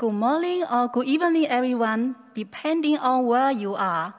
[0.00, 4.14] Good morning or good evening, everyone, depending on where you are.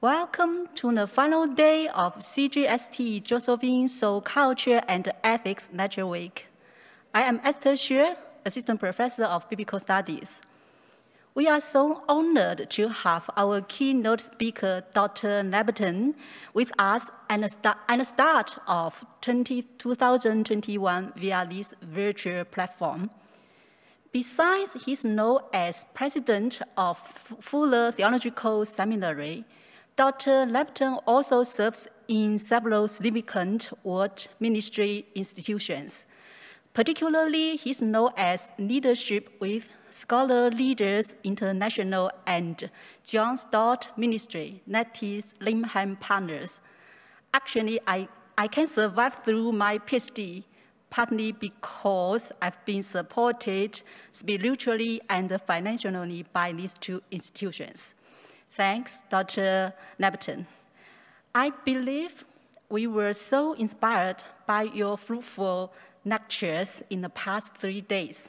[0.00, 6.46] Welcome to the final day of CGST Josephine So Culture and Ethics Lecture Week.
[7.12, 10.40] I am Esther Xue, Assistant Professor of Biblical Studies.
[11.34, 15.42] We are so honored to have our keynote speaker, Dr.
[15.42, 16.14] Labberton,
[16.54, 23.10] with us at the start of 20, 2021 via this virtual platform.
[24.12, 29.44] Besides, he's known as president of Fuller Theological Seminary.
[29.94, 30.46] Dr.
[30.46, 36.06] Labberton also serves in several significant world ministry institutions.
[36.74, 42.68] Particularly, he's known as leadership with Scholar Leaders International and
[43.04, 44.60] John Stott Ministry,
[45.02, 46.58] is Langham Partners.
[47.32, 50.42] Actually, I, I can survive through my PhD
[50.90, 53.80] partly because I've been supported
[54.12, 57.94] spiritually and financially by these two institutions.
[58.56, 59.72] Thanks, Dr.
[60.00, 60.46] Labberton.
[61.34, 62.24] I believe
[62.68, 65.72] we were so inspired by your fruitful
[66.04, 68.28] lectures in the past three days.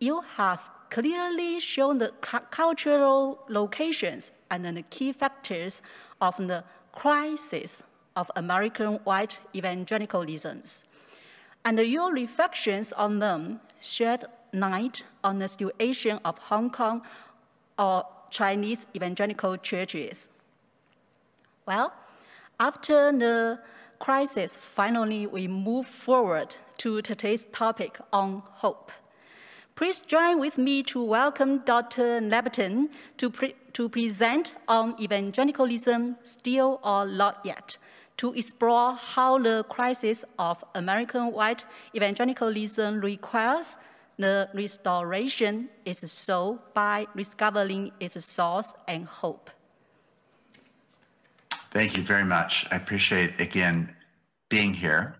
[0.00, 2.12] You have clearly shown the
[2.50, 5.82] cultural locations and the key factors
[6.20, 7.82] of the crisis
[8.16, 10.84] of American white evangelicalisms
[11.68, 14.24] and your reflections on them shed
[14.54, 17.02] light on the situation of Hong Kong
[17.78, 20.28] or Chinese evangelical churches.
[21.66, 21.92] Well,
[22.58, 23.58] after the
[23.98, 28.90] crisis, finally we move forward to today's topic on hope.
[29.76, 32.22] Please join with me to welcome Dr.
[32.22, 32.88] Labberton
[33.18, 37.76] to, pre to present on evangelicalism, still or not yet,
[38.18, 43.76] to explore how the crisis of American white evangelicalism requires
[44.18, 49.50] the restoration its soul by discovering its source and hope.
[51.70, 52.66] Thank you very much.
[52.70, 53.94] I appreciate, again,
[54.48, 55.14] being here.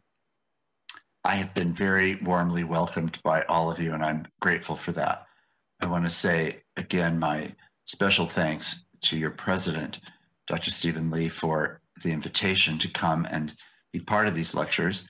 [1.25, 5.27] I have been very warmly welcomed by all of you, and I'm grateful for that.
[5.81, 10.01] I want to say, again, my special thanks to your president,
[10.49, 10.71] Dr.
[10.71, 13.55] Stephen Lee, for the invitation to come and
[13.93, 15.05] be part of these lectures.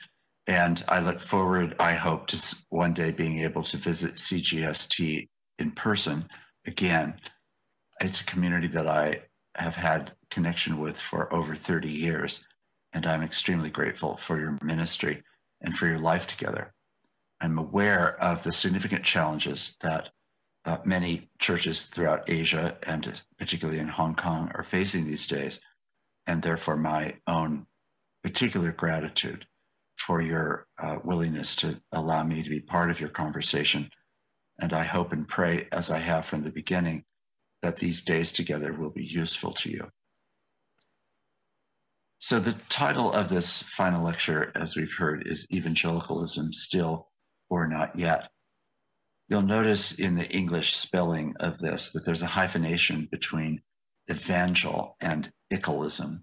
[0.47, 5.29] And I look forward, I hope, to one day being able to visit CGST
[5.59, 6.29] in person
[6.67, 7.15] again.
[8.01, 9.23] It's a community that I
[9.57, 12.47] have had connection with for over 30 years,
[12.93, 15.23] and I'm extremely grateful for your ministry
[15.61, 16.73] and for your life together.
[17.41, 20.11] I'm aware of the significant challenges that
[20.65, 25.61] uh, many churches throughout Asia and particularly in Hong Kong are facing these days
[26.29, 27.67] and therefore my own
[28.23, 29.47] particular gratitude
[29.97, 33.91] for your uh, willingness to allow me to be part of your conversation.
[34.61, 37.05] And I hope and pray, as I have from the beginning,
[37.63, 39.89] that these days together will be useful to you.
[42.21, 47.09] So, the title of this final lecture, as we've heard, is Evangelicalism Still
[47.49, 48.29] or Not Yet.
[49.29, 53.61] You'll notice in the English spelling of this that there's a hyphenation between
[54.11, 56.23] evangel and ickalism.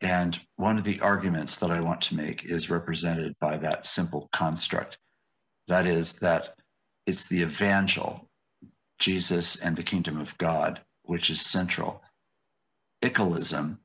[0.00, 4.28] And one of the arguments that I want to make is represented by that simple
[4.32, 4.98] construct.
[5.68, 6.54] That is, that
[7.06, 8.28] it's the evangel,
[8.98, 12.02] Jesus and the kingdom of God, which is central.
[13.02, 13.78] Ickalism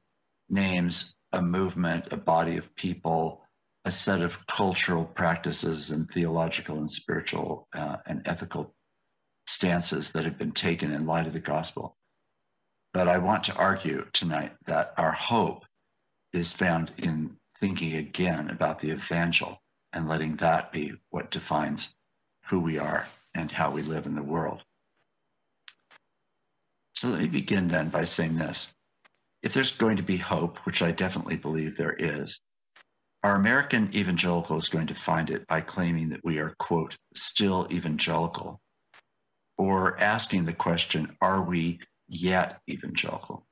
[0.50, 3.44] names a movement, a body of people,
[3.86, 8.74] a set of cultural practices and theological and spiritual uh, and ethical
[9.46, 11.97] stances that have been taken in light of the gospel.
[12.98, 15.66] But I want to argue tonight that our hope
[16.34, 19.62] is found in thinking again about the evangel
[19.94, 21.94] and letting that be what defines
[22.48, 24.64] who we are and how we live in the world.
[26.96, 28.74] So let me begin then by saying this.
[29.44, 32.42] If there's going to be hope, which I definitely believe there is,
[33.24, 37.68] our American evangelical is going to find it by claiming that we are, quote, still
[37.72, 38.60] evangelical,
[39.56, 43.46] or asking the question, are we yet evangelical.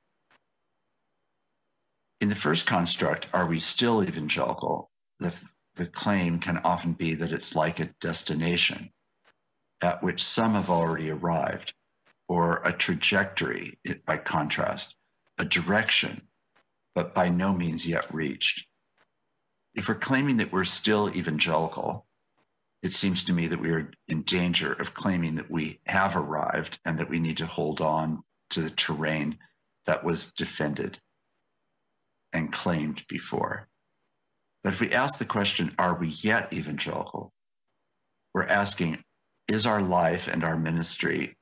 [2.20, 4.90] In the first construct, are we still evangelical?
[5.18, 5.34] The,
[5.74, 8.90] the claim can often be that it's like a destination
[9.82, 11.74] at which some have already arrived,
[12.28, 14.96] or a trajectory, by contrast,
[15.38, 16.22] a direction,
[16.94, 18.66] but by no means yet reached.
[19.74, 22.06] If we're claiming that we're still evangelical,
[22.82, 26.78] it seems to me that we are in danger of claiming that we have arrived
[26.84, 29.38] and that we need to hold on to the terrain
[29.86, 30.98] that was defended
[32.32, 33.68] and claimed before.
[34.62, 37.32] But if we ask the question, are we yet evangelical?
[38.34, 39.02] We're asking,
[39.48, 41.36] is our life and our ministry,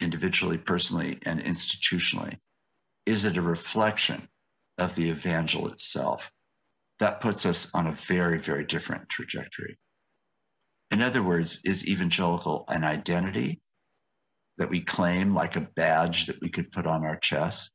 [0.00, 2.38] individually, personally, and institutionally,
[3.06, 4.28] is it a reflection
[4.78, 6.30] of the evangel itself?
[6.98, 9.76] That puts us on a very, very different trajectory.
[10.90, 13.60] In other words, is evangelical an identity
[14.60, 17.72] that we claim like a badge that we could put on our chest?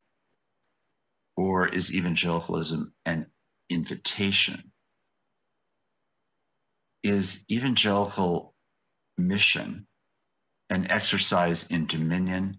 [1.36, 3.26] Or is evangelicalism an
[3.72, 4.72] invitation?
[7.02, 8.54] Is evangelical
[9.18, 9.88] mission
[10.70, 12.56] an exercise in dominion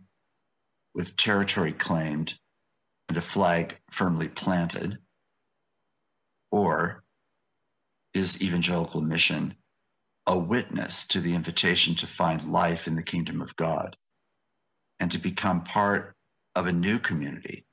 [0.93, 2.35] with territory claimed
[3.09, 4.99] and a flag firmly planted?
[6.51, 7.05] Or
[8.13, 9.55] is evangelical mission
[10.27, 13.97] a witness to the invitation to find life in the kingdom of God
[15.01, 16.15] and to become part
[16.55, 17.67] of a new community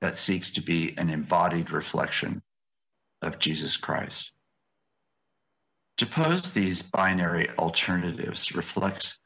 [0.00, 2.42] that seeks to be an embodied reflection
[3.22, 4.32] of Jesus Christ.
[5.98, 9.22] To pose these binary alternatives reflects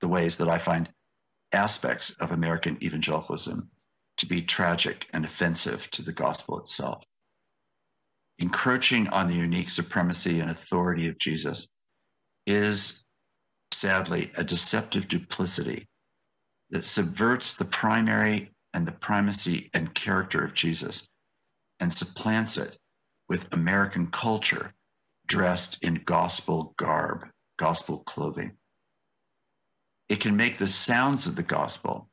[0.00, 0.88] the ways that I find
[1.52, 3.68] aspects of American evangelicalism
[4.16, 7.04] to be tragic and offensive to the gospel itself.
[8.38, 11.68] Encroaching on the unique supremacy and authority of Jesus
[12.46, 13.04] is
[13.72, 15.86] sadly a deceptive duplicity
[16.70, 21.08] that subverts the primary and the primacy and character of Jesus
[21.80, 22.76] and supplants it
[23.28, 24.70] with American culture
[25.26, 27.26] dressed in gospel garb,
[27.58, 28.52] gospel clothing.
[30.08, 32.08] It can make the sounds of the gospel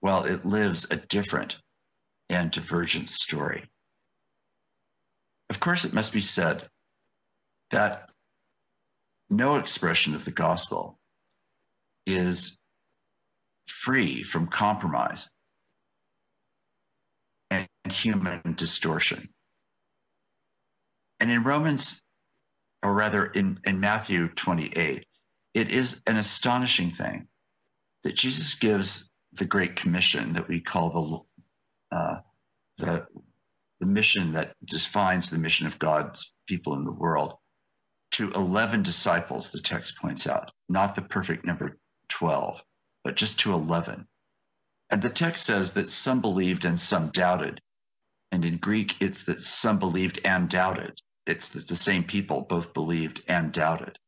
[0.00, 1.56] while it lives a different
[2.28, 3.64] and divergent story.
[5.50, 6.68] Of course, it must be said
[7.70, 8.10] that
[9.30, 10.98] no expression of the gospel
[12.06, 12.57] is
[13.68, 15.30] free from compromise
[17.50, 19.28] and human distortion.
[21.20, 22.04] And in Romans,
[22.82, 25.06] or rather in, in Matthew 28,
[25.54, 27.28] it is an astonishing thing
[28.04, 31.26] that Jesus gives the Great Commission that we call
[31.90, 32.18] the, uh,
[32.76, 33.06] the,
[33.80, 37.34] the mission that defines the mission of God's people in the world
[38.12, 41.78] to 11 disciples, the text points out, not the perfect number
[42.08, 42.62] 12,
[43.04, 44.06] but just to 11.
[44.90, 47.60] And the text says that some believed and some doubted.
[48.30, 51.00] And in Greek, it's that some believed and doubted.
[51.26, 53.98] It's that the same people both believed and doubted.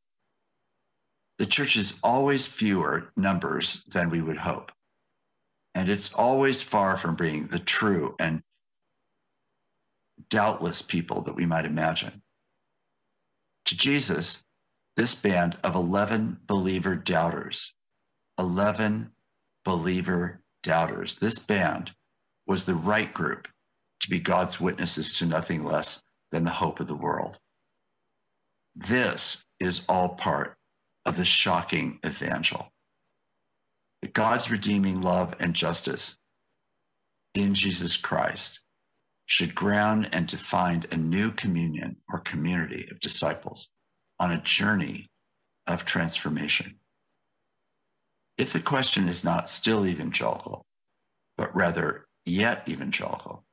[1.38, 4.72] The church is always fewer numbers than we would hope.
[5.74, 8.42] And it's always far from being the true and
[10.28, 12.22] doubtless people that we might imagine.
[13.66, 14.44] To Jesus,
[14.96, 17.74] this band of 11 believer doubters,
[18.40, 19.12] 11
[19.66, 21.92] believer doubters, this band
[22.46, 23.46] was the right group
[24.00, 26.02] to be God's witnesses to nothing less
[26.32, 27.38] than the hope of the world.
[28.74, 30.56] This is all part
[31.04, 32.72] of the shocking evangel.
[34.00, 36.16] That God's redeeming love and justice
[37.34, 38.60] in Jesus Christ
[39.26, 43.68] should ground and define a new communion or community of disciples
[44.18, 45.06] on a journey
[45.66, 46.79] of transformation.
[48.40, 50.64] If the question is not still evangelical,
[51.36, 53.44] but rather yet evangelical,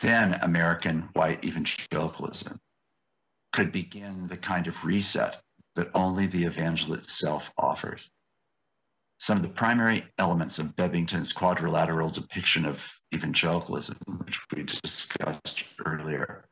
[0.00, 2.58] then American white evangelicalism
[3.52, 5.40] could begin the kind of reset
[5.76, 8.10] that only the evangel itself offers
[9.20, 16.46] some of the primary elements of Bebbington's quadrilateral depiction of evangelicalism, which we discussed earlier,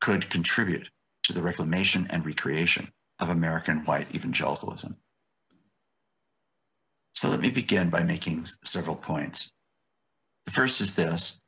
[0.00, 0.88] could contribute
[1.24, 4.96] to the reclamation and recreation of American white evangelicalism.
[7.14, 9.52] So let me begin by making several points.
[10.46, 11.40] The first is this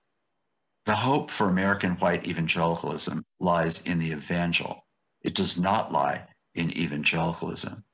[0.87, 4.87] the hope for American white evangelicalism lies in the evangel.
[5.23, 7.85] It does not lie in evangelicalism.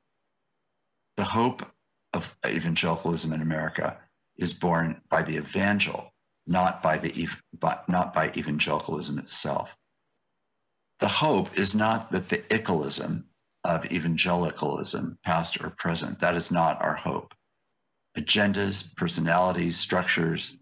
[1.17, 1.63] The hope
[2.13, 3.99] of evangelicalism in America
[4.37, 6.13] is born by the evangel,
[6.47, 9.77] not by the but not by evangelicalism itself.
[10.99, 13.25] The hope is not that the ickalism
[13.65, 17.35] of evangelicalism, past or present, that is not our hope.
[18.17, 20.59] Agendas, personalities, structures,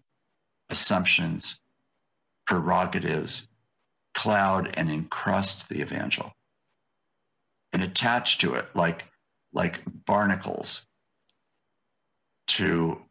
[0.69, 1.59] assumptions,
[2.45, 3.47] prerogatives
[4.13, 6.33] cloud and encrust the evangel
[7.73, 9.05] and attach to it like,
[9.53, 10.85] like barnacles
[12.47, 13.01] to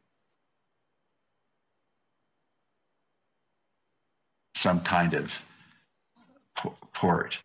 [4.54, 5.42] some kind of
[6.92, 7.42] port.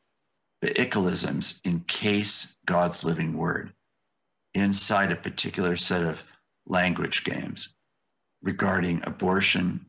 [0.61, 3.71] The ickalisms encase God's living word
[4.53, 6.23] inside a particular set of
[6.65, 7.69] language games
[8.41, 9.85] regarding abortion,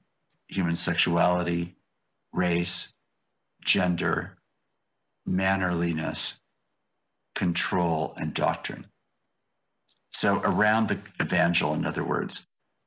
[0.49, 1.77] human sexuality,
[2.33, 2.93] race,
[3.65, 4.37] gender,
[5.27, 6.37] mannerliness,
[7.35, 8.87] control, and doctrine.
[10.11, 12.47] So, around the evangel, in other words,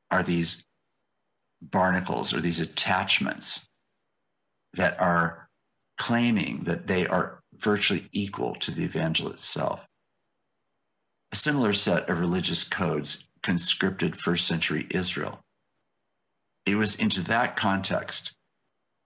[0.09, 0.65] are these
[1.61, 3.67] barnacles or these attachments
[4.73, 5.49] that are
[5.97, 9.87] claiming that they are virtually equal to the evangel itself.
[11.31, 15.39] A similar set of religious codes conscripted first century Israel.
[16.65, 18.33] It was into that context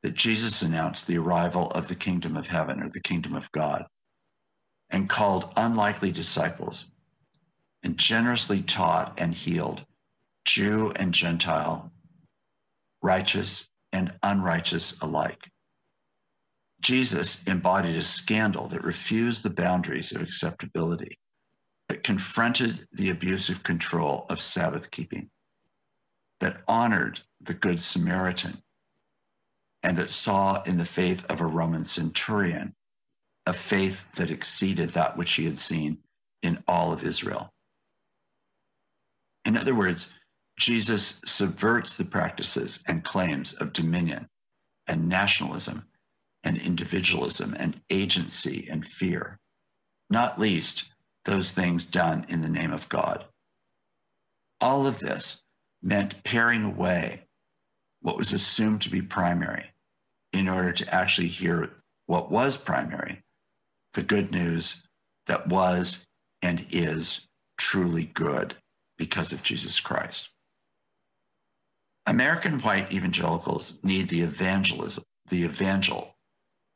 [0.01, 3.85] that Jesus announced the arrival of the kingdom of heaven or the kingdom of God
[4.89, 6.91] and called unlikely disciples
[7.83, 9.85] and generously taught and healed
[10.45, 11.91] Jew and Gentile,
[13.01, 15.49] righteous and unrighteous alike.
[16.81, 21.17] Jesus embodied a scandal that refused the boundaries of acceptability,
[21.93, 25.29] that confronted the abusive control of Sabbath keeping,
[26.39, 28.63] that honored the Good Samaritan,
[29.83, 32.73] and that saw in the faith of a Roman centurion
[33.45, 35.99] a faith that exceeded that which he had seen
[36.41, 37.53] in all of Israel.
[39.45, 40.11] In other words,
[40.57, 44.29] Jesus subverts the practices and claims of dominion
[44.87, 45.85] and nationalism
[46.43, 49.37] and individualism and agency and fear,
[50.09, 50.85] not least
[51.25, 53.25] those things done in the name of God.
[54.59, 55.41] All of this
[55.81, 57.23] meant paring away
[58.01, 59.71] what was assumed to be primary
[60.31, 61.69] in order to actually hear
[62.05, 63.21] what was primary,
[63.93, 64.83] the good news
[65.27, 66.05] that was
[66.41, 67.27] and is
[67.57, 68.55] truly good
[68.97, 70.29] because of Jesus Christ.
[72.05, 76.15] American white evangelicals need the evangelism, the evangel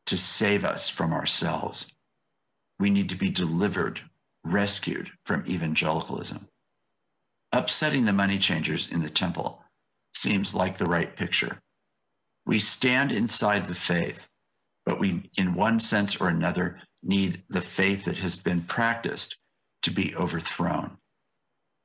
[0.06, 1.92] to save us from ourselves.
[2.80, 4.02] We need to be delivered,
[4.52, 6.48] rescued from evangelicalism.
[7.52, 9.64] Upsetting the money changers in the temple
[10.14, 11.60] seems like the right picture.
[12.46, 14.28] We stand inside the faith,
[14.86, 19.38] but we, in one sense or another, need the faith that has been practiced
[19.84, 20.98] to be overthrown,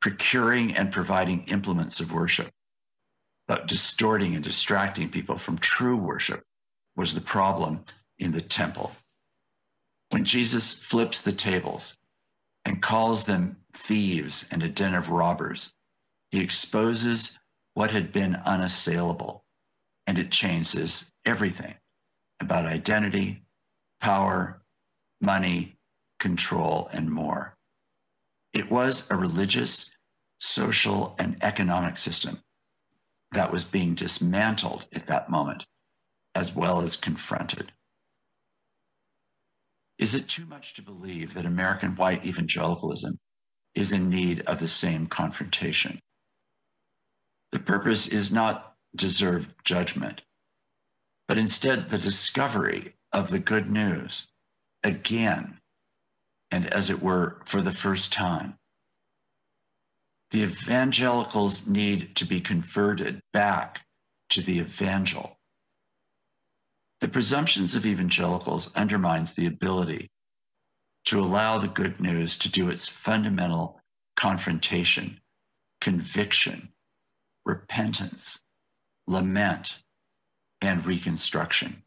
[0.00, 2.50] procuring and providing implements of worship,
[3.47, 6.42] but distorting and distracting people from true worship
[6.97, 7.85] was the problem
[8.19, 8.92] in the temple.
[10.11, 11.97] When Jesus flips the tables
[12.64, 15.75] and calls them thieves and a den of robbers,
[16.31, 17.38] he exposes
[17.75, 19.45] what had been unassailable
[20.07, 21.75] and it changes everything
[22.40, 23.42] about identity,
[24.00, 24.62] power,
[25.21, 25.76] money,
[26.19, 27.54] control, and more.
[28.52, 29.90] It was a religious,
[30.38, 32.40] social, and economic system
[33.33, 35.64] that was being dismantled at that moment,
[36.35, 37.73] as well as confronted.
[40.02, 43.21] Is it too much to believe that American white evangelicalism
[43.73, 46.00] is in need of the same confrontation?
[47.52, 50.23] The purpose is not deserved judgment,
[51.28, 54.26] but instead the discovery of the good news
[54.82, 55.61] again,
[56.50, 58.59] and as it were, for the first time.
[60.32, 63.82] The evangelicals need to be converted back
[64.30, 65.38] to the evangel
[67.02, 70.09] the presumptions of evangelicals undermines the ability
[71.04, 73.80] to allow the good news to do its fundamental
[74.14, 75.21] confrontation,
[75.80, 76.68] conviction,
[77.44, 78.38] repentance,
[79.09, 79.82] lament,
[80.61, 81.82] and reconstruction.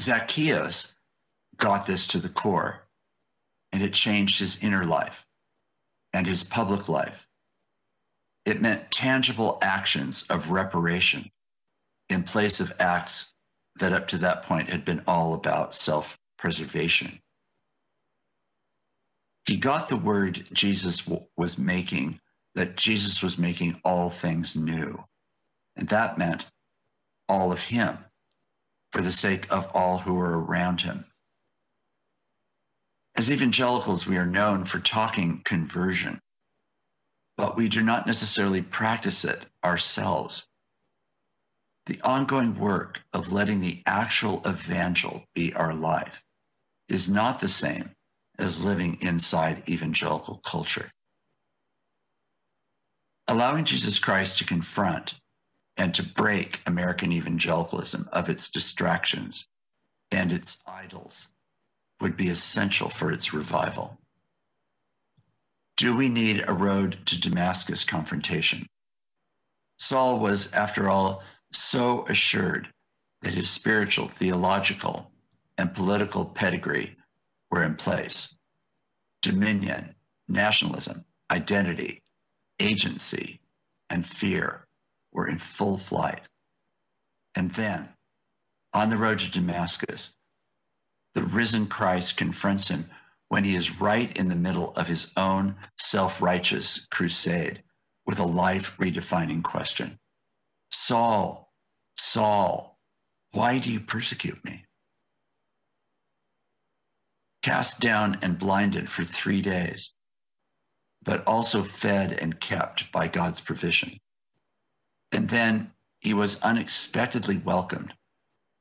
[0.00, 0.94] Zacchaeus
[1.56, 2.86] got this to the core,
[3.72, 5.26] and it changed his inner life
[6.12, 7.26] and his public life.
[8.44, 11.32] It meant tangible actions of reparation
[12.12, 13.34] in place of acts
[13.76, 17.18] that up to that point had been all about self preservation.
[19.46, 22.20] He got the word Jesus was making,
[22.54, 25.02] that Jesus was making all things new.
[25.74, 26.46] And that meant
[27.28, 27.98] all of him
[28.92, 31.06] for the sake of all who were around him.
[33.16, 36.20] As evangelicals, we are known for talking conversion,
[37.36, 40.46] but we do not necessarily practice it ourselves
[41.86, 46.22] the ongoing work of letting the actual evangel be our life
[46.88, 47.90] is not the same
[48.38, 50.90] as living inside evangelical culture.
[53.28, 55.14] Allowing Jesus Christ to confront
[55.76, 59.46] and to break American evangelicalism of its distractions
[60.10, 61.28] and its idols
[62.00, 63.98] would be essential for its revival.
[65.76, 68.66] Do we need a road to Damascus confrontation?
[69.78, 72.68] Saul was, after all, so assured
[73.22, 75.10] that his spiritual, theological,
[75.58, 76.96] and political pedigree
[77.50, 78.34] were in place.
[79.20, 79.94] Dominion,
[80.28, 82.02] nationalism, identity,
[82.58, 83.40] agency,
[83.90, 84.66] and fear
[85.12, 86.22] were in full flight.
[87.34, 87.90] And then,
[88.74, 90.16] on the road to Damascus,
[91.14, 92.86] the risen Christ confronts him
[93.28, 97.62] when he is right in the middle of his own self righteous crusade
[98.06, 99.98] with a life redefining question
[100.84, 101.52] Saul,
[101.96, 102.76] Saul,
[103.30, 104.64] why do you persecute me?
[107.40, 109.94] Cast down and blinded for three days,
[111.00, 113.92] but also fed and kept by God's provision.
[115.12, 115.70] And then
[116.00, 117.94] he was unexpectedly welcomed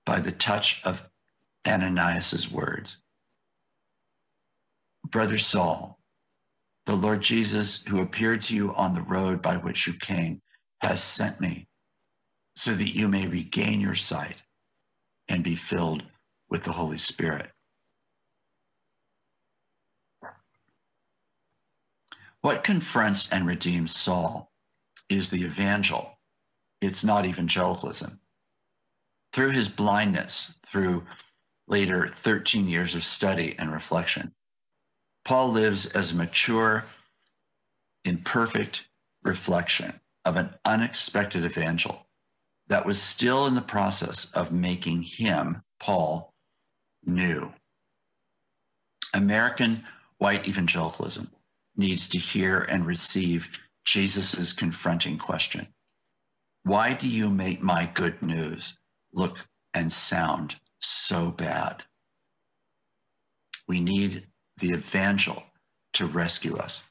[0.05, 1.09] by the touch of
[1.65, 3.01] Ananias's words.
[5.09, 5.97] Brother Saul,
[6.85, 10.39] the Lord Jesus, who appeared to you on the road by which you came,
[10.81, 11.67] has sent me
[12.55, 14.43] so that you may regain your sight
[15.27, 16.03] and be filled
[16.49, 17.51] with the Holy Spirit.
[22.41, 24.51] What confronts and redeems Saul
[25.09, 26.17] is the evangel.
[26.81, 28.19] It's not evangelicalism.
[29.31, 31.03] Through his blindness, through
[31.67, 34.33] later 13 years of study and reflection,
[35.23, 36.85] Paul lives as a mature,
[38.03, 38.89] imperfect
[39.23, 42.07] reflection of an unexpected evangel
[42.67, 46.33] that was still in the process of making him, Paul,
[47.05, 47.51] new.
[49.13, 49.83] American
[50.17, 51.29] white evangelicalism
[51.75, 53.49] needs to hear and receive
[53.85, 55.67] Jesus' confronting question
[56.63, 58.77] Why do you make my good news
[59.13, 59.37] look
[59.73, 61.83] and sound so bad?
[63.67, 64.27] We need
[64.57, 65.43] the evangel
[65.93, 66.83] to rescue us.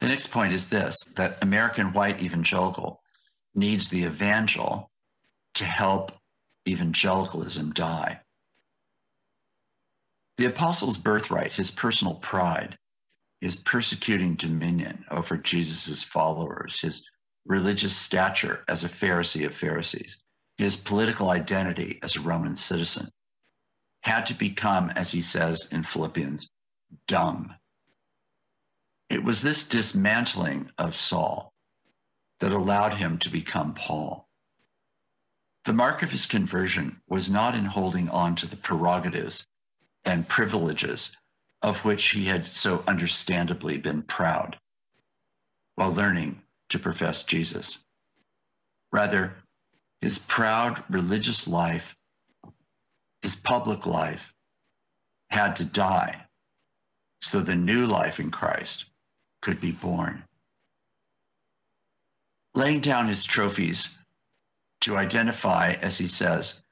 [0.00, 3.01] The next point is this that American white evangelical
[3.54, 4.90] needs the evangel
[5.54, 6.12] to help
[6.68, 8.20] evangelicalism die.
[10.38, 12.78] The apostle's birthright, his personal pride,
[13.40, 17.08] his persecuting dominion over Jesus' followers, his
[17.44, 20.18] religious stature as a Pharisee of Pharisees,
[20.58, 23.08] his political identity as a Roman citizen,
[24.02, 26.48] had to become, as he says in Philippians,
[27.06, 27.54] dumb.
[29.10, 31.51] It was this dismantling of Saul
[32.42, 34.28] that allowed him to become Paul.
[35.64, 39.46] The mark of his conversion was not in holding on to the prerogatives
[40.04, 41.16] and privileges
[41.62, 44.58] of which he had so understandably been proud
[45.76, 47.78] while learning to profess Jesus.
[48.92, 49.36] Rather,
[50.00, 51.94] his proud religious life
[53.22, 54.34] his public life
[55.30, 56.26] had to die
[57.20, 58.86] so the new life in Christ
[59.42, 60.24] could be born.
[62.54, 63.96] Laying down his trophies
[64.82, 66.62] to identify, as he says,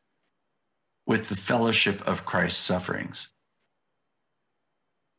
[1.07, 3.31] with the fellowship of Christ's sufferings,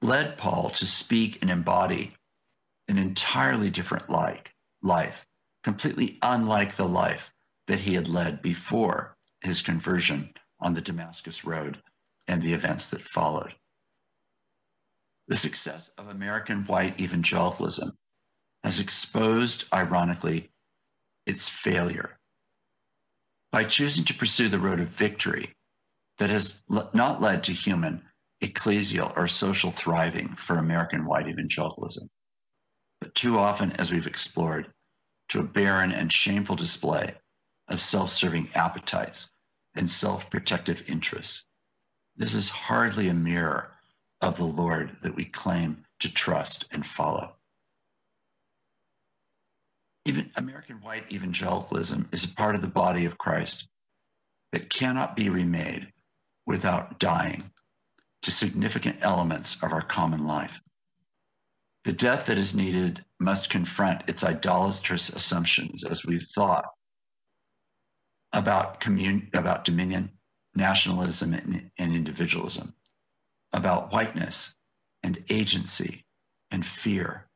[0.01, 2.13] led Paul to speak and embody
[2.87, 5.25] an entirely different like, life,
[5.63, 7.31] completely unlike the life
[7.67, 11.81] that he had led before his conversion on the Damascus Road
[12.27, 13.55] and the events that followed.
[15.27, 17.97] The success of American white evangelicalism
[18.63, 20.49] has exposed, ironically,
[21.25, 22.17] its failure.
[23.51, 25.53] By choosing to pursue the road of victory
[26.17, 28.03] that has not led to human,
[28.41, 32.09] ecclesial, or social thriving for American white evangelicalism,
[32.99, 34.71] but too often, as we've explored,
[35.29, 37.15] to a barren and shameful display
[37.67, 39.31] of self serving appetites
[39.75, 41.45] and self protective interests.
[42.15, 43.71] This is hardly a mirror
[44.21, 47.35] of the Lord that we claim to trust and follow.
[50.05, 53.67] Even American white evangelicalism is a part of the body of Christ
[54.51, 55.91] that cannot be remade
[56.45, 57.51] without dying
[58.23, 60.59] to significant elements of our common life.
[61.85, 66.65] The death that is needed must confront its idolatrous assumptions as we've thought
[68.33, 70.11] about commun- about dominion,
[70.55, 72.73] nationalism, and, and individualism,
[73.53, 74.55] about whiteness
[75.03, 76.05] and agency
[76.51, 77.27] and fear.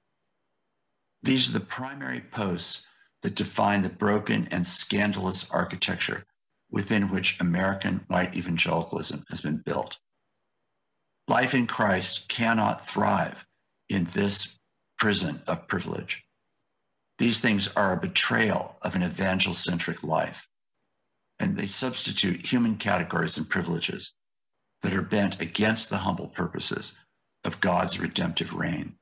[1.26, 2.86] These are the primary posts
[3.24, 6.24] that define the broken and scandalous architecture
[6.70, 9.98] within which American white evangelicalism has been built.
[11.28, 13.44] Life in Christ cannot thrive
[13.90, 14.60] in this
[15.00, 16.24] prison of privilege.
[17.18, 20.48] These things are a betrayal of an evangel-centric life
[21.40, 24.16] and they substitute human categories and privileges
[24.84, 26.94] that are bent against the humble purposes
[27.44, 29.00] of God's redemptive reign.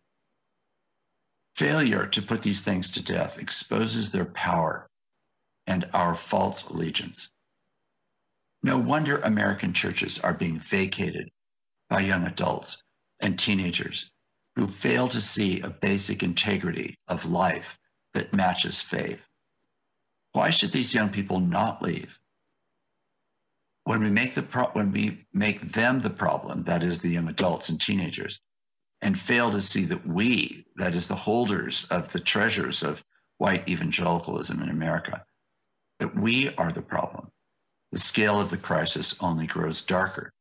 [1.56, 4.88] Failure to put these things to death exposes their power
[5.68, 7.30] and our false allegiance.
[8.64, 11.30] No wonder American churches are being vacated
[11.90, 12.84] by young adults
[13.20, 14.10] and teenagers
[14.56, 17.78] who fail to see a basic integrity of life
[18.14, 19.28] that matches faith.
[20.32, 22.20] Why should these young people not leave?
[23.86, 27.28] when we make the pro- when we make them the problem, that is the young
[27.28, 28.40] adults and teenagers,
[29.04, 33.04] and fail to see that we, that is the holders of the treasures of
[33.38, 35.24] white evangelicalism in America,
[36.00, 37.30] that we are the problem.
[37.92, 40.32] The scale of the crisis only grows darker.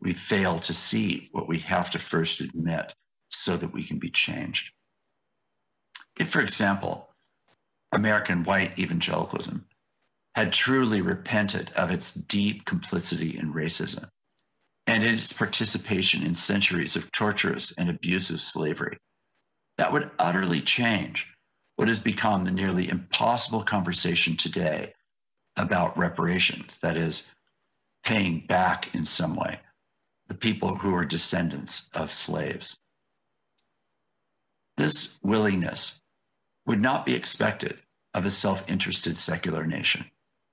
[0.00, 2.94] We fail to see what we have to first admit
[3.30, 4.72] so that we can be changed.
[6.18, 7.08] If, for example,
[7.92, 9.66] American white evangelicalism
[10.36, 14.08] had truly repented of its deep complicity in racism
[14.86, 18.98] and its participation in centuries of torturous and abusive slavery,
[19.78, 21.28] that would utterly change
[21.76, 24.92] what has become the nearly impossible conversation today
[25.56, 27.28] about reparations, that is,
[28.04, 29.58] paying back in some way
[30.28, 32.76] the people who are descendants of slaves.
[34.76, 36.00] This willingness
[36.66, 37.78] would not be expected
[38.14, 40.04] of a self interested secular nation.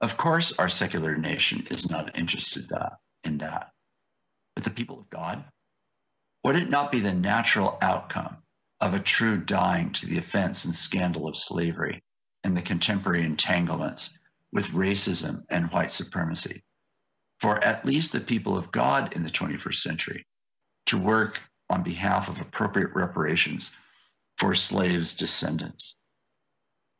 [0.02, 3.71] Of course, our secular nation is not interested that, in that.
[4.56, 5.44] But the people of God,
[6.44, 8.38] would it not be the natural outcome
[8.80, 12.02] of a true dying to the offense and scandal of slavery
[12.44, 14.12] and the contemporary entanglements
[14.52, 16.64] with racism and white supremacy?
[17.40, 20.26] For at least the people of God in the 21st century
[20.88, 23.72] to work on behalf of appropriate reparations
[24.38, 25.98] for slaves' descendants.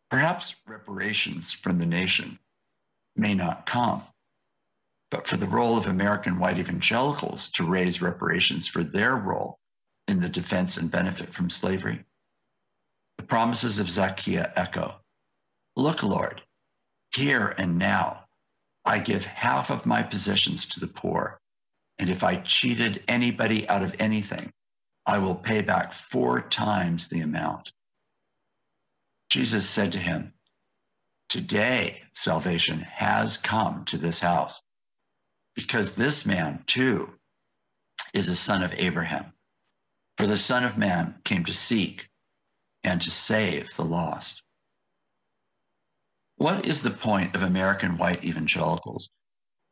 [0.10, 2.40] Perhaps reparations from the nation
[3.16, 4.04] may not come,
[5.12, 9.60] but for the role of American white evangelicals to raise reparations for their role
[10.08, 12.06] in the defense and benefit from slavery,
[13.18, 14.96] the promises of Zacchaeus echo
[15.76, 16.42] Look, Lord,
[17.16, 18.26] here and now
[18.84, 21.40] I give half of my possessions to the poor,
[22.00, 24.52] and if I cheated anybody out of anything,
[25.06, 27.72] I will pay back four times the amount.
[29.30, 30.34] Jesus said to him,
[31.30, 34.62] Today salvation has come to this house,
[35.56, 37.12] because this man too
[38.14, 39.34] is a son of Abraham.
[40.18, 42.08] For the Son of Man came to seek
[42.84, 44.44] and to save the lost.
[46.36, 49.10] What is the point of American white evangelicals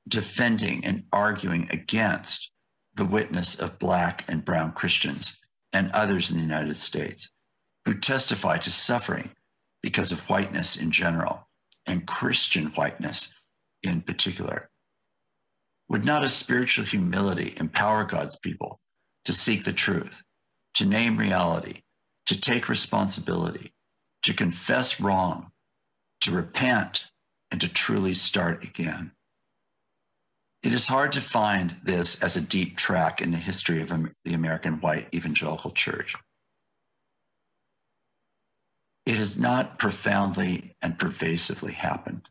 [0.07, 2.51] defending and arguing against
[2.95, 5.37] the witness of Black and Brown Christians
[5.71, 7.31] and others in the United States
[7.85, 9.31] who testify to suffering
[9.81, 11.47] because of whiteness in general
[11.85, 13.33] and Christian whiteness
[13.83, 14.69] in particular.
[15.89, 18.79] Would not a spiritual humility empower God's people
[19.25, 20.21] to seek the truth,
[20.75, 21.81] to name reality,
[22.27, 23.73] to take responsibility,
[24.23, 25.51] to confess wrong,
[26.21, 27.07] to repent,
[27.49, 29.13] and to truly start again?
[30.61, 33.91] It is hard to find this as a deep track in the history of
[34.25, 36.15] the American white evangelical church.
[39.05, 42.29] It has not profoundly and pervasively happened.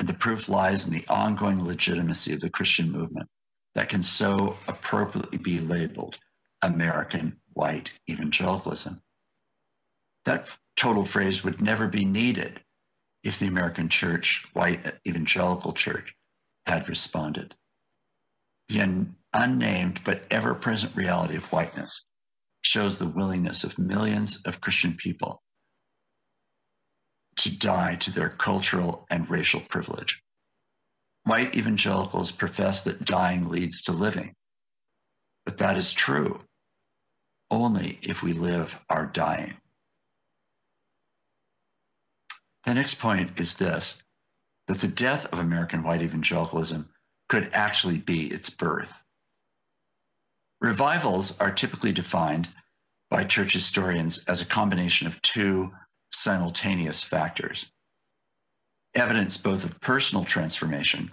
[0.00, 3.28] And the proof lies in the ongoing legitimacy of the Christian movement
[3.74, 6.16] that can so appropriately be labeled
[6.62, 9.02] American white evangelicalism.
[10.24, 12.62] That total phrase would never be needed
[13.22, 16.14] if the American church, white evangelical church,
[16.64, 17.54] had responded.
[18.70, 22.06] The unnamed but ever present reality of whiteness
[22.62, 25.42] shows the willingness of millions of Christian people
[27.40, 30.22] to die to their cultural and racial privilege.
[31.24, 34.34] White evangelicals profess that dying leads to living,
[35.44, 36.40] but that is true
[37.50, 39.54] only if we live our dying.
[42.64, 44.02] The next point is this
[44.68, 46.88] that the death of American white evangelicalism
[47.28, 49.02] could actually be its birth.
[50.60, 52.50] Revivals are typically defined
[53.10, 55.72] by church historians as a combination of two
[56.20, 57.70] simultaneous factors
[58.94, 61.10] evidence both of personal transformation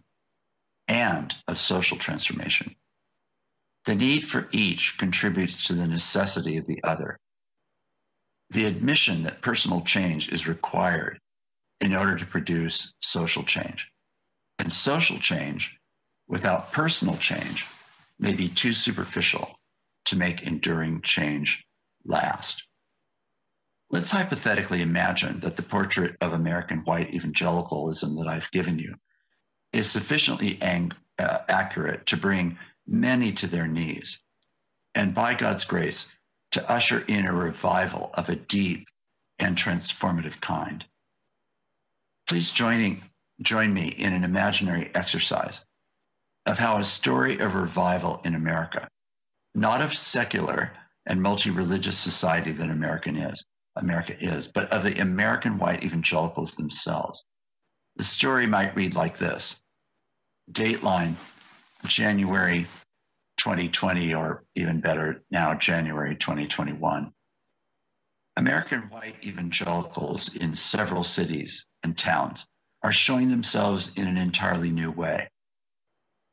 [0.87, 2.75] and of social transformation.
[3.85, 7.17] The need for each contributes to the necessity of the other.
[8.49, 11.19] The admission that personal change is required
[11.79, 13.89] in order to produce social change.
[14.59, 15.77] And social change
[16.27, 17.65] without personal change
[18.19, 19.55] may be too superficial
[20.05, 21.65] to make enduring change
[22.05, 22.66] last.
[23.89, 28.95] Let's hypothetically imagine that the portrait of American white evangelicalism that I've given you
[29.71, 34.19] is sufficiently ang- uh, accurate to bring many to their knees,
[34.93, 36.11] and by God's grace,
[36.51, 38.87] to usher in a revival of a deep
[39.39, 40.85] and transformative kind.
[42.27, 43.03] Please joining,
[43.41, 45.65] join me in an imaginary exercise
[46.45, 48.87] of how a story of revival in America,
[49.55, 50.73] not of secular
[51.05, 53.45] and multi religious society that American is,
[53.81, 57.25] America is, but of the American white evangelicals themselves.
[57.95, 59.61] The story might read like this
[60.51, 61.15] Dateline,
[61.85, 62.67] January
[63.37, 67.11] 2020, or even better now, January 2021.
[68.35, 72.45] American white evangelicals in several cities and towns
[72.83, 75.27] are showing themselves in an entirely new way.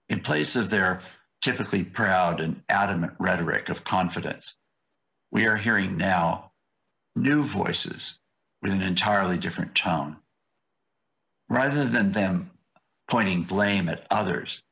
[0.09, 1.01] In place of their
[1.41, 4.59] typically proud and adamant rhetoric of confidence,
[5.31, 6.53] we are hearing now
[7.17, 8.21] new voices
[8.63, 10.17] with an entirely different tone.
[11.49, 12.51] Rather than them
[13.09, 14.63] pointing blame at others,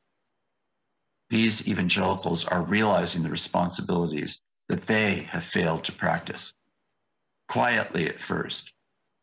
[1.29, 6.53] these evangelicals are realizing the responsibilities that they have failed to practice.
[7.47, 8.73] Quietly at first,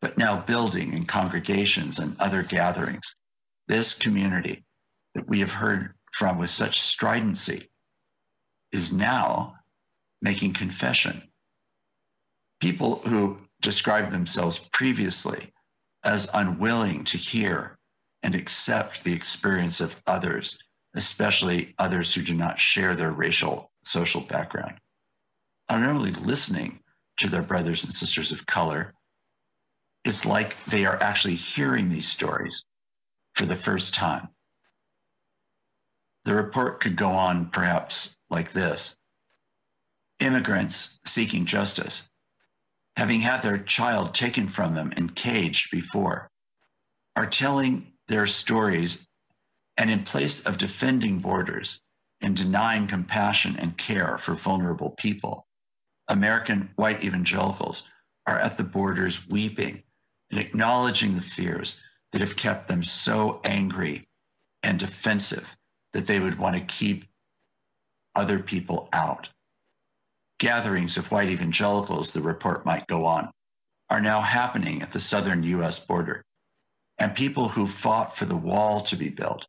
[0.01, 3.15] but now building in congregations and other gatherings,
[3.67, 4.63] this community
[5.15, 7.69] that we have heard from with such stridency
[8.71, 9.55] is now
[10.21, 11.21] making confession.
[12.61, 15.51] People who described themselves previously
[16.03, 17.77] as unwilling to hear
[18.23, 20.57] and accept the experience of others,
[20.95, 24.77] especially others who do not share their racial social background,
[25.69, 26.79] are not only listening
[27.17, 28.93] to their brothers and sisters of color,
[30.05, 32.65] it's like they are actually hearing these stories
[33.33, 34.29] for the first time.
[36.25, 38.97] The report could go on perhaps like this
[40.19, 42.07] Immigrants seeking justice,
[43.01, 46.29] having had their child taken from them and caged before,
[47.15, 49.07] are telling their stories
[49.75, 51.81] and in place of defending borders
[52.21, 55.47] and denying compassion and care for vulnerable people,
[56.09, 57.85] American white evangelicals
[58.27, 59.81] are at the borders weeping
[60.29, 64.03] and acknowledging the fears that have kept them so angry
[64.61, 65.57] and defensive
[65.93, 67.05] that they would want to keep
[68.15, 69.27] other people out.
[70.41, 73.29] Gatherings of white evangelicals, the report might go on,
[73.91, 76.23] are now happening at the southern US border.
[76.97, 79.45] And people who fought for the wall to be built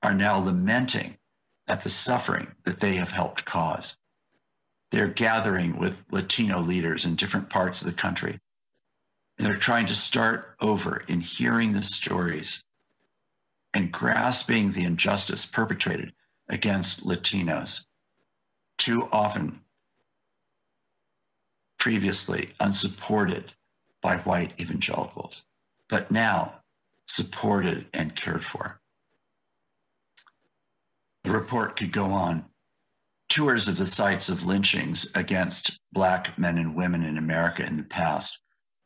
[0.00, 1.16] are now lamenting
[1.66, 3.96] at the suffering that they have helped cause.
[4.92, 8.38] They're gathering with Latino leaders in different parts of the country.
[9.38, 12.62] And they're trying to start over in hearing the stories
[13.74, 16.12] and grasping the injustice perpetrated
[16.48, 17.86] against Latinos,
[18.78, 19.61] too often
[21.82, 23.52] previously unsupported
[24.00, 25.42] by white evangelicals,
[25.88, 26.54] but now
[27.08, 28.80] supported and cared for.
[31.24, 32.44] The report could go on.
[33.28, 37.82] Tours of the sites of lynchings against Black men and women in America in the
[37.82, 38.38] past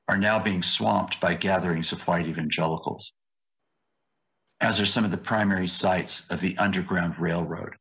[0.09, 3.13] are now being swamped by gatherings of white evangelicals
[4.63, 7.75] as are some of the primary sites of the Underground Railroad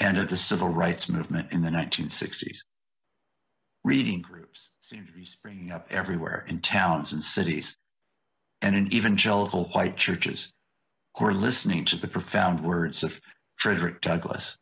[0.00, 2.62] and of the civil rights movement in the 1960s.
[3.84, 7.76] Reading groups seem to be springing up everywhere in towns and cities,
[8.62, 10.54] and in evangelical white churches
[11.16, 13.20] who are listening to the profound words of
[13.56, 14.58] Frederick Douglass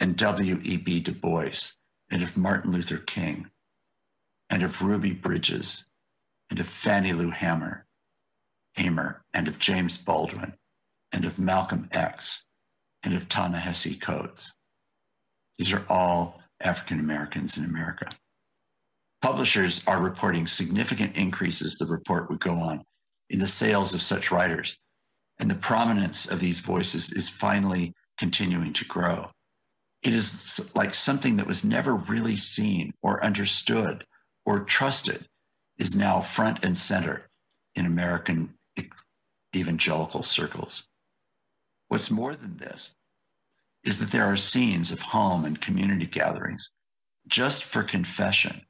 [0.00, 1.00] and W.E.B.
[1.00, 1.72] Du Bois
[2.10, 3.50] and of Martin Luther King
[4.48, 5.86] and of Ruby Bridges
[6.48, 7.84] and of Fannie Lou Hamer,
[8.74, 10.54] Hamer and of James Baldwin
[11.12, 12.44] and of Malcolm X
[13.02, 14.54] and of Ta-Nehisi Coates.
[15.58, 18.08] These are all African Americans in America.
[19.24, 22.82] Publishers are reporting significant increases, the report would go on,
[23.30, 24.76] in the sales of such writers.
[25.40, 29.30] And the prominence of these voices is finally continuing to grow.
[30.02, 34.04] It is like something that was never really seen or understood
[34.44, 35.26] or trusted
[35.78, 37.26] is now front and center
[37.74, 38.52] in American
[39.56, 40.84] evangelical circles.
[41.88, 42.94] What's more than this
[43.84, 46.74] is that there are scenes of home and community gatherings
[47.26, 48.66] just for confession.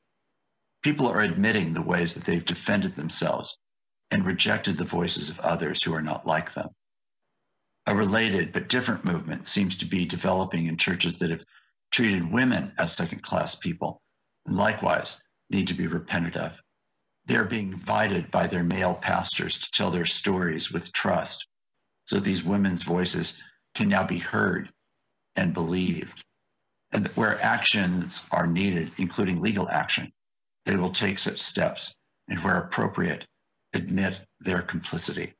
[0.85, 3.59] People are admitting the ways that they've defended themselves
[4.11, 6.69] and rejected the voices of others who are not like them.
[7.87, 11.43] A related but different movement seems to be developing in churches that have
[11.91, 14.03] treated women as second class people
[14.45, 16.61] and likewise need to be repented of.
[17.25, 21.47] They're being invited by their male pastors to tell their stories with trust
[22.07, 23.43] so these women's voices
[23.75, 24.71] can now be heard
[25.35, 26.23] and believed.
[26.93, 30.13] And where actions are needed, including legal action,
[30.65, 31.97] they will take such steps
[32.29, 33.27] and where appropriate,
[33.75, 35.35] admit their complicity.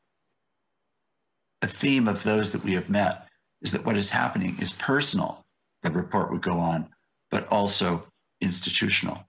[1.63, 3.27] A theme of those that we have met
[3.63, 5.45] is that what is happening is personal,
[5.83, 6.89] the report would go on,
[7.31, 8.07] but also
[8.41, 9.27] institutional.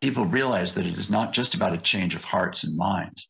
[0.00, 3.28] People realize that it is not just about a change of hearts and minds,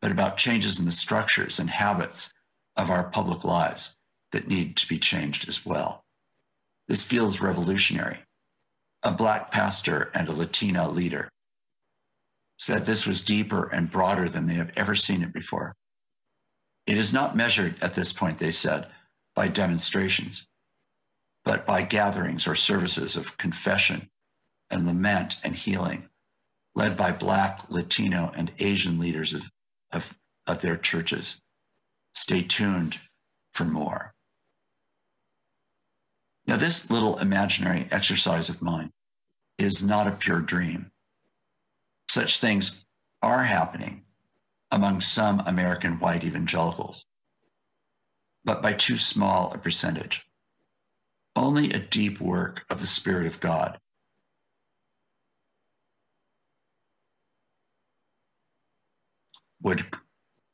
[0.00, 2.32] but about changes in the structures and habits
[2.76, 3.96] of our public lives
[4.32, 6.04] that need to be changed as well.
[6.86, 8.18] This feels revolutionary.
[9.02, 11.28] A Black pastor and a Latina leader
[12.58, 15.74] said this was deeper and broader than they have ever seen it before.
[16.86, 18.90] It is not measured at this point, they said,
[19.34, 20.46] by demonstrations,
[21.44, 24.08] but by gatherings or services of confession
[24.70, 26.08] and lament and healing,
[26.74, 29.48] led by Black, Latino, and Asian leaders of,
[29.92, 31.40] of, of their churches.
[32.14, 32.98] Stay tuned
[33.52, 34.12] for more.
[36.48, 38.90] Now, this little imaginary exercise of mine
[39.58, 40.90] is not a pure dream.
[42.08, 42.86] Such things
[43.20, 44.04] are happening
[44.70, 47.04] among some American white evangelicals,
[48.46, 50.26] but by too small a percentage.
[51.36, 53.78] Only a deep work of the Spirit of God
[59.60, 59.84] would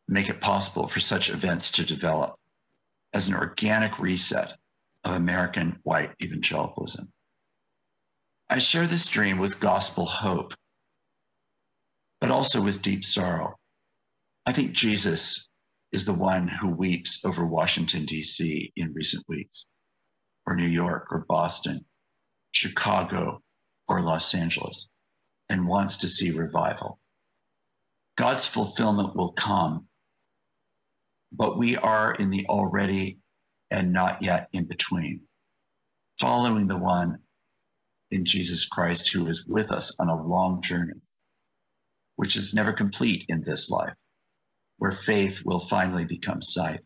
[0.09, 2.35] make it possible for such events to develop
[3.13, 4.55] as an organic reset
[5.05, 7.13] of American white evangelicalism.
[8.49, 10.55] I share this dream with gospel hope,
[12.21, 13.55] but also with deep sorrow.
[14.47, 15.49] I think Jesus
[15.93, 18.73] is the one who weeps over Washington, D.C.
[18.77, 19.67] in recent weeks,
[20.47, 21.85] or New York, or Boston,
[22.53, 23.41] Chicago,
[23.89, 24.91] or Los Angeles,
[25.49, 26.99] and wants to see revival.
[28.17, 29.87] God's fulfillment will come,
[31.33, 33.19] but we are in the already
[33.75, 35.21] and not yet in between,
[36.21, 37.19] following the one
[38.13, 41.01] in Jesus Christ who is with us on a long journey,
[42.15, 43.95] which is never complete in this life,
[44.79, 46.83] where faith will finally become sight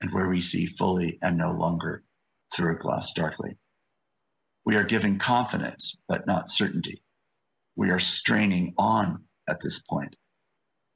[0.00, 2.04] and where we see fully and no longer
[2.54, 3.58] through a glass darkly.
[4.64, 7.02] We are given confidence, but not certainty.
[7.74, 10.14] We are straining on at this point,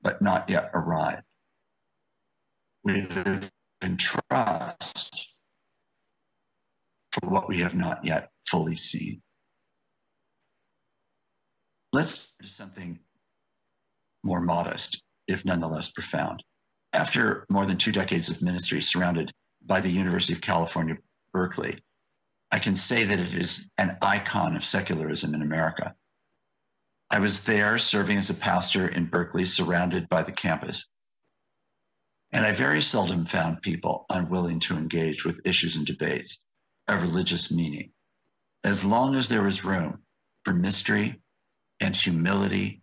[0.02, 1.24] but not yet arrived.
[2.84, 3.50] We live
[3.84, 5.34] in trust
[7.12, 9.22] for what we have not yet fully seen.
[11.92, 12.98] Let's do something
[14.24, 16.42] more modest, if nonetheless profound.
[16.92, 19.30] After more than two decades of ministry surrounded
[19.64, 20.96] by the University of California,
[21.32, 21.76] Berkeley,
[22.50, 25.94] I can say that it is an icon of secularism in America.
[27.10, 30.88] I was there serving as a pastor in Berkeley, surrounded by the campus.
[32.34, 36.42] And I very seldom found people unwilling to engage with issues and debates
[36.88, 37.92] of religious meaning,
[38.64, 40.02] as long as there was room
[40.44, 41.22] for mystery
[41.80, 42.82] and humility,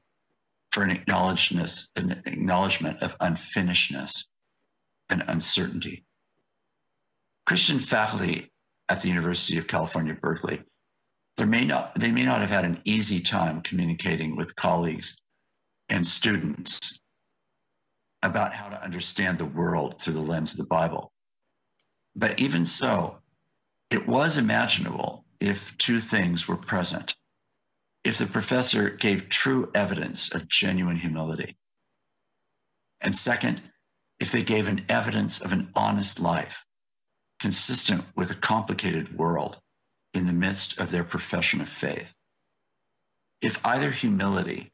[0.71, 4.23] for an an acknowledgement of unfinishedness
[5.09, 6.05] and uncertainty.
[7.45, 8.49] Christian faculty
[8.87, 10.61] at the University of California, Berkeley
[11.35, 15.21] there may not, they may not have had an easy time communicating with colleagues
[15.89, 17.00] and students
[18.23, 21.11] about how to understand the world through the lens of the Bible.
[22.15, 23.17] But even so,
[23.89, 27.15] it was imaginable if two things were present.
[28.03, 31.57] If the professor gave true evidence of genuine humility.
[33.01, 33.61] And second,
[34.19, 36.65] if they gave an evidence of an honest life
[37.39, 39.57] consistent with a complicated world
[40.13, 42.13] in the midst of their profession of faith.
[43.41, 44.71] If either humility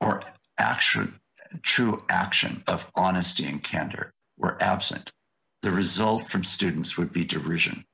[0.00, 0.22] or
[0.58, 1.20] action,
[1.62, 5.10] true action of honesty and candor were absent,
[5.62, 7.84] the result from students would be derision.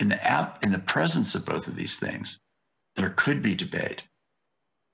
[0.00, 2.40] In the, app, in the presence of both of these things,
[2.96, 4.06] there could be debate,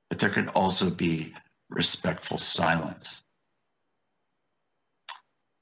[0.09, 1.35] but there could also be
[1.69, 3.23] respectful silence.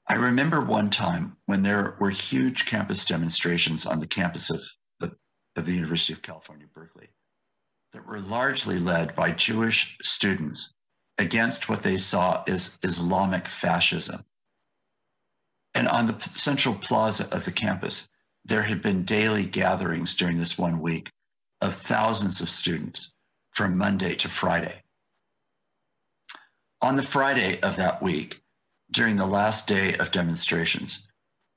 [0.07, 4.61] I remember one time when there were huge campus demonstrations on the campus of
[4.99, 5.15] the,
[5.55, 7.09] of the University of California, Berkeley,
[7.93, 10.73] that were largely led by Jewish students
[11.17, 14.25] against what they saw as Islamic fascism.
[15.73, 18.09] And on the central plaza of the campus,
[18.43, 21.11] there had been daily gatherings during this one week
[21.61, 23.13] of thousands of students
[23.51, 24.81] from Monday to Friday.
[26.81, 28.41] On the Friday of that week,
[28.89, 31.07] during the last day of demonstrations,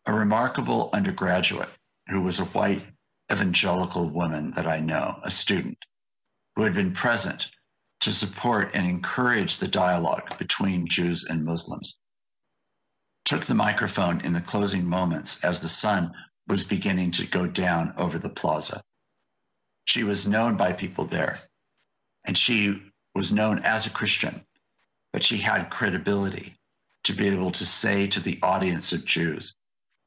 [0.06, 1.70] a remarkable undergraduate
[2.08, 2.84] who was a white
[3.32, 5.78] evangelical woman that I know, a student,
[6.54, 7.48] who had been present
[8.04, 11.98] to support and encourage the dialogue between Jews and Muslims,
[13.24, 16.12] took the microphone in the closing moments as the sun
[16.46, 18.82] was beginning to go down over the plaza.
[19.86, 21.40] She was known by people there,
[22.26, 22.82] and she
[23.14, 24.44] was known as a Christian,
[25.10, 26.56] but she had credibility
[27.04, 29.54] to be able to say to the audience of Jews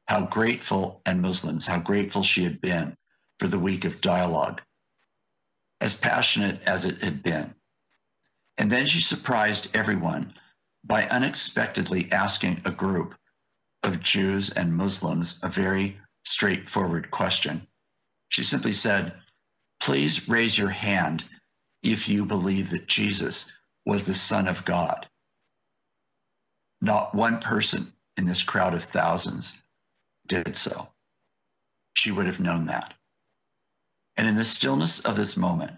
[0.07, 2.95] how grateful, and Muslims, how grateful she had been
[3.39, 4.61] for the week of dialogue,
[5.81, 7.55] as passionate as it had been.
[8.57, 10.33] And then she surprised everyone
[10.83, 13.15] by unexpectedly asking a group
[13.83, 17.67] of Jews and Muslims a very straightforward question.
[18.29, 19.13] She simply said,
[19.79, 21.25] Please raise your hand
[21.83, 23.51] if you believe that Jesus
[23.85, 25.07] was the Son of God.
[26.81, 29.59] Not one person in this crowd of thousands
[30.27, 30.89] did so.
[31.95, 32.93] She would have known that.
[34.17, 35.73] And in the stillness of this moment,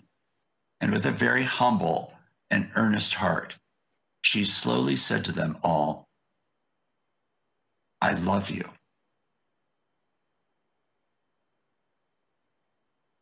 [0.82, 2.13] and with a very humble
[2.49, 3.55] and earnest heart,
[4.21, 6.07] she slowly said to them all,
[8.01, 8.63] I love you.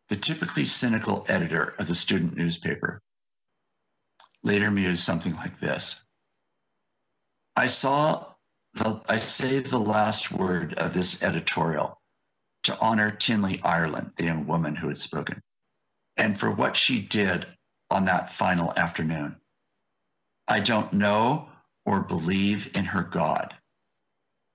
[0.09, 3.01] The typically cynical editor of the student newspaper
[4.43, 6.05] later mused something like this
[7.55, 8.33] I saw
[8.73, 11.99] the, I saved the last word of this editorial
[12.63, 15.41] to honor Tinley Ireland, the young woman who had spoken,
[16.15, 17.47] and for what she did
[17.89, 19.37] on that final afternoon.
[20.47, 21.49] I don't know
[21.85, 23.55] or believe in her God,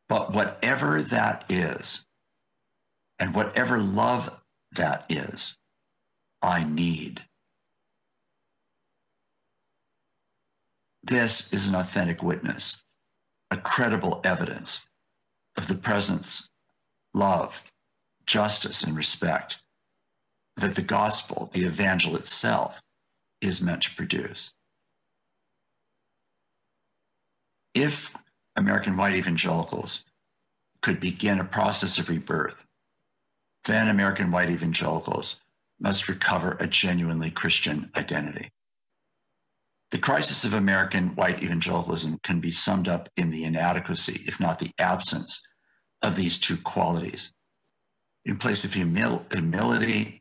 [0.08, 2.06] but whatever that is,
[3.18, 4.30] and whatever love
[4.72, 5.56] that is,
[6.42, 7.22] I need.
[11.02, 12.84] This is an authentic witness,
[13.50, 14.86] a credible evidence
[15.56, 16.50] of the presence,
[17.14, 17.62] love,
[18.26, 19.58] justice, and respect
[20.56, 22.80] that the gospel, the evangel itself,
[23.42, 24.54] is meant to produce.
[27.74, 28.14] If
[28.56, 30.04] American white evangelicals
[30.80, 32.64] could begin a process of rebirth,
[33.64, 35.40] then American white evangelicals
[35.80, 38.50] must recover a genuinely Christian identity.
[39.90, 44.58] The crisis of American white evangelicalism can be summed up in the inadequacy, if not
[44.58, 45.40] the absence,
[46.02, 47.32] of these two qualities.
[48.24, 50.20] In place of humil- humility,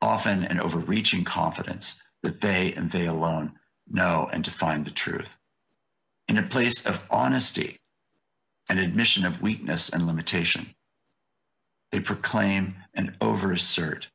[0.00, 3.52] often an overreaching confidence that they and they alone
[3.88, 5.36] know and define the truth.
[6.28, 7.80] In a place of honesty
[8.68, 10.74] and admission of weakness and limitation,
[11.90, 14.06] they proclaim and overassert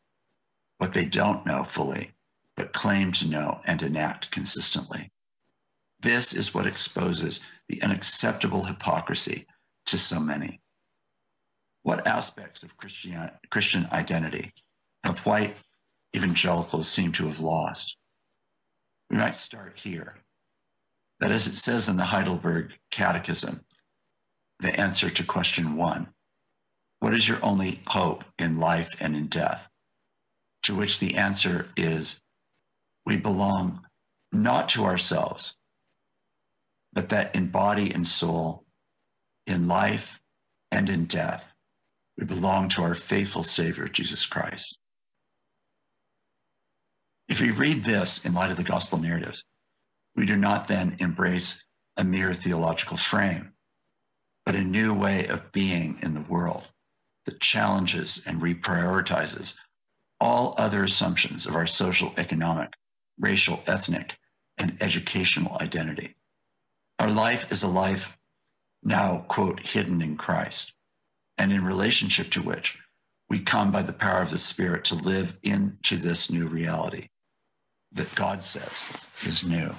[0.77, 2.11] what they don't know fully,
[2.55, 5.11] but claim to know and enact consistently.
[5.99, 9.45] This is what exposes the unacceptable hypocrisy
[9.87, 10.61] to so many.
[11.83, 14.51] What aspects of Christian, Christian identity
[15.03, 15.55] have white
[16.15, 17.96] evangelicals seem to have lost?
[19.09, 20.15] We might start here.
[21.19, 23.61] That, as it says in the Heidelberg Catechism,
[24.59, 26.13] the answer to question one
[26.99, 29.69] what is your only hope in life and in death?
[30.63, 32.21] To which the answer is
[33.05, 33.85] we belong
[34.33, 35.55] not to ourselves,
[36.93, 38.65] but that in body and soul,
[39.45, 40.19] in life
[40.71, 41.53] and in death,
[42.17, 44.77] we belong to our faithful Savior, Jesus Christ.
[47.29, 49.43] If we read this in light of the gospel narratives,
[50.15, 51.63] we do not then embrace
[51.97, 53.51] a mere theological frame,
[54.45, 56.71] but a new way of being in the world
[57.25, 59.55] that challenges and reprioritizes
[60.21, 62.71] all other assumptions of our social, economic,
[63.19, 64.17] racial, ethnic,
[64.57, 66.15] and educational identity.
[66.97, 68.17] Our life is a life
[68.83, 70.71] now, quote, hidden in Christ,
[71.37, 72.79] and in relationship to which
[73.29, 77.09] we come by the power of the Spirit to live into this new reality
[77.97, 78.83] that God says
[79.25, 79.73] is new.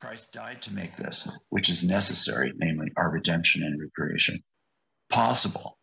[0.00, 4.42] Christ died to make this, which is necessary, namely our redemption and recreation,
[5.10, 5.78] possible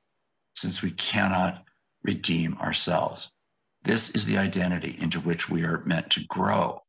[0.56, 1.64] since we cannot
[2.04, 3.32] redeem ourselves.
[3.84, 6.82] This is the identity into which we are meant to grow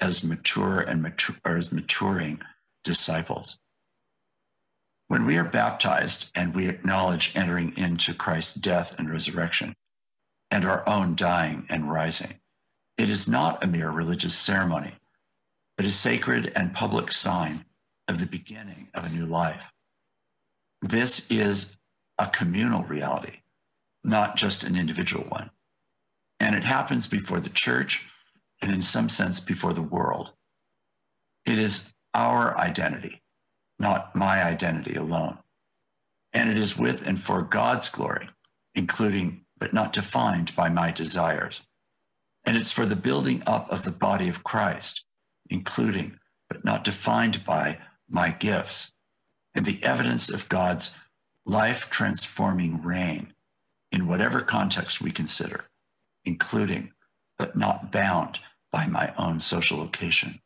[0.00, 2.40] as mature and mature, as maturing
[2.84, 3.58] disciples.
[5.08, 9.74] When we are baptized and we acknowledge entering into Christ's death and resurrection
[10.50, 12.38] and our own dying and rising,
[12.98, 14.92] it is not a mere religious ceremony,
[15.76, 17.64] but a sacred and public sign
[18.08, 19.72] of the beginning of a new life.
[20.82, 21.76] This is
[22.18, 23.38] a communal reality,
[24.04, 25.50] not just an individual one.
[26.40, 28.04] And it happens before the church
[28.60, 30.32] and, in some sense, before the world.
[31.46, 33.22] It is our identity,
[33.78, 35.38] not my identity alone.
[36.32, 38.28] And it is with and for God's glory,
[38.74, 41.62] including but not defined by my desires.
[42.48, 45.04] And it's for the building up of the body of Christ,
[45.50, 46.18] including
[46.48, 47.76] but not defined by
[48.08, 48.92] my gifts,
[49.54, 50.96] and the evidence of God's
[51.44, 53.34] life transforming reign
[53.92, 55.66] in whatever context we consider,
[56.24, 56.94] including
[57.36, 58.40] but not bound
[58.72, 60.40] by my own social location.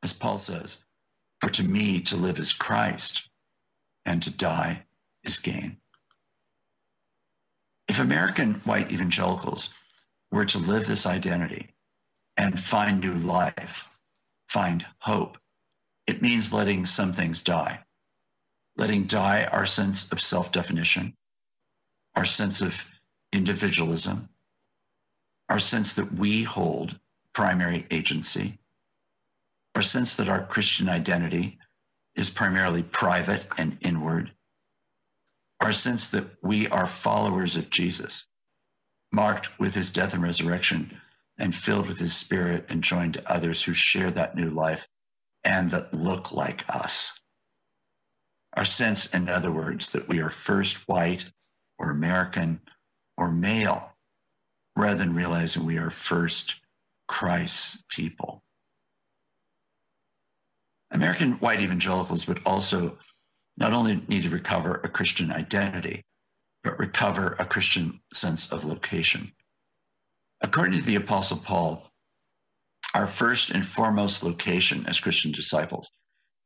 [0.00, 0.78] As Paul says,
[1.40, 3.28] for to me to live is Christ
[4.06, 4.84] and to die
[5.24, 5.78] is gain.
[7.88, 9.70] If American white evangelicals
[10.34, 11.70] were to live this identity
[12.36, 13.88] and find new life,
[14.46, 15.38] find hope,
[16.06, 17.84] it means letting some things die
[18.76, 21.14] letting die our sense of self definition,
[22.14, 22.90] our sense of
[23.32, 24.28] individualism,
[25.48, 26.98] our sense that we hold
[27.32, 28.58] primary agency,
[29.74, 31.58] our sense that our Christian identity
[32.14, 34.32] is primarily private and inward.
[35.60, 38.26] Our sense that we are followers of Jesus,
[39.14, 41.00] marked with his death and resurrection,
[41.38, 44.86] and filled with his spirit and joined to others who share that new life
[45.42, 47.20] and that look like us.
[48.54, 51.32] Our sense, in other words, that we are first white
[51.78, 52.60] or American
[53.16, 53.92] or male,
[54.76, 56.56] rather than realizing we are first
[57.08, 58.42] Christ's people.
[60.90, 62.96] American white evangelicals would also
[63.56, 66.04] not only need to recover a Christian identity,
[66.64, 69.32] but recover a Christian sense of location.
[70.40, 71.90] According to the Apostle Paul,
[72.94, 75.90] our first and foremost location as Christian disciples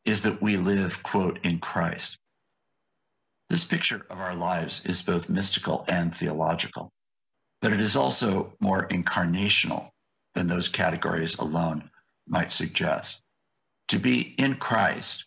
[0.05, 2.19] is that we live, quote, in Christ.
[3.49, 6.93] This picture of our lives is both mystical and theological,
[7.62, 9.91] but it is also more incarnational
[10.35, 11.91] than those categories alone
[12.27, 13.23] might suggest.
[13.89, 15.27] To be in Christ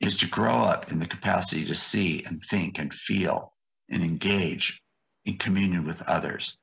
[0.00, 3.49] is to grow up in the capacity to see and think and feel
[3.90, 4.82] and engage
[5.24, 6.56] in communion with others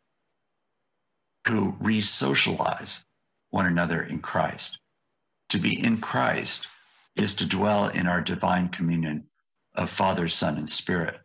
[1.46, 3.06] to re socialize
[3.50, 4.80] one another in Christ.
[5.50, 6.68] To be in Christ
[7.16, 9.28] is to dwell in our divine communion
[9.76, 11.20] of Father, Son, and Spirit.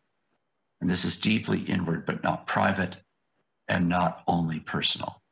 [0.81, 2.99] And this is deeply inward, but not private
[3.69, 5.23] and not only personal.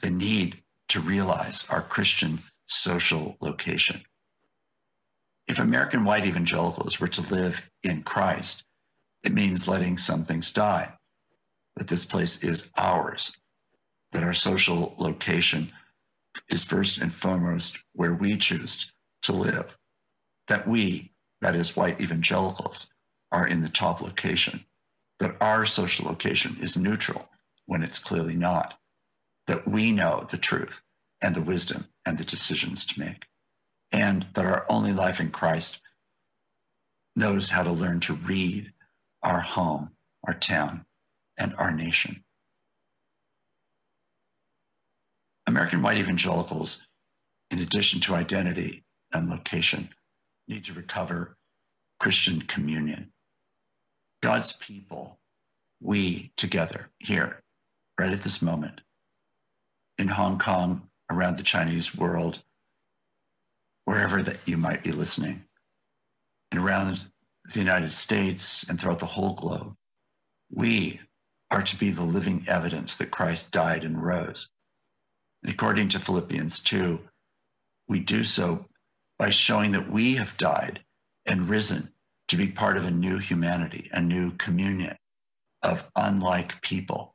[0.00, 4.02] The need to realize our Christian social location.
[5.46, 8.64] If American white evangelicals were to live in Christ,
[9.24, 10.92] it means letting some things die,
[11.76, 13.36] that this place is ours,
[14.12, 15.72] that our social location
[16.48, 18.92] is first and foremost where we choose
[19.22, 19.78] to live,
[20.48, 22.88] that we, that is, white evangelicals,
[23.30, 24.64] are in the top location,
[25.18, 27.28] that our social location is neutral
[27.66, 28.74] when it's clearly not,
[29.46, 30.82] that we know the truth
[31.22, 33.24] and the wisdom and the decisions to make,
[33.92, 35.80] and that our only life in Christ
[37.14, 38.72] knows how to learn to read
[39.22, 39.92] our home,
[40.26, 40.84] our town,
[41.38, 42.24] and our nation.
[45.46, 46.86] American white evangelicals,
[47.50, 49.88] in addition to identity and location,
[50.48, 51.36] need to recover
[51.98, 53.12] Christian communion.
[54.22, 55.18] God's people,
[55.80, 57.42] we together here,
[57.98, 58.80] right at this moment,
[59.98, 62.42] in Hong Kong, around the Chinese world,
[63.84, 65.44] wherever that you might be listening,
[66.50, 67.06] and around
[67.52, 69.74] the United States and throughout the whole globe,
[70.50, 71.00] we
[71.50, 74.50] are to be the living evidence that Christ died and rose
[75.44, 77.00] According to Philippians 2,
[77.88, 78.66] we do so
[79.18, 80.84] by showing that we have died
[81.26, 81.92] and risen
[82.28, 84.96] to be part of a new humanity, a new communion
[85.62, 87.14] of unlike people.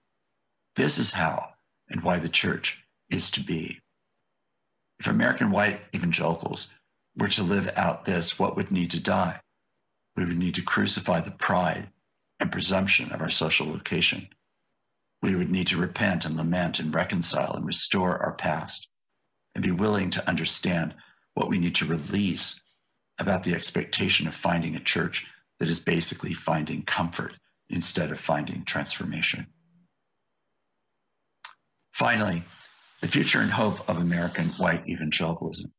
[0.76, 1.52] This is how
[1.90, 3.80] and why the church is to be.
[5.00, 6.74] If American white evangelicals
[7.16, 9.40] were to live out this, what would need to die?
[10.18, 11.90] We would need to crucify the pride
[12.40, 14.28] and presumption of our social location
[15.22, 18.88] we would need to repent and lament and reconcile and restore our past
[19.56, 20.94] and be willing to understand
[21.34, 22.62] what we need to release
[23.20, 25.26] about the expectation of finding a church
[25.60, 27.36] that is basically finding comfort
[27.70, 29.48] instead of finding transformation.
[31.94, 32.44] Finally,
[33.02, 35.72] the future and hope of American white evangelicalism.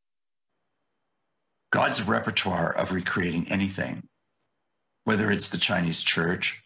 [1.71, 4.03] God's repertoire of recreating anything,
[5.09, 6.63] whether it's the Chinese church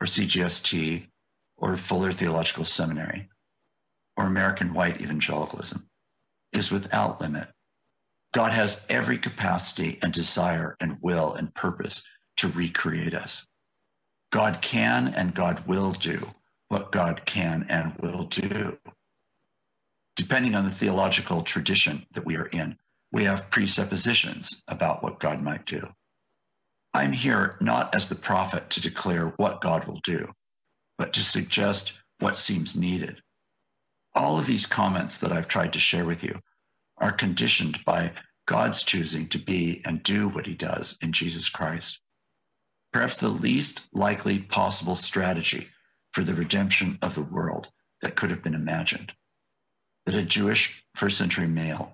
[0.00, 1.06] or CGST
[1.56, 3.28] or Fuller Theological Seminary
[4.16, 5.88] or American white evangelicalism
[6.52, 7.46] is without limit.
[8.34, 12.02] God has every capacity and desire and will and purpose
[12.38, 13.46] to recreate us.
[14.32, 16.30] God can and God will do
[16.66, 18.78] what God can and will do.
[20.16, 22.78] Depending on the theological tradition that we are in,
[23.12, 25.88] we have presuppositions about what God might do.
[26.96, 30.32] I'm here not as the prophet to declare what God will do,
[30.96, 33.20] but to suggest what seems needed.
[34.14, 36.40] All of these comments that I've tried to share with you
[36.96, 38.12] are conditioned by
[38.46, 42.00] God's choosing to be and do what he does in Jesus Christ.
[42.94, 45.68] Perhaps the least likely possible strategy
[46.12, 47.68] for the redemption of the world
[48.00, 49.12] that could have been imagined.
[50.06, 51.92] That a Jewish first century male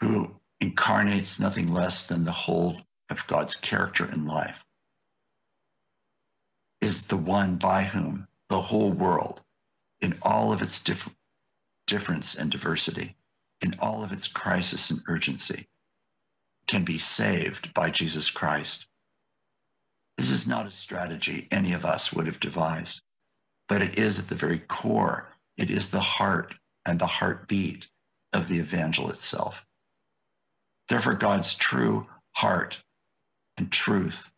[0.00, 4.64] who incarnates nothing less than the whole of God's character in life
[6.80, 9.42] is the one by whom the whole world,
[10.00, 11.14] in all of its dif-
[11.86, 13.14] difference and diversity,
[13.60, 15.68] in all of its crisis and urgency,
[16.66, 18.86] can be saved by Jesus Christ.
[20.16, 23.00] This is not a strategy any of us would have devised,
[23.68, 27.88] but it is at the very core, it is the heart and the heartbeat
[28.32, 29.64] of the evangel itself.
[30.88, 32.82] Therefore, God's true heart
[33.56, 34.30] and truth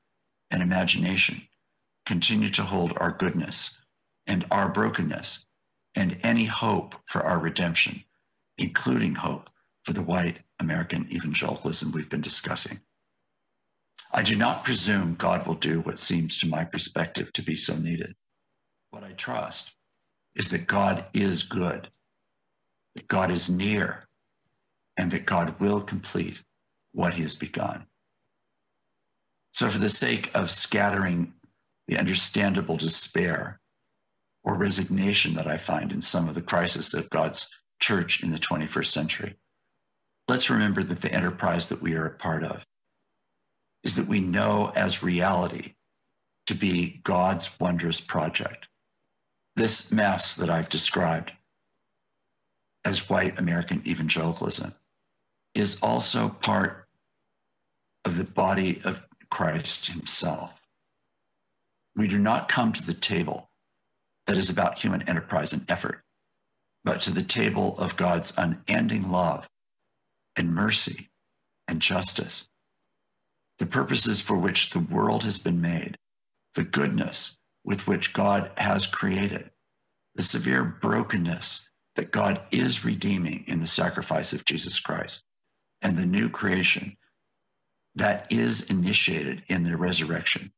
[0.51, 1.43] and imagination
[2.07, 3.79] continue to hold our goodness
[4.27, 5.47] and our brokenness
[5.95, 8.05] and any hope for our redemption,
[8.59, 9.51] including hope
[9.85, 12.81] for the white American evangelicalism we've been discussing.
[14.13, 17.77] I do not presume God will do what seems to my perspective to be so
[17.77, 18.15] needed.
[18.91, 19.73] What I trust
[20.37, 21.89] is that God is good,
[22.95, 24.05] that God is near,
[24.97, 26.43] and that God will complete
[26.93, 27.87] what he has begun.
[29.55, 31.33] So, for the sake of scattering
[31.87, 33.61] the understandable despair
[34.43, 37.49] or resignation that I find in some of the crisis of God's
[37.81, 39.37] church in the 21st century,
[40.27, 42.67] let's remember that the enterprise that we are a part of
[43.85, 45.75] is that we know as reality
[46.47, 48.67] to be God's wondrous project.
[49.55, 51.31] This mess that I've described
[52.85, 54.75] as white American evangelicalism
[55.55, 56.89] is also part
[58.05, 60.61] of the body of Christ himself.
[61.97, 63.51] We do not come to the table
[64.27, 66.03] that is about human enterprise and effort,
[66.85, 69.49] but to the table of God's unending love
[70.37, 71.09] and mercy
[71.67, 72.49] and justice,
[73.59, 75.99] the purposes for which the world has been made,
[76.55, 79.51] the goodness with which God has created,
[80.15, 85.25] the severe brokenness that God is redeeming in the sacrifice of Jesus Christ,
[85.83, 86.97] and the new creation
[87.95, 90.53] that is initiated in the resurrection,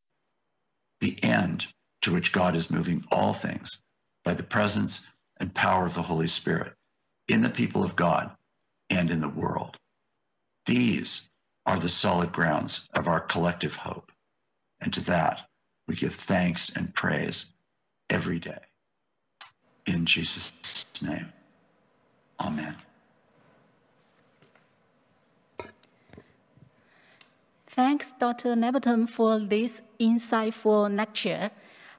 [1.00, 1.66] the end
[2.02, 3.82] to which God is moving all things
[4.24, 5.06] by the presence
[5.38, 6.72] and power of the Holy Spirit
[7.28, 8.30] in the people of God
[8.88, 9.76] and in the world.
[10.66, 11.30] These
[11.64, 14.12] are the solid grounds of our collective hope.
[14.80, 15.48] And to that,
[15.88, 17.52] we give thanks and praise
[18.08, 18.58] every day.
[19.86, 20.52] In Jesus'
[21.02, 21.32] name,
[22.40, 22.76] amen.
[27.76, 28.56] Thanks, Dr.
[28.56, 31.50] Labberton, for this insightful lecture.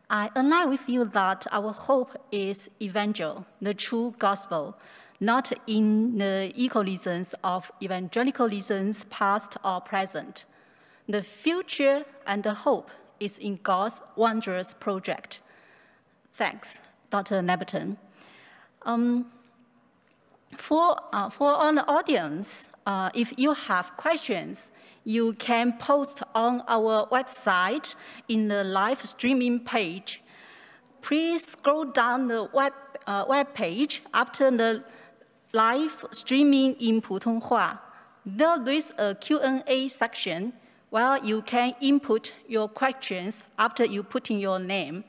[0.09, 4.75] I align with you that our hope is evangel, the true gospel,
[5.19, 10.45] not in the egoisms of evangelicalisms past or present.
[11.07, 15.41] The future and the hope is in God's wondrous project.
[16.34, 17.43] Thanks, Dr.
[17.43, 17.97] Labberton.
[18.82, 19.28] Um,
[20.57, 24.71] for, uh, for all the audience, uh, if you have questions,
[25.08, 27.95] you can post on our website
[28.28, 30.22] in the live streaming page.
[31.01, 32.74] Please scroll down the web,
[33.08, 34.84] uh, web page after the
[35.53, 37.80] live streaming in Putonghua.
[38.26, 40.51] There is a Q&A section
[40.89, 45.05] where you can input your questions after you put in your name.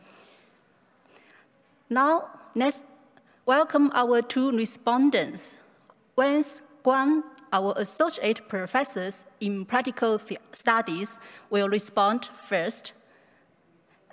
[1.90, 2.82] Now, let's
[3.46, 5.56] welcome our two respondents.
[6.14, 10.20] Wance Kwan our associate professors in practical
[10.52, 11.18] studies
[11.50, 12.92] will respond first.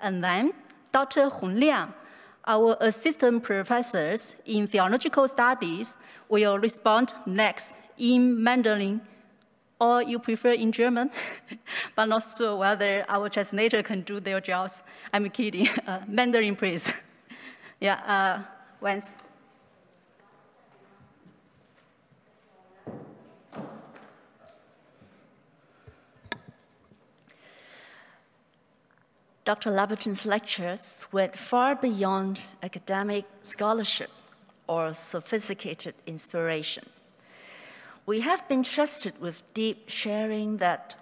[0.01, 0.53] And then
[0.91, 1.29] Dr.
[1.29, 1.93] Hong Liang,
[2.47, 5.97] our assistant professors in theological studies
[6.29, 9.01] will respond next in Mandarin,
[9.79, 11.09] or you prefer in German,
[11.95, 14.83] but not sure whether our translator can do their jobs.
[15.11, 15.67] I'm kidding.
[15.87, 16.93] Uh, Mandarin, please.
[17.79, 18.43] yeah,
[18.81, 19.21] uh.
[29.45, 29.69] Dr.
[29.69, 34.09] Labberton's lectures went far beyond academic scholarship
[34.67, 36.89] or sophisticated inspiration.
[38.07, 40.95] We have been trusted with deep sharing that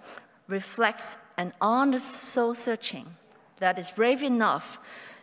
[0.46, 3.16] reflects an honest soul searching
[3.60, 4.76] that is brave enough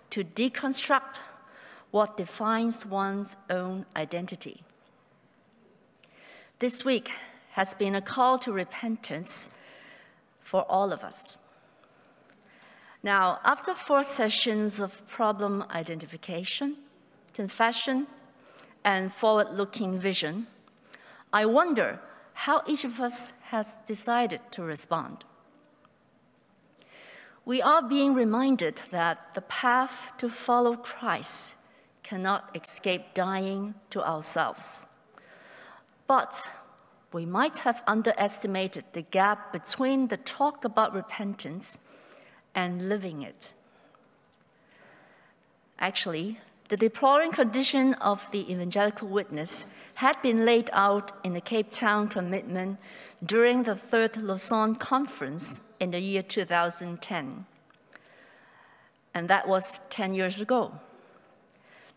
[0.09, 1.19] to deconstruct
[1.91, 4.63] what defines one's own identity.
[6.57, 7.11] This week
[7.51, 9.49] has been a call to repentance
[10.41, 11.38] for all of us.
[13.03, 16.77] Now, after four sessions of problem identification,
[17.33, 18.07] confession,
[18.83, 20.47] and forward-looking vision,
[21.33, 21.99] I wonder
[22.33, 25.23] how each of us has decided to respond.
[27.43, 31.55] We are being reminded that the path to follow Christ
[32.03, 34.85] cannot escape dying to ourselves.
[36.07, 36.47] But
[37.11, 41.79] we might have underestimated the gap between the talk about repentance
[42.55, 43.49] and living it.
[45.79, 46.39] Actually,
[46.69, 52.07] the deploring condition of the evangelical witness had been laid out in the Cape Town
[52.07, 52.77] Commitment
[53.25, 57.45] during the Third Lausanne Conference in the year 2010.
[59.13, 60.71] And that was 10 years ago.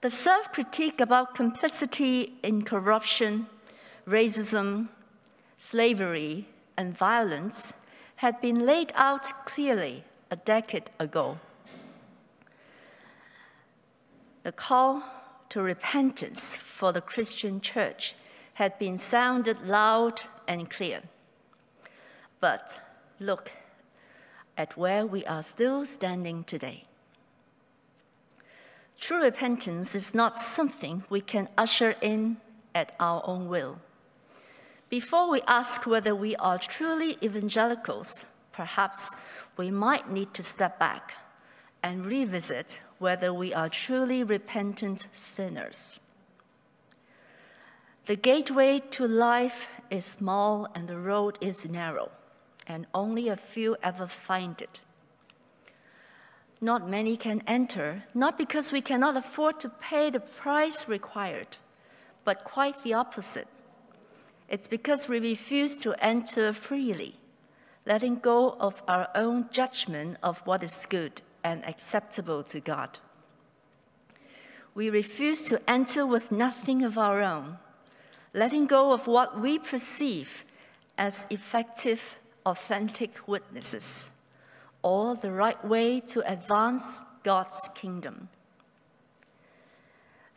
[0.01, 3.47] The self critique about complicity in corruption,
[4.07, 4.89] racism,
[5.57, 7.75] slavery, and violence
[8.17, 10.05] had been laid out clearly
[10.35, 11.39] a decade ago.
[14.43, 15.05] The call
[15.51, 18.17] to repentance for the Christian church
[18.55, 21.03] had been sounded loud and clear.
[22.41, 22.81] But
[23.21, 23.53] look
[24.57, 26.83] at where we are still standing today.
[28.99, 32.39] True repentance is not something we can usher in
[32.75, 33.79] at our own will.
[34.89, 39.15] Before we ask whether we are truly evangelicals, perhaps
[39.57, 41.15] we might need to step back
[41.83, 46.01] and revisit whether we are truly repentant sinners.
[48.07, 52.11] The gateway to life is small and the road is narrow,
[52.67, 54.81] and only a few ever find it.
[56.61, 61.57] Not many can enter, not because we cannot afford to pay the price required,
[62.25, 63.49] but quite the opposite.
[64.49, 67.17] It's because we refuse to enter freely,
[67.87, 72.99] letting go of our own judgment of what is good and acceptable to God.
[74.75, 77.59] We refuse to enter with nothing of our own,
[78.33, 80.45] letting go of what we perceive
[80.99, 82.17] as effective,
[82.47, 84.11] authentic witnesses,
[84.83, 88.29] or the right way to advance God's kingdom.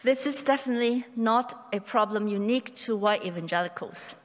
[0.04, 4.22] This is definitely not a problem unique to white evangelicals,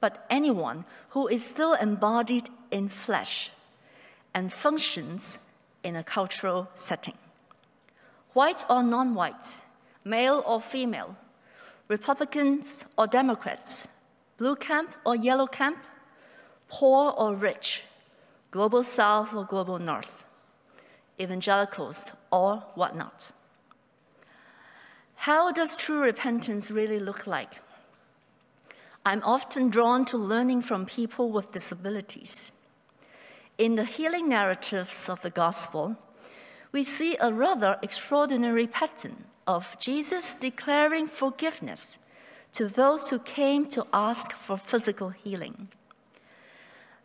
[0.00, 3.50] but anyone who is still embodied in flesh
[4.34, 5.38] and functions
[5.82, 7.16] in a cultural setting.
[8.34, 9.56] White or non white,
[10.04, 11.16] male or female,
[11.88, 13.88] Republicans or Democrats,
[14.36, 15.78] blue camp or yellow camp,
[16.68, 17.82] poor or rich,
[18.50, 20.24] global south or global north,
[21.18, 23.30] evangelicals or whatnot.
[25.14, 27.52] How does true repentance really look like?
[29.06, 32.52] I'm often drawn to learning from people with disabilities.
[33.58, 35.96] In the healing narratives of the gospel,
[36.72, 41.98] we see a rather extraordinary pattern of Jesus declaring forgiveness
[42.52, 45.68] to those who came to ask for physical healing.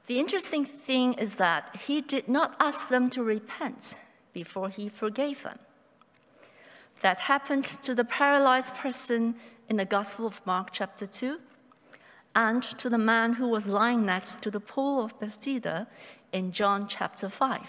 [0.07, 3.97] The interesting thing is that he did not ask them to repent
[4.33, 5.59] before he forgave them
[7.01, 9.35] that happened to the paralyzed person
[9.69, 11.39] in the Gospel of Mark, chapter 2,
[12.35, 15.87] and to the man who was lying next to the pool of Bethesda
[16.31, 17.61] in John chapter 5.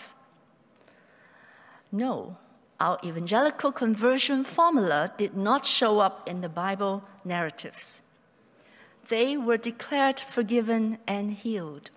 [1.90, 2.36] No,
[2.80, 8.02] our evangelical conversion formula did not show up in the Bible narratives.
[9.08, 11.90] They were declared forgiven and healed.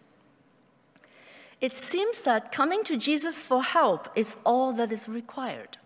[1.62, 5.78] It seems that coming to Jesus for help is all that is required.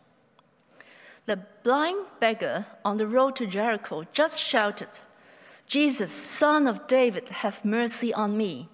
[1.26, 5.00] The blind beggar on the road to Jericho just shouted,
[5.68, 8.68] Jesus, son of David, have mercy on me.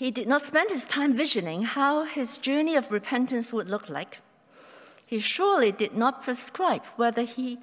[0.00, 4.20] He did not spend his time visioning how his journey of repentance would look like.
[5.04, 7.58] He surely did not prescribe whether he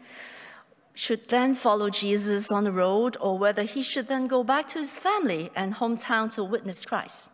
[0.93, 4.77] should then follow Jesus on the road or whether he should then go back to
[4.77, 7.31] his family and hometown to witness Christ.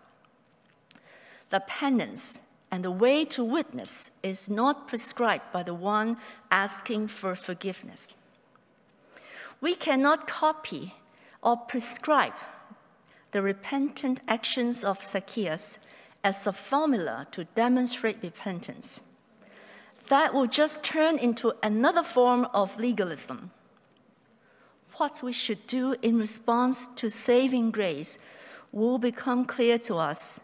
[1.49, 2.39] The penance
[2.72, 6.16] and the way to witness is not prescribed by the one
[6.49, 8.14] asking for forgiveness.
[9.60, 10.95] We cannot copy
[11.41, 12.32] or prescribe
[13.34, 15.80] the repentant actions of Zacchaeus
[16.24, 19.02] as a formula to demonstrate repentance.
[20.08, 23.52] That will just turn into another form of legalism.
[24.98, 28.20] What we should do in response to saving grace
[28.72, 30.40] will become clear to us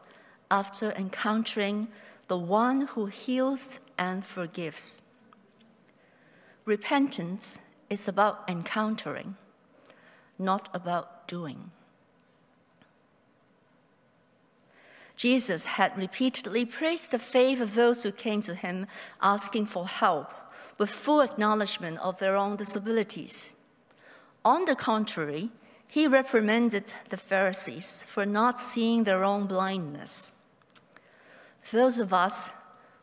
[0.49, 1.87] after encountering
[2.27, 5.03] the one who heals and forgives.
[6.65, 7.59] Repentance
[7.89, 9.35] is about encountering,
[10.39, 11.71] not about doing.
[15.19, 18.87] Jesus had repeatedly praised the faith of those who came to him
[19.21, 20.33] asking for help
[20.77, 23.53] with full acknowledgement of their own disabilities.
[24.45, 25.49] On the contrary,
[25.89, 30.31] he reprimanded the Pharisees for not seeing their own blindness
[31.71, 32.49] those of us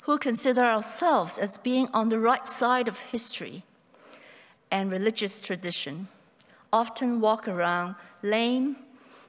[0.02, 3.62] who consider ourselves as being on the right side of history
[4.70, 6.08] and religious tradition
[6.72, 8.76] often walk around lame,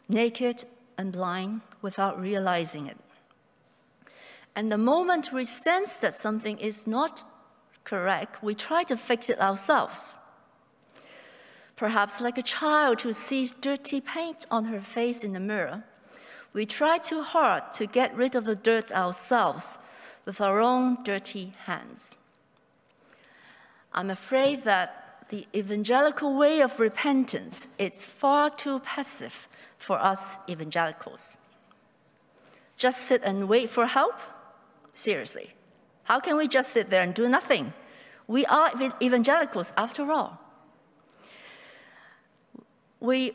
[0.09, 0.63] naked,
[0.97, 2.97] and blind without realizing it.
[4.55, 7.23] And the moment we sense that something is not
[7.83, 10.15] correct, we try to fix it ourselves.
[11.77, 15.83] Perhaps like a child who sees dirty paint on her face in the mirror
[16.57, 19.77] we try too hard to get rid of the dirt ourselves
[20.25, 22.15] with our own dirty hands.
[23.93, 31.37] I'm afraid that the evangelical way of repentance is far too passive for us evangelicals.
[32.77, 34.19] Just sit and wait for help?
[34.93, 35.53] Seriously.
[36.03, 37.73] How can we just sit there and do nothing?
[38.27, 38.71] We are
[39.01, 40.39] evangelicals after all.
[42.99, 43.33] We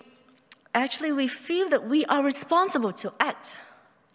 [0.74, 3.56] actually we feel that we are responsible to act,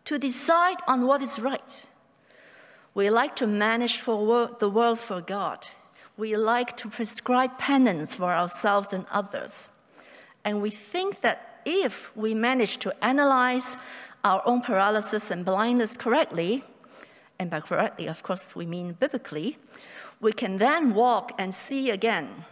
[0.06, 1.84] to decide on what is right.
[2.94, 5.68] We like to manage for the world for God.
[6.18, 9.72] We like to prescribe penance for ourselves and others.
[10.44, 13.78] And we think that if we manage to analyze
[14.28, 16.62] our own paralysis and blindness correctly,
[17.40, 19.58] and by correctly, of course, we mean biblically,
[20.20, 22.44] we can then walk and see again.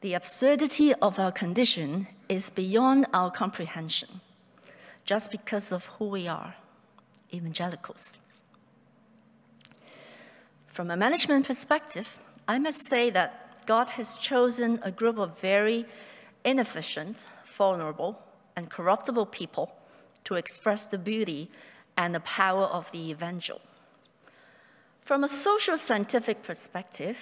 [0.00, 4.20] The absurdity of our condition is beyond our comprehension,
[5.04, 6.56] just because of who we are,
[7.32, 8.18] evangelicals.
[10.66, 12.18] From a management perspective,
[12.48, 15.86] I must say that God has chosen a group of very
[16.44, 18.25] inefficient, vulnerable,
[18.56, 19.74] and corruptible people
[20.24, 21.50] to express the beauty
[21.96, 23.60] and the power of the evangel.
[25.02, 27.18] From a social scientific perspective,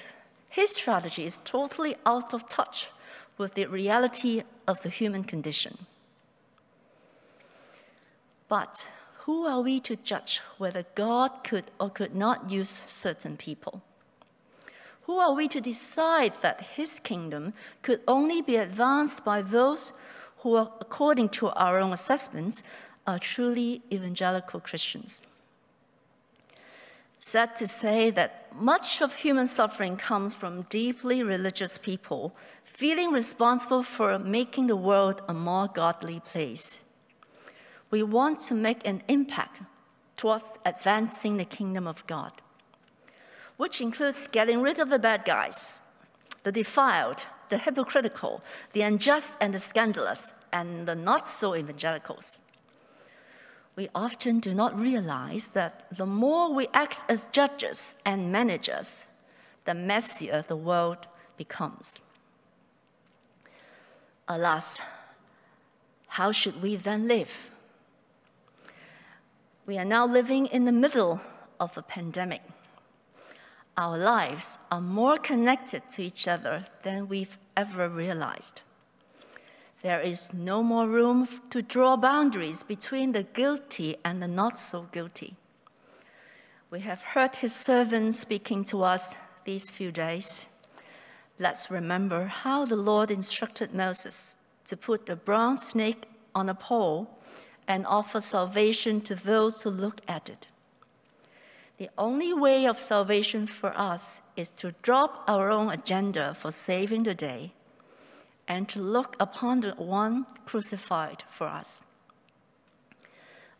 [0.48, 2.90] his strategy is totally out of touch
[3.36, 5.86] with the reality of the human condition.
[8.48, 8.86] But
[9.24, 13.82] who are we to judge whether God could or could not use certain people?
[15.02, 19.92] Who are we to decide that his kingdom could only be advanced by those
[20.44, 22.62] who, are, according to our own assessments,
[23.04, 25.22] are truly evangelical Christians?
[27.18, 33.82] Sad to say that much of human suffering comes from deeply religious people feeling responsible
[33.82, 36.84] for making the world a more godly place
[37.94, 39.62] we want to make an impact
[40.16, 42.32] towards advancing the kingdom of God,
[43.56, 45.78] which includes getting rid of the bad guys,
[46.42, 48.42] the defiled, the hypocritical,
[48.72, 52.38] the unjust and the scandalous, and the not so evangelicals.
[53.76, 59.06] We often do not realize that the more we act as judges and managers,
[59.64, 62.00] the messier the world becomes.
[64.28, 64.80] Alas,
[66.06, 67.50] how should we then live?
[69.66, 71.20] We are now living in the middle
[71.58, 72.42] of a pandemic.
[73.76, 78.60] Our lives are more connected to each other than we've ever realized.
[79.82, 84.86] There is no more room to draw boundaries between the guilty and the not so
[84.92, 85.34] guilty.
[86.70, 90.46] We have heard his servant speaking to us these few days.
[91.40, 97.10] Let's remember how the Lord instructed Moses to put the bronze snake on a pole
[97.66, 100.46] and offer salvation to those who look at it.
[101.78, 107.02] The only way of salvation for us is to drop our own agenda for saving
[107.02, 107.52] the day
[108.46, 111.82] and to look upon the one crucified for us.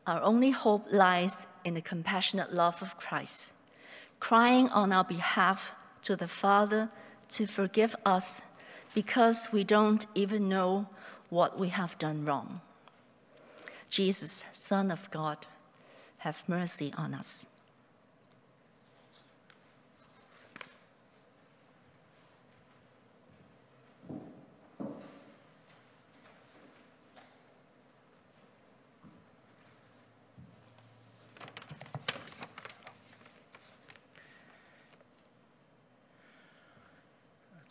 [0.06, 3.52] Our only hope lies in the compassionate love of Christ,
[4.20, 6.90] crying on our behalf to the Father
[7.30, 8.42] to forgive us
[8.94, 10.88] because we don't even know
[11.30, 12.60] what we have done wrong.
[13.90, 15.46] Jesus, Son of God,
[16.18, 17.46] have mercy on us.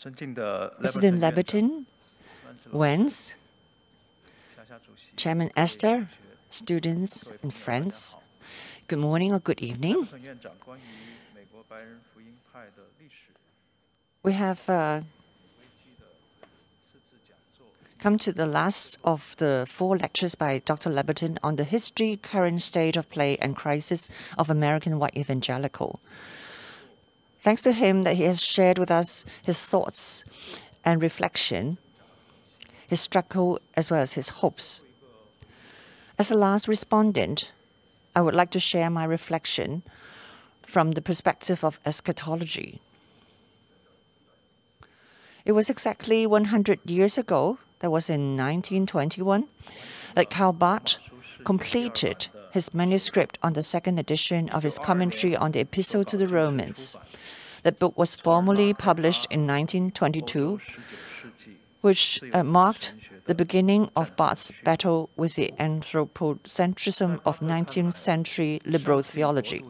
[0.04, 1.86] President Labberton,
[2.74, 3.36] Wance,
[5.16, 6.10] Chairman Esther,
[6.50, 8.18] students and friends,
[8.90, 10.06] good morning or good evening.
[14.24, 15.02] We have uh,
[18.00, 20.90] come to the last of the four lectures by Dr.
[20.90, 26.02] Labberton on the history, current state of play, and crisis of American white evangelical.
[27.44, 30.24] Thanks to him that he has shared with us his thoughts
[30.86, 31.78] and reflection
[32.88, 34.82] his struggle as well as his hopes.
[36.18, 37.52] As a last respondent,
[38.16, 39.84] I would like to share my reflection
[40.62, 42.80] from the perspective of eschatology.
[45.44, 49.50] It was exactly 100 years ago, that was in 1921,
[50.16, 51.12] that Karl Barth
[51.44, 56.28] completed his manuscript on the second edition of his commentary on the Epistle to the
[56.28, 56.96] Romans.
[57.64, 60.60] The book was formally published in 1922
[61.82, 62.94] which uh, marked
[63.26, 69.66] the beginning of Barth's battle with the anthropocentrism of 19th century liberal theology.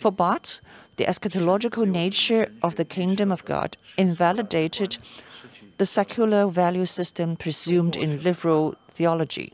[0.00, 0.60] For Barth,
[0.96, 4.98] the eschatological nature of the kingdom of God invalidated
[5.78, 9.52] the secular value system presumed in liberal theology.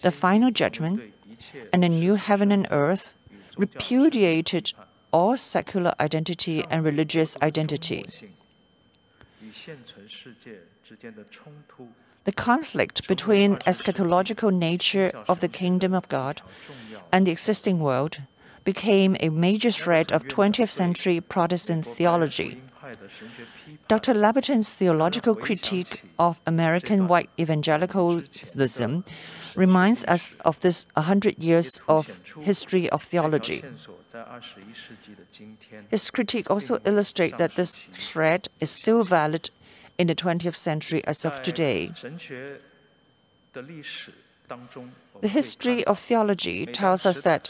[0.00, 1.12] The final judgment
[1.72, 3.14] and a new heaven and earth
[3.56, 4.72] repudiated
[5.12, 8.06] all secular identity and religious identity.
[12.24, 16.42] The conflict between eschatological nature of the kingdom of God
[17.12, 18.18] and the existing world
[18.64, 22.60] became a major threat of 20th century Protestant theology.
[23.88, 24.14] Dr.
[24.14, 29.04] Labberton's theological critique of American white evangelicalism
[29.56, 33.62] reminds us of this 100 years of history of theology.
[35.88, 39.50] His critique also illustrates that this threat is still valid
[39.98, 41.92] in the 20th century as of today.
[45.20, 47.48] The history of theology tells us that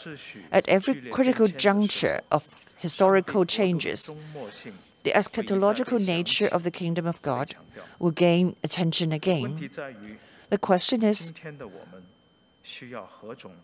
[0.52, 4.12] at every critical juncture of historical changes,
[5.02, 7.54] the eschatological nature of the kingdom of God
[7.98, 9.56] will gain attention again.
[10.50, 11.32] The question is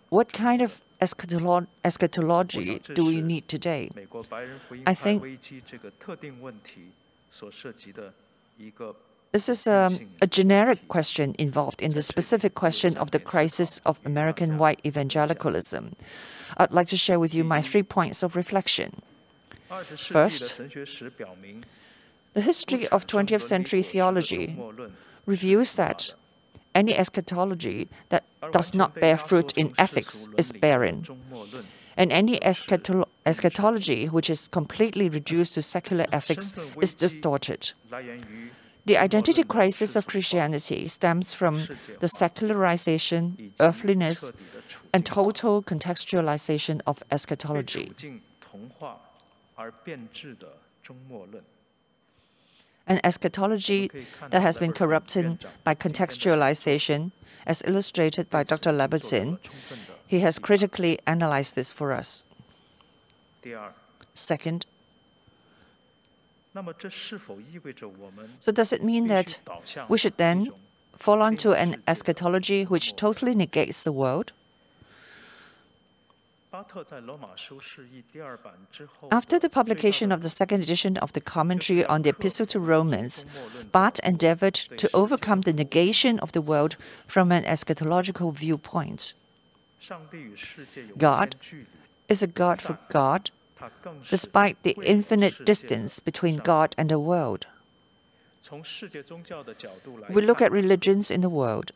[0.08, 3.90] what kind of eschatolo- eschatology do we need today?
[4.86, 5.22] I think
[9.32, 9.90] this is a,
[10.22, 15.94] a, generic question involved in the specific question of the crisis of American white evangelicalism.
[16.56, 19.02] I'd like to share with you my three points of reflection.
[19.96, 20.58] First,
[22.34, 24.56] the history of 20th century theology
[25.26, 26.12] reveals that
[26.74, 31.06] any eschatology that does not bear fruit in ethics is barren.
[31.96, 37.72] And any eschatolo- eschatology which is completely reduced to secular ethics is distorted.
[38.84, 41.66] The identity crisis of Christianity stems from
[41.98, 44.30] the secularization, earthliness,
[44.92, 47.92] and total contextualization of eschatology.
[52.88, 53.90] An eschatology
[54.30, 57.10] that has been corrupted by contextualization,
[57.46, 58.70] as illustrated by Dr.
[58.70, 59.38] Labberton.
[60.06, 62.24] He has critically analyzed this for us.
[64.14, 64.66] Second,
[68.38, 69.40] so does it mean that
[69.88, 70.50] we should then
[70.96, 74.32] fall onto an eschatology which totally negates the world?
[79.10, 83.26] After the publication of the second edition of the commentary on the Epistle to Romans,
[83.72, 86.76] Barth endeavored to overcome the negation of the world
[87.06, 89.14] from an eschatological viewpoint.
[90.96, 91.36] God
[92.08, 93.30] is a God for God,
[94.08, 97.46] despite the infinite distance between God and the world.
[100.10, 101.72] We look at religions in the world.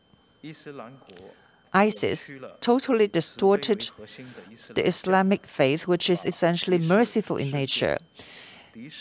[1.73, 3.89] ISIS totally distorted
[4.73, 7.97] the Islamic faith, which is essentially merciful in nature,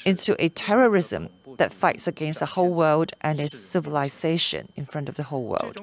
[0.04, 5.16] into a terrorism that fights against the whole world and its civilization in front of
[5.16, 5.78] the whole world.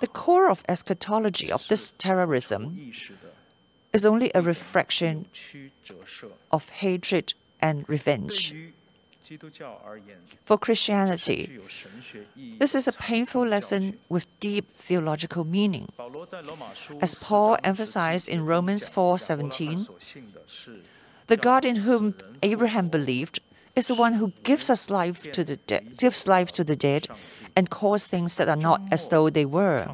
[0.00, 2.92] The core of eschatology of this terrorism
[3.92, 5.26] is only a reflection
[6.50, 8.54] of hatred and revenge.
[10.44, 11.58] For Christianity,
[12.58, 15.88] this is a painful lesson with deep theological meaning.
[17.00, 19.88] As Paul emphasized in Romans 4:17,
[21.26, 23.40] the God in whom Abraham believed
[23.74, 27.06] is the one who gives us life to the de- gives life to the dead
[27.56, 29.88] and calls things that are not as though they were.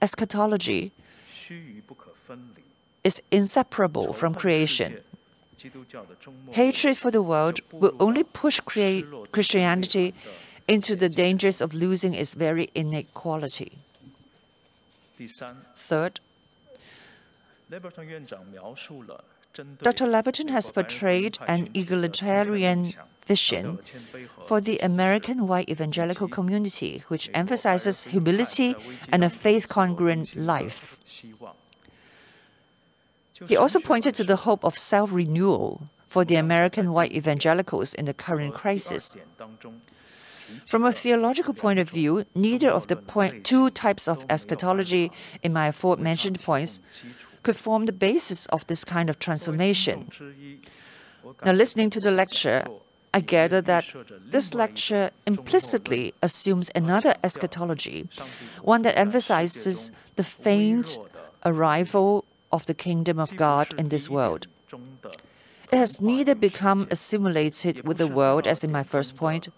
[0.00, 0.92] Eschatology
[3.04, 4.98] is inseparable from creation.
[6.50, 8.60] Hatred for the world will only push
[9.32, 10.14] Christianity
[10.66, 13.72] into the dangers of losing its very innate quality.
[15.76, 16.20] Third,
[19.82, 20.06] Dr.
[20.06, 22.94] Labberton has portrayed an egalitarian
[23.26, 23.78] vision
[24.46, 28.74] for the American white evangelical community, which emphasizes humility
[29.12, 30.98] and a faith congruent life.
[33.46, 38.04] He also pointed to the hope of self renewal for the American white evangelicals in
[38.04, 39.16] the current crisis.
[40.66, 45.12] From a theological point of view, neither of the point, two types of eschatology
[45.42, 46.80] in my aforementioned points
[47.42, 50.08] could form the basis of this kind of transformation.
[51.44, 52.64] Now, listening to the lecture,
[53.14, 53.84] I gather that
[54.30, 58.08] this lecture implicitly assumes another eschatology,
[58.62, 60.98] one that emphasizes the faint
[61.44, 64.46] arrival of the kingdom of God in this world.
[65.72, 69.48] It has neither become assimilated with the world, as in my first point,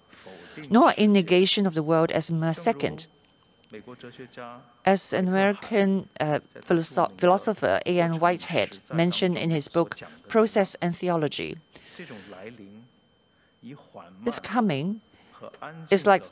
[0.69, 3.07] nor in negation of the world, as in my second.
[4.85, 8.19] As an American uh, philosopher, A.N.
[8.19, 11.57] Whitehead mentioned in his book Process and Theology,
[14.25, 15.01] this coming
[15.91, 16.25] is like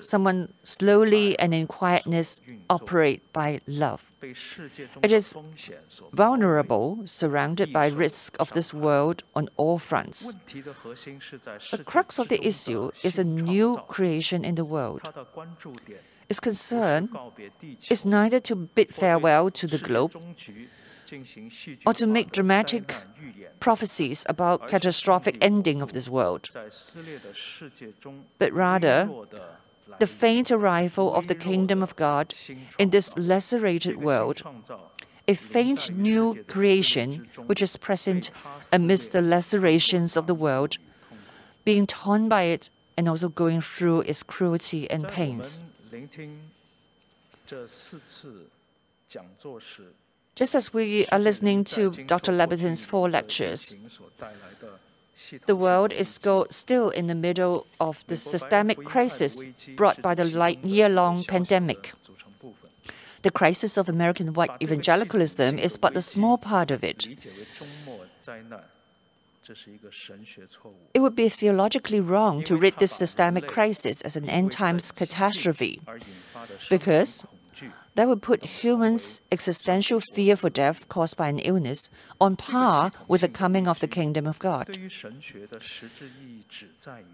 [0.00, 4.12] someone slowly and in quietness operate by love.
[5.02, 5.36] It is
[6.12, 10.34] vulnerable, surrounded by risk of this world on all fronts.
[11.70, 15.02] The crux of the issue is a new creation in the world.
[16.28, 17.08] Its concern
[17.88, 20.14] is neither to bid farewell to the globe
[21.86, 22.94] or to make dramatic
[23.60, 26.48] prophecies about catastrophic ending of this world,
[28.38, 29.08] but rather
[29.98, 32.34] the faint arrival of the kingdom of God
[32.78, 34.42] in this lacerated world,
[35.26, 38.30] a faint new creation which is present
[38.72, 40.78] amidst the lacerations of the world,
[41.64, 45.62] being torn by it and also going through its cruelty and pains.
[50.38, 52.30] Just as we are listening to Dr.
[52.30, 53.74] Labberton's four lectures,
[55.46, 56.08] the world is
[56.50, 61.92] still in the middle of the systemic crisis brought by the year-long pandemic.
[63.22, 67.08] The crisis of American white evangelicalism is but a small part of it.
[70.94, 75.80] It would be theologically wrong to read this systemic crisis as an end times catastrophe,
[76.70, 77.26] because
[77.98, 81.90] that would put humans' existential fear for death caused by an illness
[82.20, 84.68] on par with the coming of the kingdom of God.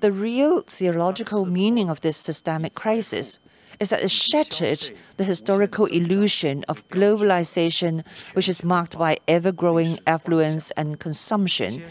[0.01, 3.39] The real theological meaning of this systemic crisis
[3.80, 8.05] is that it shattered the historical illusion of globalization,
[8.35, 11.82] which is marked by ever growing affluence and consumption,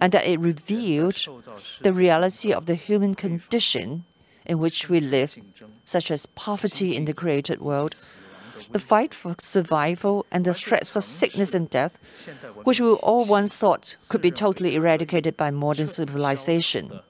[0.00, 1.24] and that it revealed
[1.82, 4.04] the reality of the human condition
[4.44, 5.38] in which we live,
[5.84, 7.94] such as poverty in the created world,
[8.72, 11.98] the fight for survival, and the threats of sickness and death,
[12.64, 17.00] which we all once thought could be totally eradicated by modern civilization.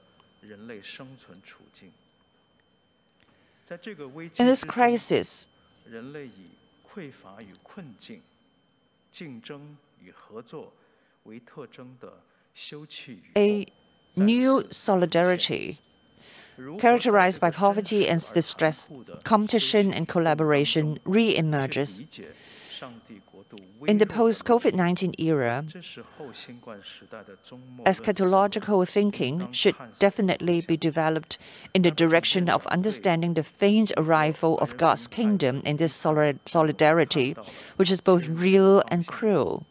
[4.39, 5.47] In this crisis,
[13.35, 13.65] a
[14.15, 15.79] new solidarity
[16.77, 18.89] characterized by poverty and distress,
[19.23, 22.03] competition and collaboration re-emerges.
[23.87, 25.63] In the post-COVID-19 era,
[27.85, 31.37] eschatological thinking should definitely be developed
[31.73, 37.35] in the direction of understanding the faint arrival of God's kingdom in this solidarity,
[37.75, 39.65] which is both real and cruel.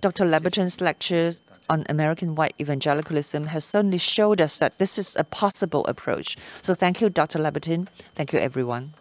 [0.00, 0.24] Dr.
[0.24, 5.84] Labberton's lectures on American white evangelicalism has certainly showed us that this is a possible
[5.86, 6.36] approach.
[6.62, 7.40] So thank you, Dr.
[7.40, 7.88] Leviton.
[8.14, 8.94] Thank you, everyone.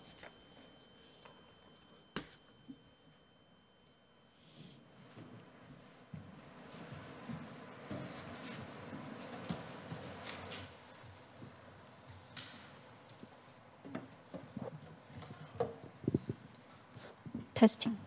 [17.54, 17.98] Testing.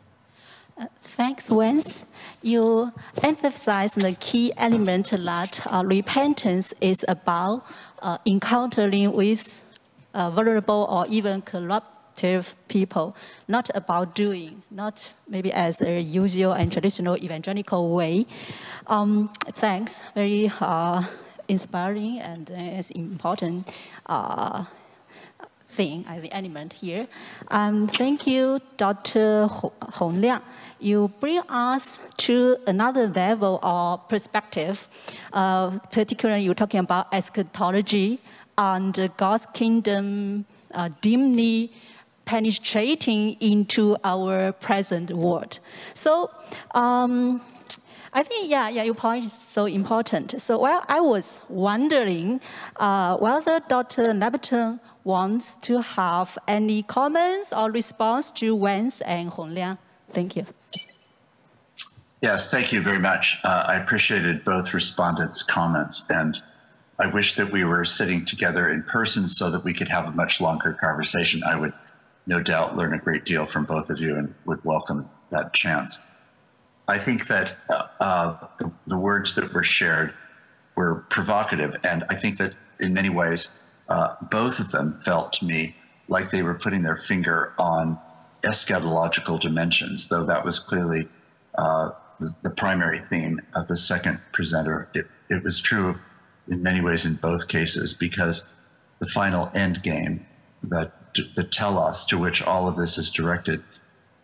[0.80, 2.06] Uh, thanks, Wance.
[2.40, 2.90] You
[3.22, 7.66] emphasize the key element that uh, repentance is about
[8.00, 9.62] uh, encountering with
[10.14, 13.14] uh, vulnerable or even corruptive people,
[13.46, 18.24] not about doing, not maybe as a usual and traditional evangelical way.
[18.86, 21.04] Um, thanks, very uh,
[21.46, 23.68] inspiring and it's important
[25.70, 27.06] thing as the element here.
[27.48, 29.46] Um, thank you, Dr.
[29.98, 30.42] Hong Liang.
[30.80, 34.88] You bring us to another level of perspective.
[35.32, 38.18] Uh, particularly, you're talking about eschatology
[38.56, 40.44] and God's kingdom
[40.74, 41.72] uh, dimly
[42.24, 45.58] penetrating into our present world.
[45.94, 46.30] So,
[46.74, 47.40] um,
[48.12, 50.40] I think, yeah, yeah, your point is so important.
[50.42, 52.40] So, while I was wondering
[52.76, 54.12] uh, whether Dr.
[54.12, 59.78] Labberton wants to have any comments or response to Wance and Hongliang.
[60.10, 60.46] Thank you.
[62.20, 63.38] Yes, thank you very much.
[63.44, 66.42] Uh, I appreciated both respondents' comments, and
[66.98, 70.10] I wish that we were sitting together in person so that we could have a
[70.10, 71.42] much longer conversation.
[71.46, 71.72] I would
[72.26, 75.98] no doubt learn a great deal from both of you and would welcome that chance.
[76.90, 77.56] I think that
[78.00, 80.12] uh, the, the, words that were shared
[80.74, 83.56] were provocative, and I think that in many ways,
[83.88, 85.76] uh, both of them felt to me
[86.08, 87.96] like they were putting their finger on
[88.42, 91.08] eschatological dimensions, though that was clearly
[91.56, 94.88] uh, the, the, primary theme of the second presenter.
[94.92, 96.00] It, it was true
[96.48, 98.48] in many ways in both cases because
[98.98, 100.26] the final end game
[100.62, 100.92] that
[101.36, 103.62] the telos to which all of this is directed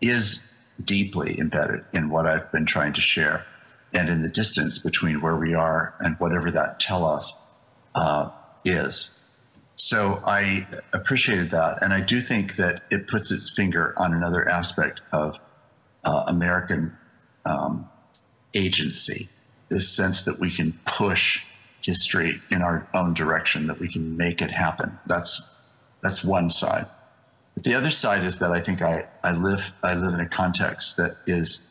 [0.01, 0.45] is
[0.85, 3.45] deeply embedded in what I've been trying to share
[3.93, 7.37] and in the distance between where we are and whatever that telos
[7.95, 8.31] uh,
[8.65, 9.13] is.
[9.77, 11.83] So I appreciated that.
[11.83, 15.39] And I do think that it puts its finger on another aspect of
[16.05, 16.97] uh, American
[17.45, 17.89] um,
[18.55, 19.29] agency
[19.69, 21.43] this sense that we can push
[21.83, 24.99] history in our own direction, that we can make it happen.
[25.07, 25.53] That's
[26.03, 26.87] that's one side.
[27.57, 30.29] But the other side is that I think I, I live I live in a
[30.29, 31.67] context that is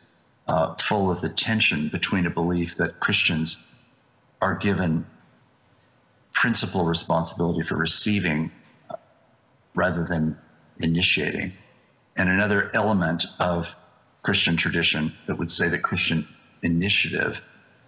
[0.48, 3.64] uh, full of the tension between a belief that Christians
[4.42, 5.06] are given
[6.32, 8.50] principal responsibility for receiving
[8.90, 8.96] uh,
[9.74, 10.36] rather than
[10.80, 11.52] initiating,
[12.16, 13.76] and another element of
[14.22, 16.26] Christian tradition that would say that Christian
[16.62, 17.42] initiative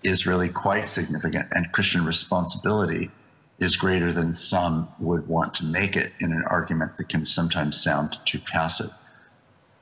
[0.04, 3.10] is really quite significant, and Christian responsibility
[3.58, 7.82] is greater than some would want to make it in an argument that can sometimes
[7.82, 8.90] sound too passive.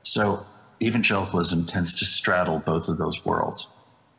[0.03, 0.45] So,
[0.81, 3.67] evangelicalism tends to straddle both of those worlds.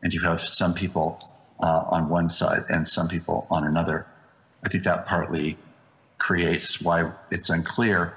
[0.01, 1.19] And you have some people
[1.61, 4.07] uh, on one side and some people on another.
[4.63, 5.57] I think that partly
[6.17, 8.15] creates why it's unclear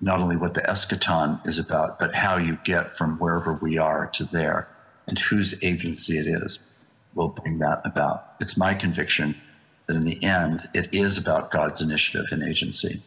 [0.00, 4.08] not only what the eschaton is about, but how you get from wherever we are
[4.08, 4.68] to there
[5.06, 6.68] and whose agency it is
[7.14, 8.34] will bring that about.
[8.40, 9.40] It's my conviction
[9.86, 13.02] that in the end, it is about God's initiative and agency.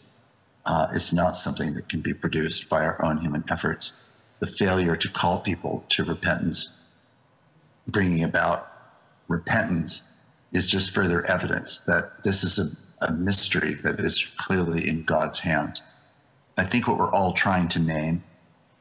[0.65, 3.93] Uh, it's not something that can be produced by our own human efforts.
[4.39, 6.79] The failure to call people to repentance,
[7.87, 8.71] bringing about
[9.27, 10.11] repentance,
[10.51, 15.39] is just further evidence that this is a, a mystery that is clearly in God's
[15.39, 15.81] hands.
[16.57, 18.23] I think what we're all trying to name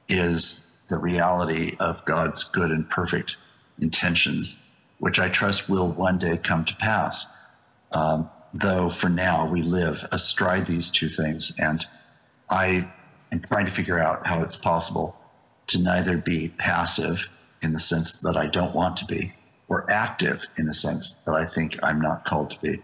[0.08, 3.36] is the reality of God's good and perfect
[3.80, 4.64] intentions
[4.98, 7.26] which I trust will one day come to pass.
[7.94, 11.52] Um, though for now we live astride these two things.
[11.58, 11.86] And
[12.48, 12.88] I
[13.32, 15.16] am trying to figure out how it's possible
[15.66, 17.28] to neither be passive
[17.62, 19.32] in the sense that I don't want to be,
[19.68, 22.82] or active in the sense that I think I'm not called to be,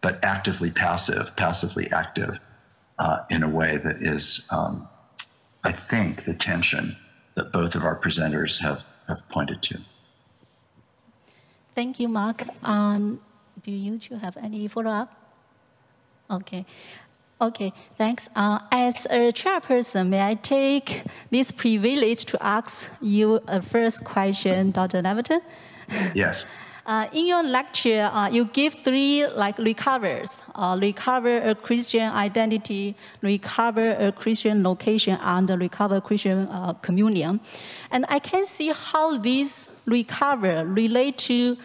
[0.00, 2.38] but actively passive, passively active
[2.98, 4.88] uh, in a way that is, um,
[5.64, 6.96] I think, the tension
[7.34, 9.80] that both of our presenters have, have pointed to.
[11.74, 12.44] Thank you, Mark.
[12.62, 13.20] Um,
[13.62, 15.14] do you two have any follow-up?
[16.30, 16.66] Okay.
[17.40, 18.28] Okay, thanks.
[18.36, 24.70] Uh, as a chairperson, may I take this privilege to ask you a first question,
[24.70, 25.02] Dr.
[25.02, 25.40] Labberton?
[26.14, 26.46] Yes.
[26.86, 32.96] Uh, in your lecture, uh, you give three like recovers: uh, recover a Christian identity,
[33.20, 37.40] recover a Christian location, and recover Christian uh, communion.
[37.90, 41.56] And I can see how these recover relate to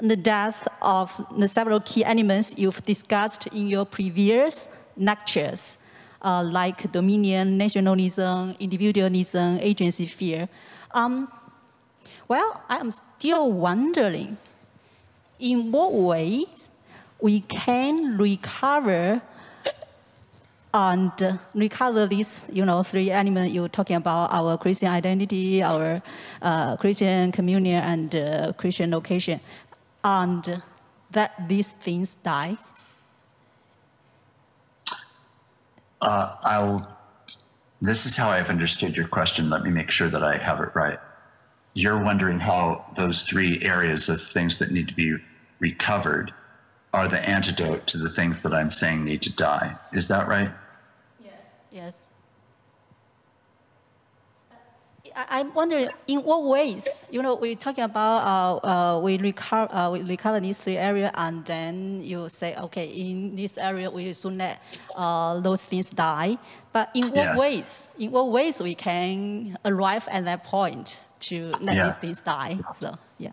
[0.00, 5.78] the death of the several key elements you've discussed in your previous lectures,
[6.22, 10.48] uh, like dominion, nationalism, individualism, agency fear.
[10.92, 11.28] Um,
[12.28, 14.36] well, I'm still wondering
[15.38, 16.68] in what ways
[17.20, 19.22] we can recover
[20.74, 25.96] and recover these, you know, three elements you're talking about, our Christian identity, our
[26.42, 29.40] uh, Christian communion, and uh, Christian location,
[30.06, 30.62] and
[31.10, 32.56] that these things die?
[36.00, 36.96] Uh, I'll,
[37.80, 39.50] this is how I've understood your question.
[39.50, 41.00] Let me make sure that I have it right.
[41.74, 45.16] You're wondering how those three areas of things that need to be
[45.58, 46.32] recovered
[46.94, 49.76] are the antidote to the things that I'm saying need to die.
[49.92, 50.50] Is that right?
[51.22, 51.32] Yes,
[51.72, 52.02] yes.
[55.16, 59.72] I, am wondering in what ways, you know, we're talking about uh, uh, we, recover,
[59.74, 64.12] uh, we recover these three areas and then you say, okay, in this area we
[64.12, 64.60] soon let
[64.94, 66.36] uh, those things die.
[66.72, 67.38] But in what yes.
[67.38, 71.84] ways, in what ways we can arrive at that point to let yeah.
[71.84, 72.58] these things die?
[72.78, 73.32] So, yeah.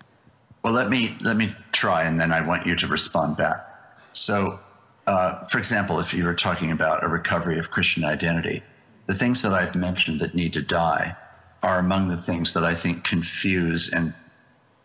[0.63, 3.67] Well, let me, let me try and then I want you to respond back.
[4.13, 4.57] So
[5.05, 8.63] uh, for example, if you were talking about a recovery of Christian identity,
[9.07, 11.17] the things that I've mentioned that need to die
[11.63, 14.13] are among the things that I think confuse and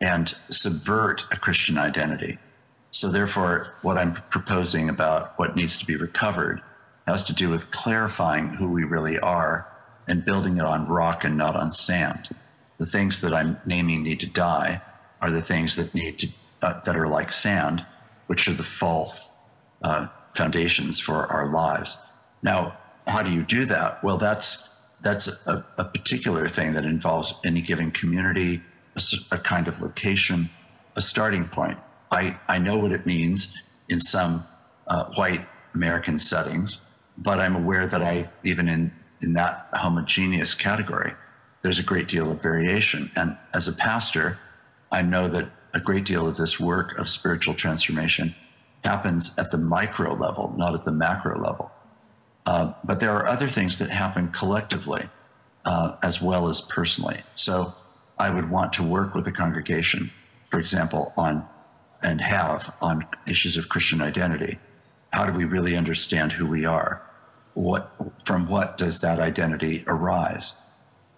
[0.01, 2.39] and subvert a Christian identity.
[2.93, 6.63] So therefore, what I'm proposing about what needs to be recovered
[7.09, 9.67] has to do with clarifying who we really are
[10.07, 12.29] and building it on rock and not on sand.
[12.79, 14.81] The things that I'm naming need to die
[15.21, 16.29] are the things that need to
[16.63, 17.85] uh, that are like sand,
[18.27, 19.31] which are the false
[19.83, 21.99] uh, foundations for our lives.
[22.43, 22.77] Now,
[23.07, 24.03] how do you do that?
[24.05, 24.68] Well, that's
[25.01, 28.63] that's a, a particular thing that involves any given community,
[28.97, 29.01] a,
[29.33, 30.51] a, kind of location,
[30.97, 31.79] a starting point.
[32.11, 33.55] I, I know what it means
[33.89, 34.45] in some
[34.87, 36.85] uh, white American settings,
[37.17, 38.93] but I'm aware that I, even in,
[39.23, 41.13] in that homogeneous category,
[41.63, 43.11] there's a great deal of variation.
[43.17, 44.39] And as a pastor,
[44.91, 48.35] I know that a great deal of this work of spiritual transformation
[48.85, 51.68] happens at the micro level, not at the macro level.
[52.49, 55.07] Uh, but there are other things that happen collectively
[55.67, 57.19] uh, as well as personally.
[57.35, 57.75] So
[58.19, 60.11] I would want to work with the congregation,
[60.51, 61.47] for example, on
[62.03, 64.59] and have on issues of Christian identity.
[65.13, 67.03] How do we really understand who we are?
[67.53, 67.93] What
[68.25, 70.57] from what does that identity arise?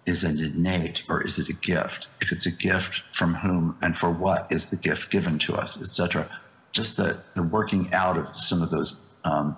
[0.07, 2.09] Is it innate or is it a gift?
[2.21, 5.81] If it's a gift, from whom and for what is the gift given to us,
[5.81, 6.29] etc.
[6.73, 9.57] Just the, the working out of some of those um,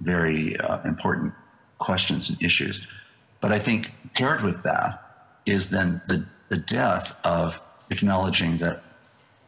[0.00, 1.34] very uh, important
[1.78, 2.86] questions and issues.
[3.40, 5.02] But I think paired with that
[5.46, 7.60] is then the, the death of
[7.90, 8.82] acknowledging that,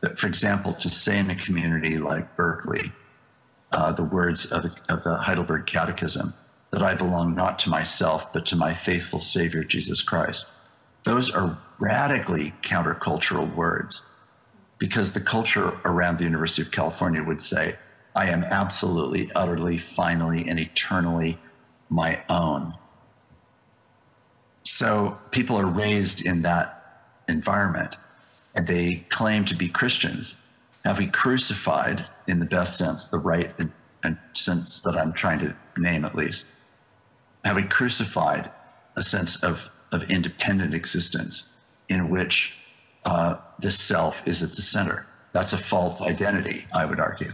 [0.00, 2.92] that, for example, to say in a community like Berkeley,
[3.72, 6.34] uh, the words of of the Heidelberg Catechism,
[6.70, 10.46] that I belong not to myself, but to my faithful Savior, Jesus Christ.
[11.04, 14.06] Those are radically countercultural words
[14.78, 17.76] because the culture around the University of California would say,
[18.14, 21.38] I am absolutely, utterly, finally, and eternally
[21.88, 22.72] my own.
[24.64, 26.82] So people are raised in that
[27.28, 27.96] environment
[28.54, 30.38] and they claim to be Christians.
[30.84, 33.72] Have we crucified, in the best sense, the right and,
[34.02, 36.44] and sense that I'm trying to name at least,
[37.44, 38.50] have we crucified
[38.96, 41.58] a sense of, of independent existence
[41.88, 42.56] in which
[43.04, 45.06] uh, the self is at the center?
[45.32, 47.32] That's a false identity, I would argue.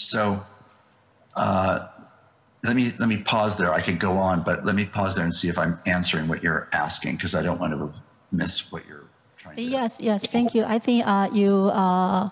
[0.00, 0.42] So
[1.36, 1.88] uh,
[2.64, 3.72] let me let me pause there.
[3.72, 6.42] I could go on, but let me pause there and see if I'm answering what
[6.42, 8.02] you're asking because I don't want to
[8.32, 9.62] miss what you're trying to.
[9.62, 10.26] Yes, yes.
[10.26, 10.64] Thank you.
[10.64, 11.52] I think uh, you.
[11.52, 12.30] Uh,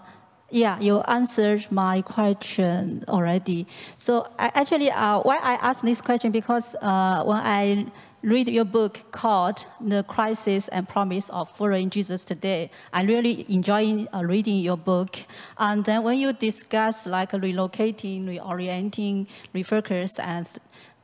[0.51, 3.67] yeah, you answered my question already.
[3.99, 7.87] So I, actually, uh, why I asked this question because uh, when I
[8.23, 12.71] read your book called The Crisis and Promise of Following Jesus Today.
[12.93, 15.21] I'm really enjoying uh, reading your book.
[15.57, 20.49] And then when you discuss like relocating, reorienting, refocus, and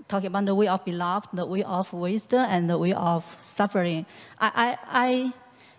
[0.08, 4.06] talking about the way of beloved, the way of wisdom, and the way of suffering,
[4.40, 5.32] I, I, I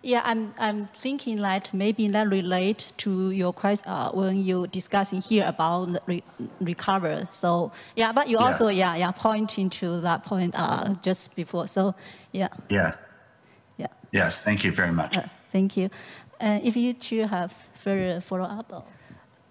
[0.05, 5.19] yeah, I'm, I'm thinking that maybe that relate to your question uh, when you discussing
[5.19, 6.21] here about re
[6.61, 7.27] recover.
[7.31, 8.45] So yeah, but you yeah.
[8.45, 11.67] also yeah yeah pointing to that point uh, just before.
[11.67, 11.95] So
[12.33, 12.49] yeah.
[12.69, 13.01] Yes.
[13.77, 13.87] Yeah.
[14.11, 14.41] Yes.
[14.43, 15.17] Thank you very much.
[15.17, 15.89] Uh, thank you.
[16.39, 18.87] And if you two have further follow up.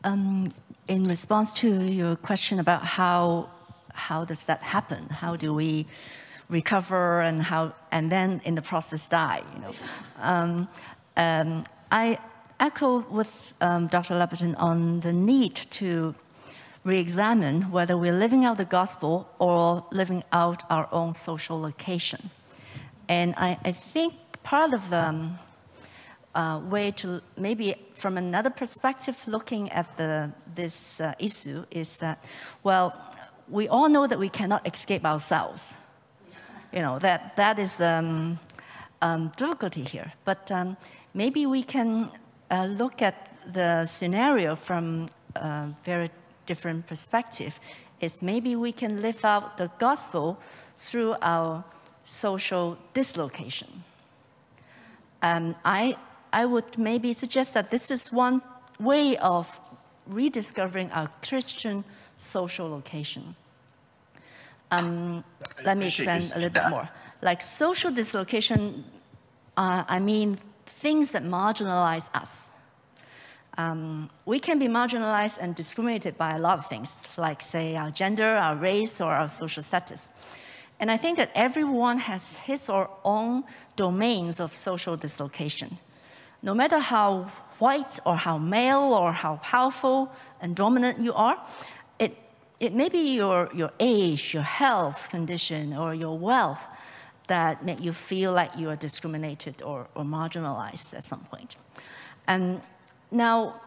[0.04, 0.48] Um,
[0.86, 3.50] in response to your question about how
[3.92, 5.08] how does that happen?
[5.08, 5.86] How do we
[6.54, 9.42] recover and how, and then in the process die.
[9.54, 9.72] You know,
[10.20, 10.68] um,
[11.16, 12.18] um, I
[12.60, 14.14] echo with um, Dr.
[14.14, 16.14] Labberton on the need to
[16.84, 22.30] re-examine whether we're living out the gospel or living out our own social location.
[23.08, 25.38] And I, I think part of the um,
[26.34, 32.24] uh, way to maybe from another perspective looking at the, this uh, issue is that,
[32.62, 32.92] well,
[33.48, 35.76] we all know that we cannot escape ourselves
[36.74, 38.38] you know, that, that is the um,
[39.00, 40.12] um, difficulty here.
[40.24, 40.76] But um,
[41.14, 42.10] maybe we can
[42.50, 46.10] uh, look at the scenario from a very
[46.46, 47.60] different perspective.
[48.00, 50.38] Is maybe we can live out the gospel
[50.76, 51.64] through our
[52.02, 53.84] social dislocation.
[55.22, 55.96] Um, I,
[56.32, 58.42] I would maybe suggest that this is one
[58.80, 59.60] way of
[60.06, 61.84] rediscovering our Christian
[62.18, 63.36] social location.
[64.78, 65.24] Um,
[65.64, 66.88] let me expand a little bit more.
[67.22, 68.84] Like social dislocation,
[69.56, 72.50] uh, I mean things that marginalize us.
[73.56, 77.90] Um, we can be marginalized and discriminated by a lot of things, like, say, our
[77.90, 80.12] gender, our race, or our social status.
[80.80, 83.44] And I think that everyone has his or own
[83.76, 85.78] domains of social dislocation.
[86.42, 91.38] No matter how white or how male or how powerful and dominant you are,
[92.60, 96.66] it may be your, your age, your health condition, or your wealth
[97.26, 101.56] that make you feel like you are discriminated or, or marginalized at some point.
[102.26, 102.60] And
[103.10, 103.60] now,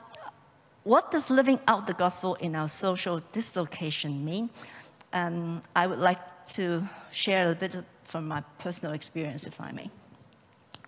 [0.83, 4.49] what does living out the gospel in our social dislocation mean?
[5.11, 9.89] Um, I would like to share a bit from my personal experience, if I may.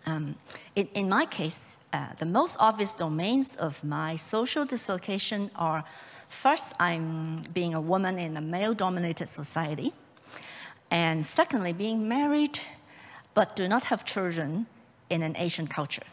[0.05, 0.35] Um,
[0.76, 5.84] in, in, my case, uh, the most obvious domains of my social dislocation are
[6.30, 9.93] First, I'm being a woman in a male dominated society.
[10.89, 12.60] And secondly, being married
[13.34, 14.65] but do not have children
[15.10, 16.03] in an Asian culture.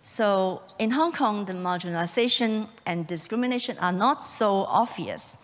[0.00, 5.36] So in Hong Kong, the marginalization and discrimination are not so obvious.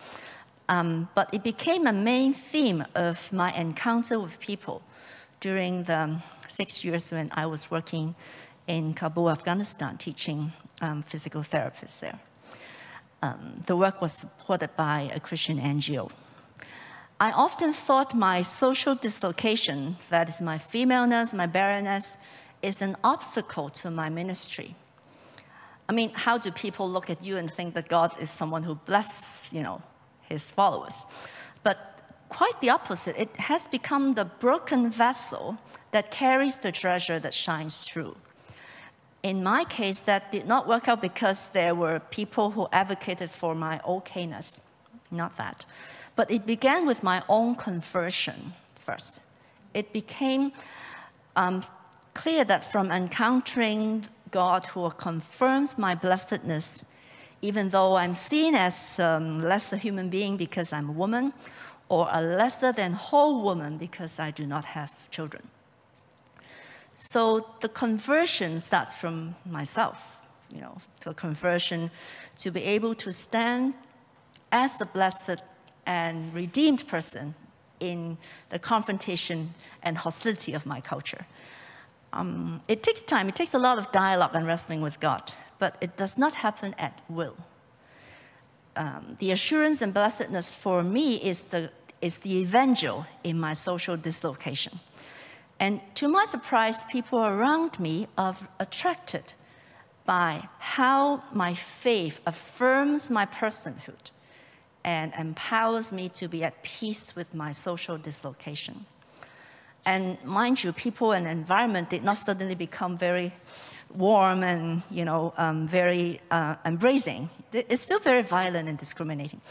[0.67, 4.81] Um, but it became a main theme of my encounter with people
[5.39, 8.15] during the six years when I was working
[8.65, 10.51] in Kabul, Afghanistan, teaching
[10.81, 12.19] um, physical therapists there.
[13.25, 16.11] Um, the work was supported by a Christian NGO.
[17.19, 22.17] I often thought my social dislocation, that is my femaleness, my barrenness,
[22.61, 24.75] is an obstacle to my ministry.
[25.89, 28.75] I mean, how do people look at you and think that God is someone who
[28.75, 29.81] blesses, you know,
[30.21, 31.05] his followers?
[31.63, 31.77] But
[32.29, 33.15] quite the opposite.
[33.17, 35.57] It has become the broken vessel
[35.91, 38.15] that carries the treasure that shines through.
[39.25, 43.55] In my case, that did not work out because there were people who advocated for
[43.55, 44.59] my okayness.
[45.09, 45.65] Not that.
[46.15, 49.21] But it began with my own conversion first.
[49.73, 50.51] It became
[51.35, 51.63] um,
[52.13, 56.85] clear that from encountering God who confirms my blessedness,
[57.41, 61.33] even though I'm seen as um, less a human being because I'm a woman,
[61.89, 65.49] or a lesser than whole woman because I do not have children.
[66.95, 71.91] So the conversion starts from myself, you know, the conversion
[72.37, 73.73] to be able to stand
[74.51, 75.43] as the blessed
[75.85, 77.35] and redeemed person
[77.81, 78.17] in
[78.49, 79.53] the confrontation
[79.83, 81.25] and hostility of my culture.
[82.13, 85.77] Um, it takes time, it takes a lot of dialogue and wrestling with God, but
[85.81, 87.35] it does not happen at will.
[88.77, 93.97] Um, the assurance and blessedness for me is the, is the evangel in my social
[93.97, 94.79] dislocation.
[95.59, 99.33] And to my surprise, people around me are attracted
[100.05, 104.11] by how my faith affirms my personhood
[104.83, 108.85] and empowers me to be at peace with my social dislocation.
[109.85, 113.31] And mind you, people and environment did not suddenly become very
[113.93, 117.29] warm and you know um, very uh, embracing.
[117.53, 119.41] It's still very violent and discriminating.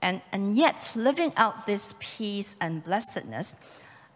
[0.00, 3.54] And, and yet, living out this peace and blessedness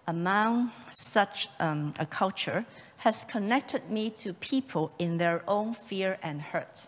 [0.07, 2.65] among such um, a culture
[2.99, 6.87] has connected me to people in their own fear and hurt.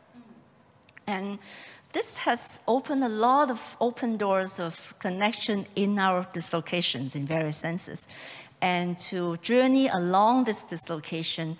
[1.06, 1.38] And
[1.92, 7.56] this has opened a lot of open doors of connection in our dislocations in various
[7.56, 8.08] senses.
[8.60, 11.56] And to journey along this dislocation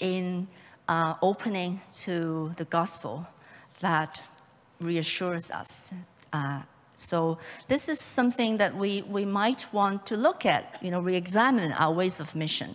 [0.00, 0.48] in
[0.88, 3.26] uh, opening to the gospel
[3.80, 4.20] that
[4.80, 5.92] reassures us.
[6.32, 6.62] Uh,
[6.98, 7.38] so
[7.68, 11.92] this is something that we, we might want to look at, you know, re-examine our
[11.92, 12.74] ways of mission.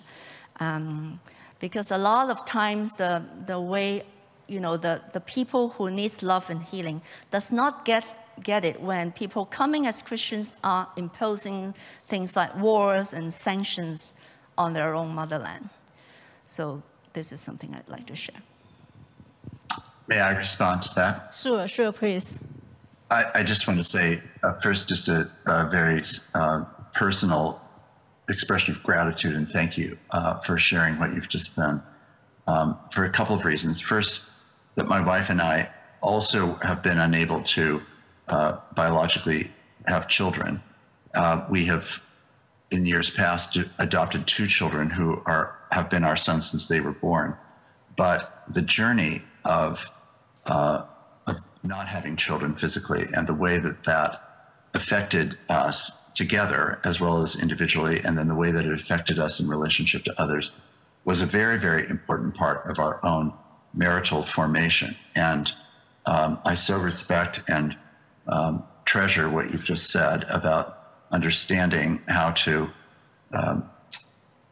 [0.59, 1.19] Um,
[1.59, 4.03] because a lot of times the, the way
[4.47, 7.01] you know, the, the people who needs love and healing
[7.31, 8.05] does not get,
[8.43, 11.73] get it when people coming as Christians are imposing
[12.05, 14.13] things like wars and sanctions
[14.57, 15.69] on their own motherland.
[16.45, 16.83] So
[17.13, 18.41] this is something I'd like to share.
[20.07, 21.33] May I respond to that?
[21.33, 22.37] Sure, sure, please.
[23.09, 26.01] I, I just want to say uh, first, just a, a very
[26.33, 27.61] uh, personal
[28.29, 31.83] expression of gratitude and thank you uh, for sharing what you've just done
[32.47, 33.81] um, for a couple of reasons.
[33.81, 34.23] First,
[34.75, 35.69] that my wife and I
[36.01, 37.81] also have been unable to
[38.27, 39.51] uh, biologically
[39.87, 40.61] have children.
[41.13, 42.03] Uh, we have,
[42.71, 46.93] in years past, adopted two children who are have been our sons since they were
[46.93, 47.35] born.
[47.95, 49.91] But the journey of
[50.45, 50.92] uh, of
[51.63, 54.21] not having children physically and the way that that
[54.73, 59.39] affected us together as well as individually, and then the way that it affected us
[59.39, 60.51] in relationship to others,
[61.05, 63.33] was a very, very important part of our own
[63.73, 64.95] marital formation.
[65.15, 65.51] And
[66.05, 67.75] um, I so respect and
[68.27, 72.69] um, treasure what you've just said about understanding how to
[73.33, 73.69] um,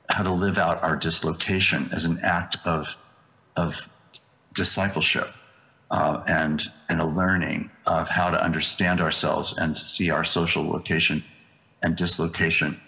[0.09, 2.97] how to live out our dislocation as an act of
[3.55, 3.89] of
[4.53, 5.29] discipleship
[5.89, 11.23] uh, and and a learning of how to understand ourselves and see our social location
[11.81, 12.80] and dislocation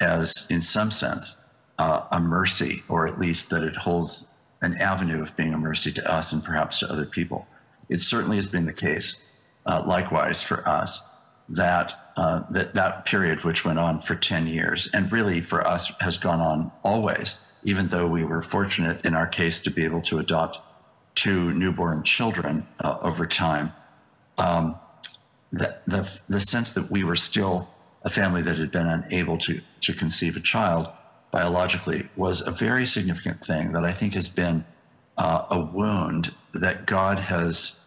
[0.00, 1.36] as, in some sense,
[1.78, 4.26] uh, a mercy, or at least that it holds
[4.62, 7.48] an avenue of being a mercy to us and perhaps to other people.
[7.88, 9.24] It certainly has been the case,
[9.66, 11.02] uh, likewise for us,
[11.48, 15.92] that, uh, that that period, which went on for 10 years, and really for us
[16.00, 20.02] has gone on always, even though we were fortunate in our case to be able
[20.02, 20.58] to adopt
[21.18, 23.72] two newborn children uh, over time.
[24.38, 24.76] Um,
[25.50, 27.68] the, the, the sense that we were still
[28.04, 30.88] a family that had been unable to, to conceive a child
[31.32, 34.64] biologically was a very significant thing that I think has been
[35.16, 37.80] uh, a wound that God has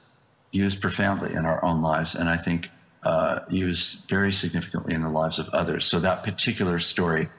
[0.52, 2.70] used profoundly in our own lives, and I think
[3.04, 5.86] uh, used very significantly in the lives of others.
[5.86, 7.30] So that particular story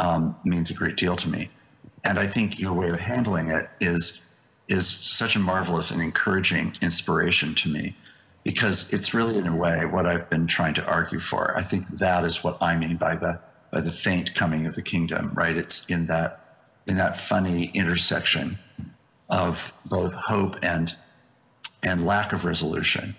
[0.00, 1.50] um, means a great deal to me,
[2.02, 4.20] and I think your way of handling it is
[4.68, 7.96] is such a marvelous and encouraging inspiration to me
[8.44, 11.56] because it's really in a way what I've been trying to argue for.
[11.56, 13.40] I think that is what I mean by the
[13.70, 15.56] by the faint coming of the kingdom, right?
[15.56, 18.58] It's in that in that funny intersection
[19.28, 20.96] of both hope and
[21.82, 23.14] and lack of resolution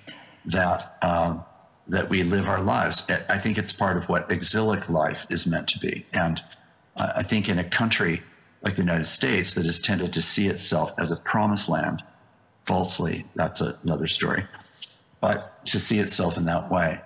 [0.46, 1.44] that um,
[1.88, 3.10] that we live our lives.
[3.30, 6.42] I think it's part of what exilic life is meant to be, and
[6.96, 8.22] I think in a country
[8.62, 12.04] like the United States that has tended to see itself as a promised land,
[12.66, 14.44] falsely, that's another story
[15.22, 17.00] but to see itself in that way.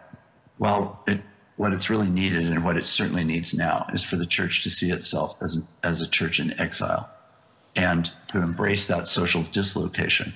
[0.59, 1.21] Well, it,
[1.55, 4.69] what it's really needed and what it certainly needs now is for the church to
[4.69, 7.09] see itself as, an, as a church in exile.
[7.75, 10.33] And to embrace that social dislocation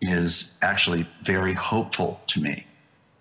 [0.00, 2.66] is actually very hopeful to me.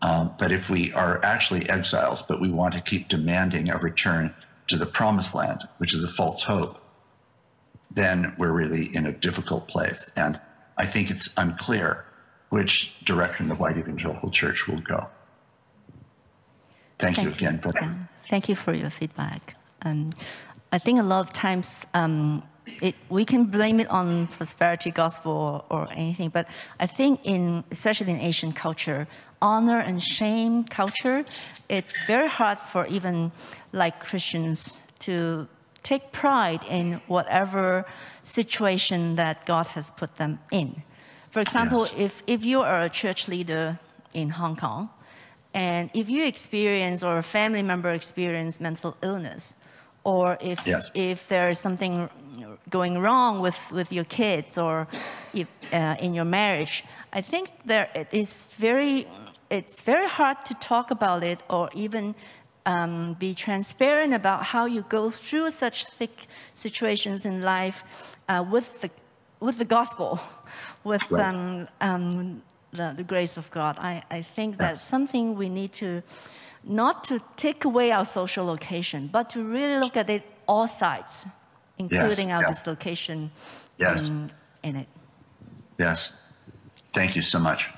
[0.01, 4.33] Um, but if we are actually exiles, but we want to keep demanding a return
[4.67, 6.79] to the promised land, which is a false hope,
[7.91, 10.11] then we're really in a difficult place.
[10.15, 10.39] And
[10.77, 12.05] I think it's unclear
[12.49, 15.07] which direction the white evangelical church will go.
[16.97, 17.59] Thank, Thank you again.
[17.59, 17.93] For- yeah.
[18.23, 19.55] Thank you for your feedback.
[19.81, 20.13] And
[20.71, 22.43] I think a lot of times um,
[22.81, 26.47] it, we can blame it on prosperity gospel or, or, anything, but
[26.79, 29.07] I think in especially in Asian culture,
[29.41, 31.25] honor and shame culture,
[31.69, 33.31] it's very hard for even
[33.71, 35.47] like Christians to
[35.83, 37.85] take pride in whatever
[38.21, 40.83] situation that God has put them in.
[41.31, 41.95] For example, yes.
[41.97, 43.79] if, if you are a church leader
[44.13, 44.89] in Hong Kong,
[45.53, 49.55] and if you experience or a family member experience mental illness,
[50.03, 50.91] or if, yes.
[50.93, 52.09] if there is something
[52.69, 54.87] going wrong with, with your kids or
[55.33, 59.07] if, uh, in your marriage, I think there it is very,
[59.49, 62.15] it's very hard to talk about it or even
[62.69, 67.83] um, be transparent about how you go through such thick situations in life
[68.27, 68.89] uh, with, the,
[69.39, 70.19] with the gospel
[70.83, 71.33] with right.
[71.33, 72.41] um, um,
[72.71, 73.77] the, the, grace of God.
[73.79, 76.03] I, I think that's something we need to
[76.63, 81.25] not to take away our social location, but to really look at it all sides,
[81.77, 82.43] including yes.
[82.43, 83.31] our dislocation
[83.77, 84.07] yes.
[84.07, 84.31] in,
[84.63, 84.87] in, it.
[85.79, 86.13] Yes.
[86.93, 87.69] Thank you so much.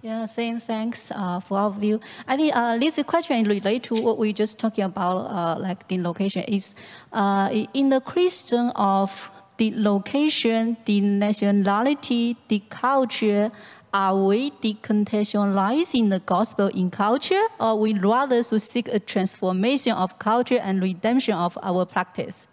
[0.00, 2.00] Yeah, same thanks uh, for all of you.
[2.28, 5.98] I think uh, this question related to what we just talking about, uh, like the
[5.98, 6.72] location is
[7.12, 13.50] uh, in the question of the location, the nationality, the culture,
[13.92, 20.16] are we decontextualizing the gospel in culture, or we rather to seek a transformation of
[20.20, 22.46] culture and redemption of our practice?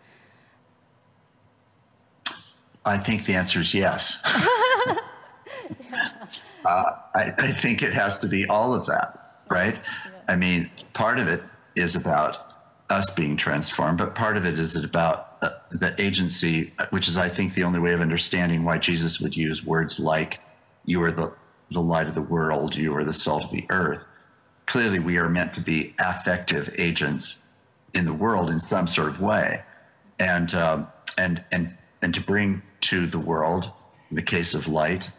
[2.84, 4.18] I think the answer is yes.
[6.66, 9.80] uh, I, I, think it has to be all of that, right?
[10.28, 11.44] I mean, part of it
[11.76, 12.54] is about
[12.90, 17.30] us being transformed, but part of it is about uh, the agency, which is, I
[17.30, 20.40] think, the only way of understanding why Jesus would use words like,
[20.86, 21.34] You are the,
[21.72, 24.06] the light of the world, you are the salt of the earth.
[24.66, 27.40] Clearly, we are meant to be affective agents
[27.94, 29.64] in the world in some sort of way.
[30.20, 30.88] And, um,
[31.18, 33.72] and, and, and to bring to the world,
[34.10, 35.10] in the case of light,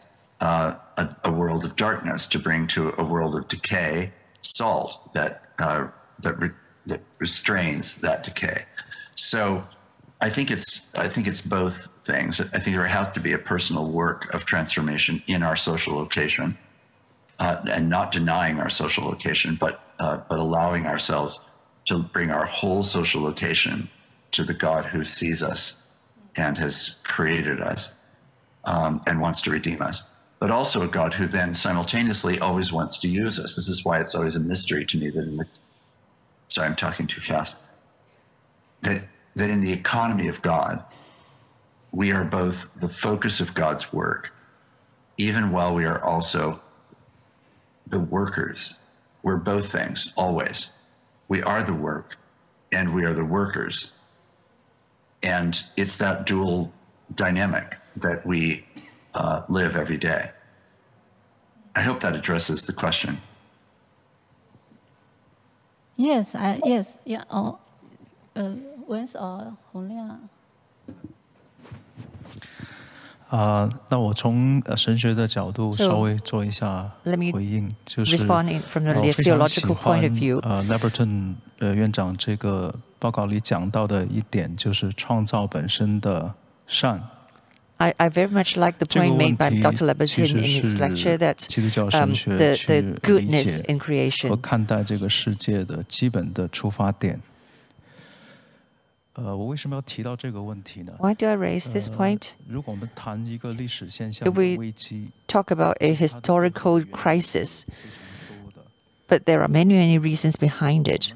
[0.40, 5.42] uh, a, a, world of darkness, to bring to a world of decay, salt that,
[5.58, 5.88] uh,
[6.20, 6.50] that, re-
[6.86, 8.64] that restrains that decay.
[9.16, 9.66] So
[10.20, 12.40] I think it's I think it's both things.
[12.40, 16.56] I think there has to be a personal work of transformation in our social location,
[17.38, 21.40] uh, and not denying our social location, but uh, but allowing ourselves
[21.86, 23.88] to bring our whole social location
[24.32, 25.86] to the God who sees us
[26.36, 27.92] and has created us
[28.64, 30.08] um, and wants to redeem us.
[30.38, 33.56] But also a God who then simultaneously always wants to use us.
[33.56, 35.46] This is why it's always a mystery to me that in the
[36.48, 37.56] sorry, I'm talking too fast.
[38.82, 39.04] That
[39.34, 40.82] that in the economy of God,
[41.92, 44.32] we are both the focus of God's work,
[45.16, 46.60] even while we are also
[47.86, 48.82] the workers.
[49.22, 50.72] We're both things, always.
[51.28, 52.16] We are the work
[52.72, 53.92] and we are the workers.
[55.22, 56.72] And it's that dual
[57.14, 58.66] dynamic that we
[59.16, 60.30] uh, live every day.
[61.72, 63.16] I hope that addresses the question.
[65.97, 67.24] Yes, I, yes, yeah.
[67.30, 67.59] Oh,
[68.34, 68.55] uh,
[68.86, 70.28] when's uh, 洪亮？
[73.28, 76.93] 啊、uh,，那我从神学的角度稍微做一下
[77.32, 78.43] 回应，so, 就是我
[79.12, 86.34] 非常喜欢呃 Labberton 呃院长这个报告里讲到的一点，就是创造本身的
[86.68, 87.02] 善。
[87.78, 89.84] I, I very much like the point made by Dr.
[89.84, 91.46] Labberton in his lecture that
[91.94, 94.30] um, the, the goodness in creation.
[100.98, 102.34] Why do I raise this point？
[102.46, 107.64] 如果我们谈一个历史现象的危机，talk about a historical crisis,
[109.08, 111.14] but there are many many reasons behind it.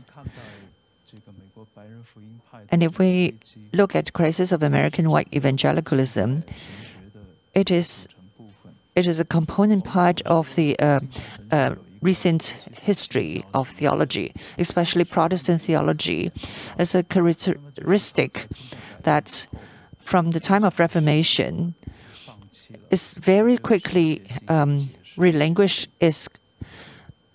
[2.69, 3.35] And if we
[3.73, 6.45] look at the crisis of American white evangelicalism,
[7.55, 8.09] it is
[8.97, 11.01] it is a component part of the uh,
[11.51, 16.33] uh, recent history of theology, especially Protestant theology,
[16.77, 18.47] as a characteristic
[19.03, 19.47] that
[20.01, 21.75] from the time of Reformation
[22.91, 26.29] is very quickly um, relinquished its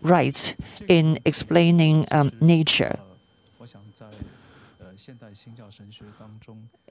[0.01, 0.55] rights
[0.87, 2.99] in explaining um, nature.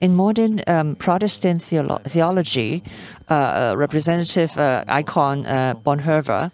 [0.00, 2.82] In modern um, Protestant theolo theology,
[3.30, 6.50] uh, uh, representative uh, icon uh, Bonhoeffer,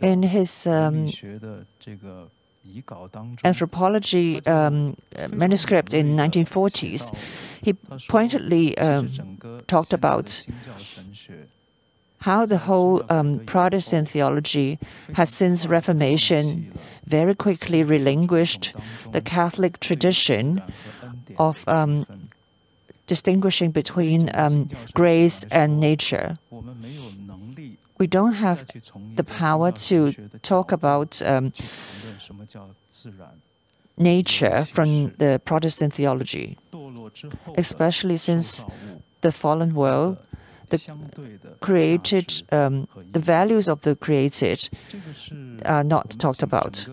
[0.00, 1.08] in his um,
[3.44, 4.96] anthropology um,
[5.32, 7.14] manuscript in 1940s,
[7.62, 7.72] he
[8.08, 9.08] pointedly um,
[9.66, 10.44] talked about
[12.20, 14.78] how the whole um, Protestant theology
[15.14, 16.72] has since Reformation
[17.06, 18.74] very quickly relinquished
[19.12, 20.62] the Catholic tradition
[21.38, 22.06] of um,
[23.06, 26.36] distinguishing between um, grace and nature.
[27.98, 28.66] We don't have
[29.16, 30.12] the power to
[30.42, 31.52] talk about um,
[33.96, 36.58] nature from the Protestant theology,
[37.56, 38.64] especially since
[39.20, 40.18] the fallen world
[40.70, 44.68] the created, um, the values of the created
[45.64, 46.86] are not talked about.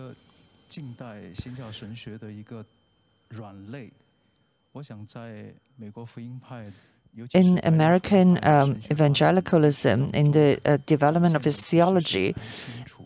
[7.32, 12.34] In American um, evangelicalism, in the uh, development of its theology,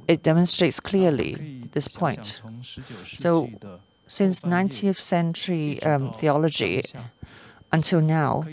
[0.09, 2.43] it demonstrates clearly this point.
[3.07, 3.49] So,
[4.07, 6.83] since 19th century um, theology
[7.71, 8.45] until now,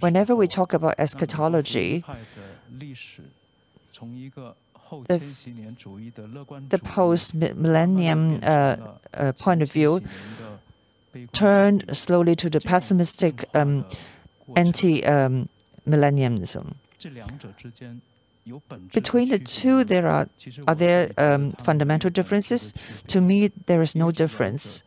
[0.00, 2.04] Whenever we talk about eschatology,
[5.08, 5.20] the,
[6.68, 8.76] the post millennium uh,
[9.14, 10.00] uh, point of view
[11.32, 13.84] turned slowly to the pessimistic um,
[14.56, 15.48] anti um,
[15.86, 16.74] millennialism.
[18.94, 20.28] Between the two, there are
[20.66, 22.72] are there um, fundamental differences?
[23.08, 24.82] To me, there is no difference,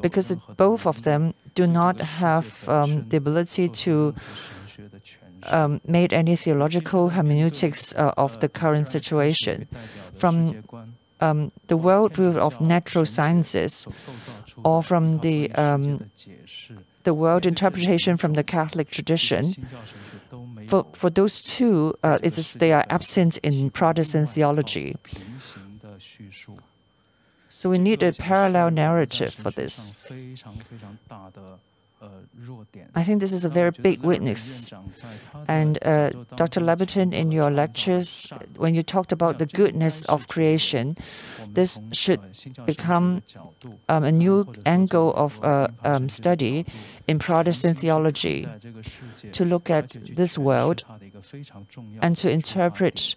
[0.00, 4.14] because both of them do not have um, the ability to
[5.44, 9.68] um, make any theological hermeneutics uh, of the current situation.
[10.14, 10.62] From
[11.20, 13.86] um, the worldview of natural sciences,
[14.64, 16.10] or from the um,
[17.04, 19.54] the world interpretation from the Catholic tradition,
[20.72, 24.96] for, for those two, uh, it is, they are absent in Protestant theology.
[27.50, 29.92] So we need a parallel narrative for this.
[32.94, 34.72] I think this is a very big witness.
[35.48, 36.60] And uh, Dr.
[36.60, 40.96] Labberton, in your lectures, when you talked about the goodness of creation,
[41.48, 42.20] this should
[42.66, 43.22] become
[43.88, 46.66] um, a new angle of uh, um, study
[47.06, 48.48] in Protestant theology
[49.32, 50.84] to look at this world
[52.00, 53.14] and to interpret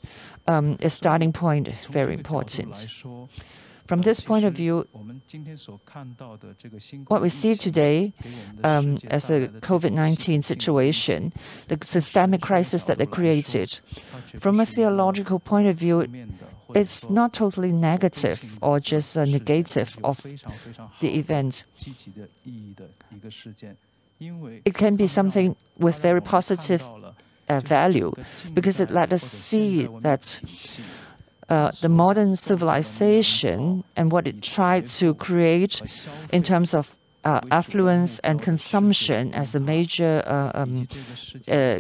[0.48, 2.88] um, a starting point very important.
[3.88, 4.88] From this point of view,
[7.08, 8.14] what we see today
[8.64, 11.32] um, as the COVID 19 situation,
[11.68, 13.80] the systemic crisis that they created,
[14.40, 16.08] from a theological point of view,
[16.74, 20.22] it's not totally negative or just a negative of
[21.00, 21.64] the event.
[24.66, 26.84] It can be something with very positive
[27.50, 28.14] uh, value
[28.54, 30.40] because it let us see that
[31.50, 35.82] uh, the modern civilization and what it tried to create
[36.32, 40.88] in terms of uh, affluence and consumption as a major uh, um,
[41.48, 41.80] uh,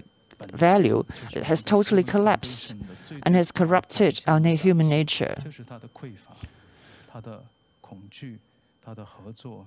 [0.53, 1.03] value
[1.43, 2.75] has totally collapsed
[3.23, 5.35] and has corrupted our human nature.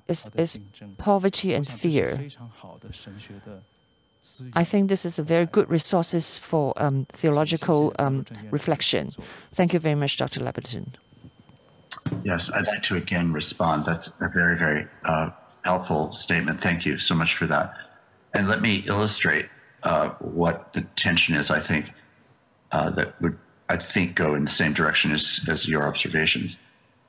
[0.06, 0.58] It's, it's
[0.98, 2.20] poverty and fear.
[4.52, 9.12] I think this is a very good resources for um, theological um, reflection.
[9.52, 10.40] Thank you very much, Dr.
[10.40, 10.94] Labberton.
[12.24, 13.84] Yes, I'd like to again respond.
[13.84, 15.30] That's a very, very uh,
[15.64, 16.60] helpful statement.
[16.60, 17.74] Thank you so much for that.
[18.34, 19.46] And let me illustrate
[19.82, 21.92] uh, what the tension is, I think,
[22.72, 23.38] uh, that would,
[23.68, 26.58] I think, go in the same direction as, as your observations.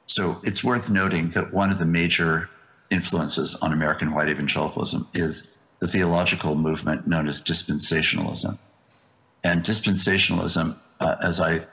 [0.05, 2.49] So it's worth noting that one of the major
[2.89, 5.47] influences on American white evangelicalism is
[5.79, 8.57] the theological movement known as dispensationalism.
[9.43, 11.65] And dispensationalism, uh, as I,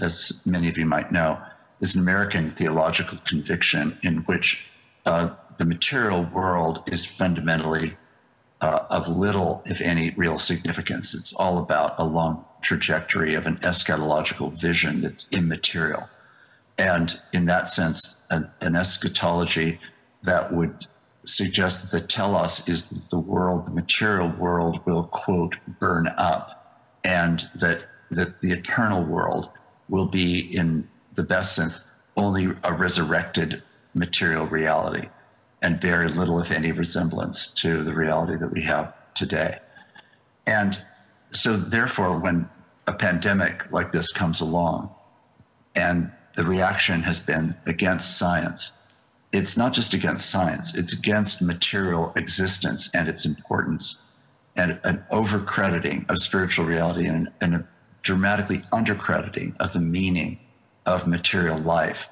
[0.00, 1.40] as many of you might know,
[1.80, 4.64] is an American theological conviction in which
[5.06, 7.96] uh, the material world is fundamentally
[8.60, 11.14] uh, of little, if any, real significance.
[11.14, 16.08] It's all about a long trajectory of an eschatological vision that's immaterial.
[16.78, 19.78] And in that sense, an, an eschatology
[20.22, 20.86] that would
[21.24, 26.98] suggest that the telos is that the world, the material world, will, quote, burn up,
[27.04, 29.50] and that, that the eternal world
[29.88, 31.86] will be, in the best sense,
[32.16, 33.62] only a resurrected
[33.94, 35.08] material reality
[35.62, 39.58] and very little, if any, resemblance to the reality that we have today.
[40.46, 40.78] And
[41.30, 42.48] so, therefore, when
[42.86, 44.94] a pandemic like this comes along
[45.74, 48.72] and the reaction has been against science,
[49.34, 54.00] it's not just against science, it's against material existence and its importance
[54.56, 57.68] and an overcrediting of spiritual reality and, and a
[58.02, 60.38] dramatically undercrediting of the meaning
[60.86, 62.08] of material life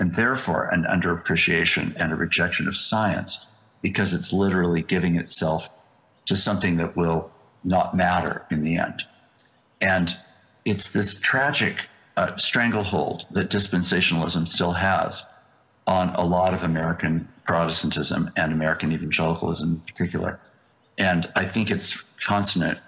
[0.00, 3.46] and therefore an underappreciation and a rejection of science
[3.80, 5.68] because it's literally giving itself
[6.24, 7.30] to something that will
[7.62, 9.04] not matter in the end.
[9.80, 10.16] And
[10.64, 11.86] it's this tragic
[12.16, 15.22] uh, stranglehold that dispensationalism still has
[15.86, 20.40] on a lot of American Protestantism and American evangelicalism in particular.
[20.98, 22.78] And I think it's consonant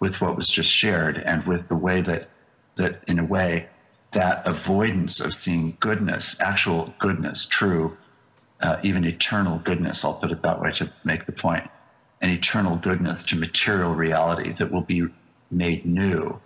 [0.00, 2.28] with what was just shared and with the way that,
[2.76, 3.68] that in a way,
[4.12, 7.96] that avoidance of seeing goodness, actual goodness, true,
[8.60, 11.68] uh, even eternal goodness, I'll put it that way to make the point,
[12.20, 15.06] an eternal goodness to material reality that will be
[15.50, 16.40] made new,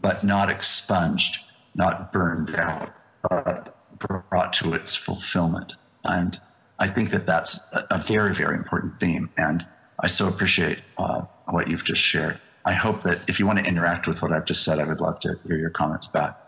[0.00, 1.38] but not expunged,
[1.74, 2.92] not burned out,
[3.28, 5.74] but brought to its fulfillment.
[6.04, 6.40] And
[6.78, 9.30] I think that that's a, very, very important theme.
[9.36, 9.66] And
[10.00, 12.40] I so appreciate uh, what you've just shared.
[12.64, 15.00] I hope that if you want to interact with what I've just said, I would
[15.00, 16.38] love to hear your comments back.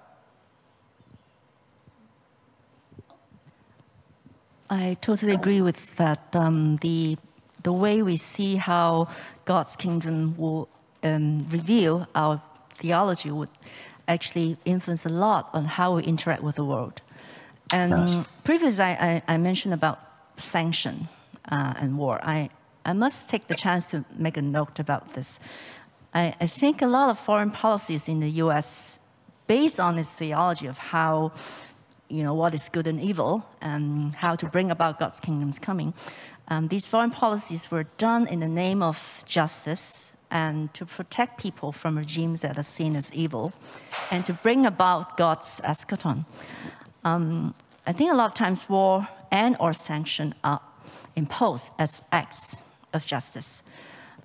[4.69, 6.37] I totally agree with that.
[6.37, 7.19] Um, the
[7.63, 9.09] the way we see how
[9.45, 10.69] God's kingdom will
[11.03, 12.41] um, reveal our
[12.75, 13.51] theology would
[14.09, 17.03] actually influence a lot on how we interact with the world.
[17.71, 18.29] And yes.
[18.45, 20.01] previously, I, I, I, mentioned about
[20.37, 21.09] sanction
[21.51, 22.21] uh, and war.
[22.23, 22.51] I,
[22.85, 25.39] I must take the chance to make a note about this.
[26.13, 28.99] I, I think a lot of foreign policies in the U.S.
[29.47, 31.33] based on its theology of how
[32.11, 35.95] you know, what is good and evil and how to bring about God's kingdom's coming.
[36.49, 41.73] Um, these foreign policies were done in the name of justice and to protect people
[41.73, 43.53] from regimes that are seen as evil
[44.11, 46.25] and to bring about God's eschaton.
[47.05, 47.55] Um,
[47.87, 50.61] I think a lot of times war and or sanction are
[51.17, 52.57] imposed as acts
[52.93, 53.63] of justice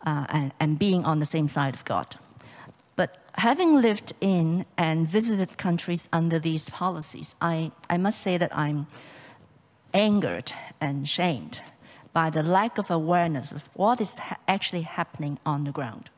[0.06, 2.16] uh, and, and being on the same side of God
[2.96, 8.56] But having lived in and visited countries under these policies, I, I must say that
[8.56, 8.88] I'm
[9.94, 11.62] angered and shamed
[12.14, 16.10] by the lack of awareness of what is ha actually happening on the ground.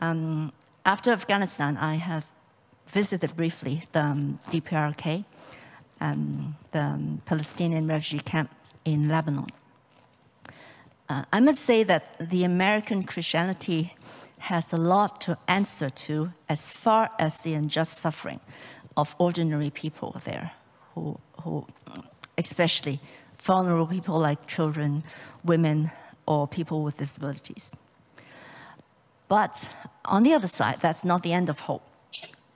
[0.00, 0.52] Um,
[0.84, 2.24] after Afghanistan, I have
[2.86, 5.24] visited briefly the um, DPRK,
[6.00, 8.50] and the um, Palestinian refugee camp
[8.84, 9.46] in Lebanon.
[11.08, 13.94] Uh, I must say that the American Christianity
[14.38, 18.40] has a lot to answer to as far as the unjust suffering
[18.96, 20.52] of ordinary people there,
[20.94, 21.66] who, who
[22.36, 23.00] especially
[23.38, 25.04] vulnerable people like children,
[25.44, 25.90] women,
[26.26, 27.76] or people with disabilities.
[29.28, 29.72] But
[30.04, 31.82] on the other side, that's not the end of hope.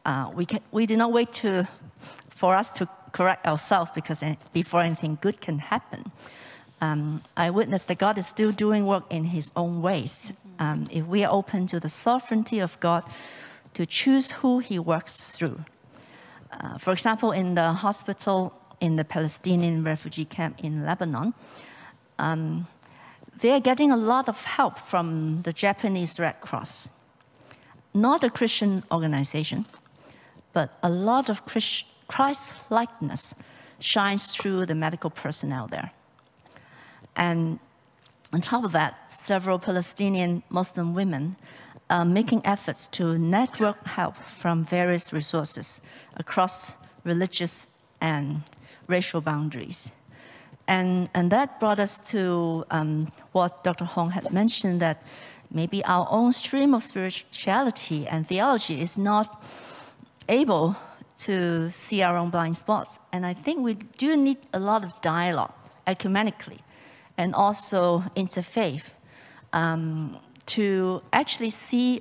[0.05, 1.69] Uh, we, can, we do not wait to,
[2.31, 6.11] for us to correct ourselves because before anything good can happen.
[6.81, 11.07] Um, I witness that God is still doing work in His own ways um, if
[11.07, 13.05] we are open to the sovereignty of God
[13.75, 15.61] to choose who He works through.
[16.53, 21.35] Uh, for example, in the hospital in the Palestinian refugee camp in Lebanon,
[22.19, 22.67] um,
[23.41, 26.89] they are getting a lot of help from the Japanese Red Cross.
[27.93, 29.67] Not a Christian organization,
[30.53, 31.85] but a lot of Christ
[32.71, 33.35] likeness
[33.79, 35.93] shines through the medical personnel there.
[37.17, 37.59] And
[38.33, 41.37] on top of that, several Palestinian Muslim women
[41.89, 45.81] are making efforts to network help from various resources
[46.17, 46.73] across
[47.05, 47.67] religious
[48.01, 48.43] and
[48.87, 49.93] racial boundaries.
[50.69, 53.85] And, and that brought us to um, what Dr.
[53.85, 55.03] Hong had mentioned that
[55.51, 59.43] maybe our own stream of spirituality and theology is not
[60.29, 60.77] able
[61.21, 62.99] to see our own blind spots.
[63.13, 65.53] And I think we do need a lot of dialogue
[65.87, 66.61] ecumenically
[67.19, 68.91] and also interfaith
[69.53, 72.01] um, to actually see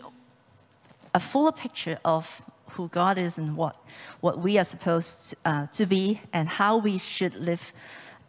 [1.13, 2.41] a fuller picture of
[2.71, 3.75] who God is and what,
[4.21, 7.73] what we are supposed uh, to be and how we should live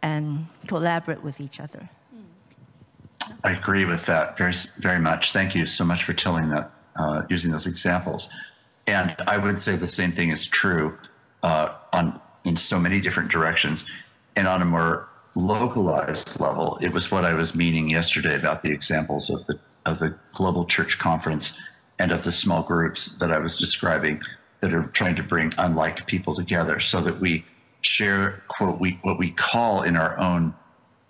[0.01, 1.89] and collaborate with each other.
[3.43, 5.31] I agree with that very, very much.
[5.31, 8.29] Thank you so much for telling that, uh, using those examples.
[8.91, 10.97] And I would say the same thing is true
[11.43, 13.89] uh, on in so many different directions.
[14.35, 18.71] And on a more localized level, it was what I was meaning yesterday about the
[18.71, 21.57] examples of the of the global church conference
[21.99, 24.21] and of the small groups that I was describing
[24.59, 27.45] that are trying to bring unlike people together so that we
[27.79, 30.53] share quote we what we call in our own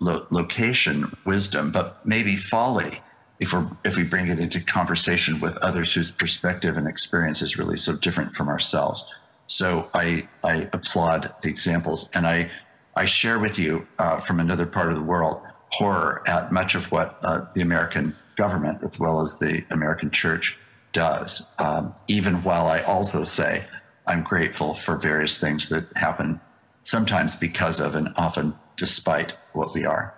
[0.00, 3.02] lo- location wisdom but maybe folly
[3.42, 7.58] if we if we bring it into conversation with others whose perspective and experience is
[7.58, 9.14] really so different from ourselves
[9.46, 12.48] so i i applaud the examples and i
[12.96, 15.40] i share with you uh, from another part of the world
[15.72, 20.56] horror at much of what uh, the american government as well as the american church
[20.92, 23.64] does um, even while i also say
[24.06, 26.40] i'm grateful for various things that happen
[26.84, 30.14] sometimes because of and often despite what we are.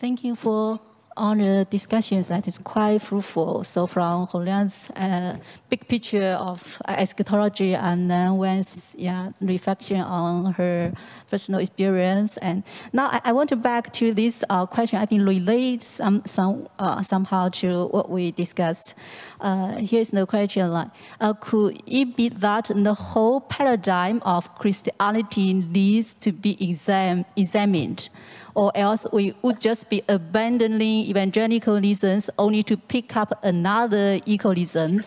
[0.00, 0.78] Thank you for
[1.16, 3.64] all the discussions that is quite fruitful.
[3.64, 5.36] So from Hong Liang's uh,
[5.68, 10.92] big picture of eschatology and then Wen's yeah, reflection on her
[11.28, 12.36] personal experience.
[12.36, 12.62] And
[12.92, 16.68] now I, I want to back to this uh, question, I think relates some, some,
[16.78, 18.94] uh, somehow to what we discussed.
[19.40, 25.54] Uh, here's the question like, uh, could it be that the whole paradigm of Christianity
[25.54, 28.10] needs to be exam examined?
[28.58, 34.98] Or else we would just be abandoning evangelicalism only to pick up another ecolism.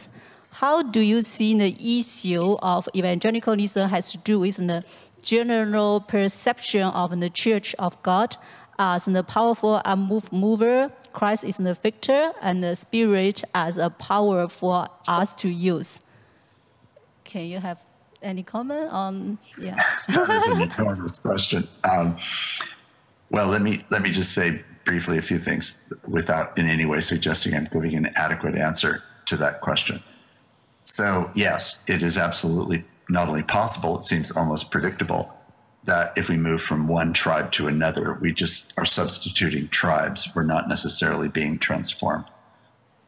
[0.52, 4.86] How do you see the issue of evangelicalism has to do with the
[5.22, 8.38] general perception of the Church of God
[8.80, 13.90] as the powerful and move mover, Christ is the victor, and the Spirit as a
[13.90, 16.00] power for us to use?
[17.26, 17.82] Can you have
[18.22, 19.40] any comment on?
[19.60, 19.76] Yeah,
[20.08, 21.68] that is an enormous question.
[21.84, 22.16] Um,
[23.32, 27.00] well, let me let me just say briefly a few things without in any way
[27.00, 30.04] suggesting I'm giving an adequate answer to that question.
[30.84, 35.32] So, yes, it is absolutely not only possible, it seems almost predictable
[35.86, 40.30] that if we move from one tribe to another, we just are substituting tribes.
[40.36, 42.26] We're not necessarily being transformed.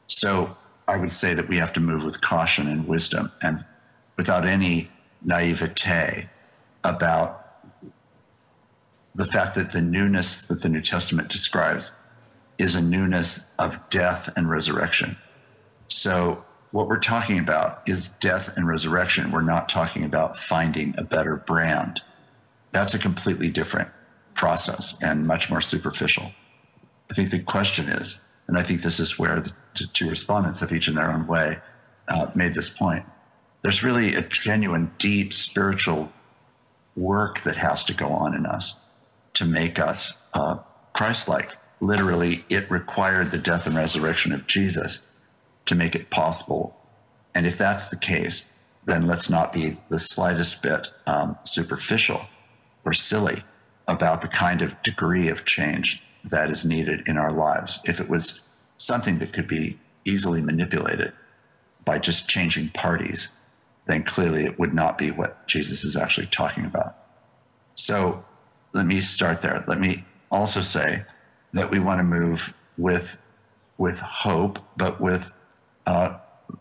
[0.07, 0.55] So,
[0.87, 3.65] I would say that we have to move with caution and wisdom and
[4.17, 4.89] without any
[5.23, 6.29] naivete
[6.83, 7.42] about
[9.15, 11.91] the fact that the newness that the New Testament describes
[12.57, 15.17] is a newness of death and resurrection.
[15.87, 19.31] So, what we're talking about is death and resurrection.
[19.31, 22.01] We're not talking about finding a better brand.
[22.71, 23.89] That's a completely different
[24.33, 26.31] process and much more superficial.
[27.11, 29.53] I think the question is, and I think this is where the
[29.93, 31.57] two respondents have each in their own way
[32.07, 33.05] uh, made this point.
[33.61, 36.11] There's really a genuine, deep spiritual
[36.95, 38.87] work that has to go on in us
[39.33, 40.57] to make us uh,
[40.93, 41.57] Christ like.
[41.79, 45.05] Literally, it required the death and resurrection of Jesus
[45.65, 46.79] to make it possible.
[47.35, 48.51] And if that's the case,
[48.85, 52.21] then let's not be the slightest bit um, superficial
[52.85, 53.43] or silly
[53.87, 57.79] about the kind of degree of change that is needed in our lives.
[57.85, 58.41] If it was
[58.77, 61.13] something that could be easily manipulated
[61.85, 63.29] by just changing parties,
[63.85, 66.95] then clearly it would not be what Jesus is actually talking about.
[67.75, 68.23] So
[68.73, 69.63] let me start there.
[69.67, 71.03] Let me also say
[71.53, 73.17] that we want to move with
[73.77, 75.33] with hope, but with
[75.85, 76.17] uh,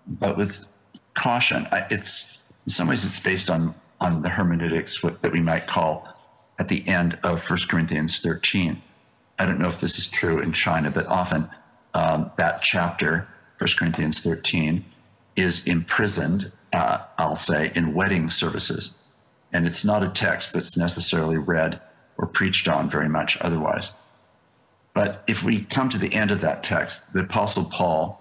[0.07, 0.71] but with
[1.15, 1.67] caution.
[1.91, 6.09] It's in some ways it's based on on the hermeneutics that we might call
[6.59, 8.83] at the end of 1 Corinthians 13.
[9.39, 11.49] I don't know if this is true in China, but often
[11.95, 13.29] um, that chapter,
[13.59, 14.85] 1 Corinthians 13,
[15.37, 18.97] is imprisoned, uh, I'll say, in wedding services.
[19.53, 21.81] And it's not a text that's necessarily read
[22.19, 23.93] or preached on very much otherwise.
[24.95, 28.19] But if we come to the end of that text, the Apostle Paul,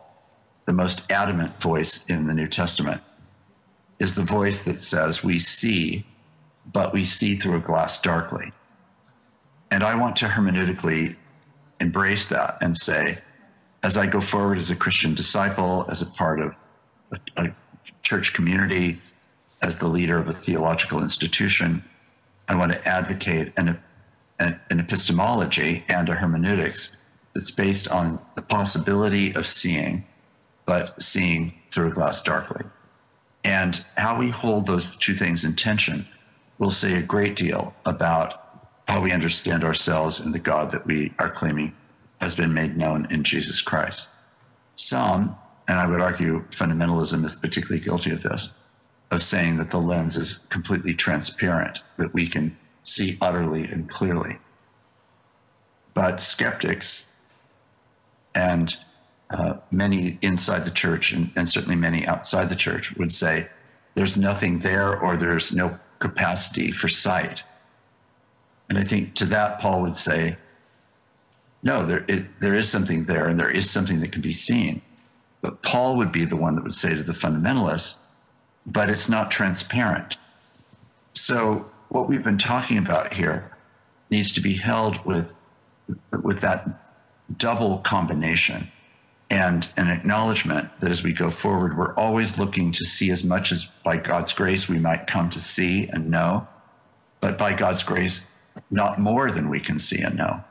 [0.65, 3.01] the most adamant voice in the New Testament,
[3.99, 6.05] is the voice that says, We see,
[6.71, 8.51] but we see through a glass darkly.
[9.69, 11.15] And I want to hermeneutically
[11.79, 13.17] embrace that and say,
[13.83, 16.57] as I go forward as a Christian disciple, as a part of
[17.11, 17.55] a, a
[18.03, 19.01] church community,
[19.61, 21.83] as the leader of a theological institution,
[22.51, 23.79] I want to advocate an,
[24.37, 26.97] an, an epistemology and a hermeneutics
[27.33, 30.05] that's based on the possibility of seeing,
[30.65, 32.65] but seeing through a glass darkly.
[33.45, 36.05] And how we hold those two things in tension
[36.57, 41.13] will say a great deal about how we understand ourselves and the God that we
[41.19, 41.73] are claiming
[42.19, 44.09] has been made known in Jesus Christ.
[44.75, 45.37] Some,
[45.69, 48.60] and I would argue fundamentalism is particularly guilty of this,
[49.11, 54.37] of saying that the lens is completely transparent, that we can see utterly and clearly.
[55.93, 57.13] But skeptics
[58.33, 58.75] and
[59.29, 63.47] uh, many inside the church and, and certainly many outside the church would say
[63.95, 67.43] there's nothing there or there's no capacity for sight.
[68.69, 70.37] And I think to that, Paul would say,
[71.63, 74.81] no, there, it, there is something there and there is something that can be seen.
[75.41, 77.97] But Paul would be the one that would say to the fundamentalists,
[78.65, 80.17] but it's not transparent.
[81.13, 83.51] So what we've been talking about here
[84.09, 85.33] needs to be held with,
[86.23, 86.67] with that
[87.37, 88.71] double combination
[89.29, 93.51] and an acknowledgement that as we go forward, we're always looking to see as much
[93.53, 96.47] as by God's grace we might come to see and know,
[97.21, 98.29] but by God's grace,
[98.69, 100.43] not more than we can see and know,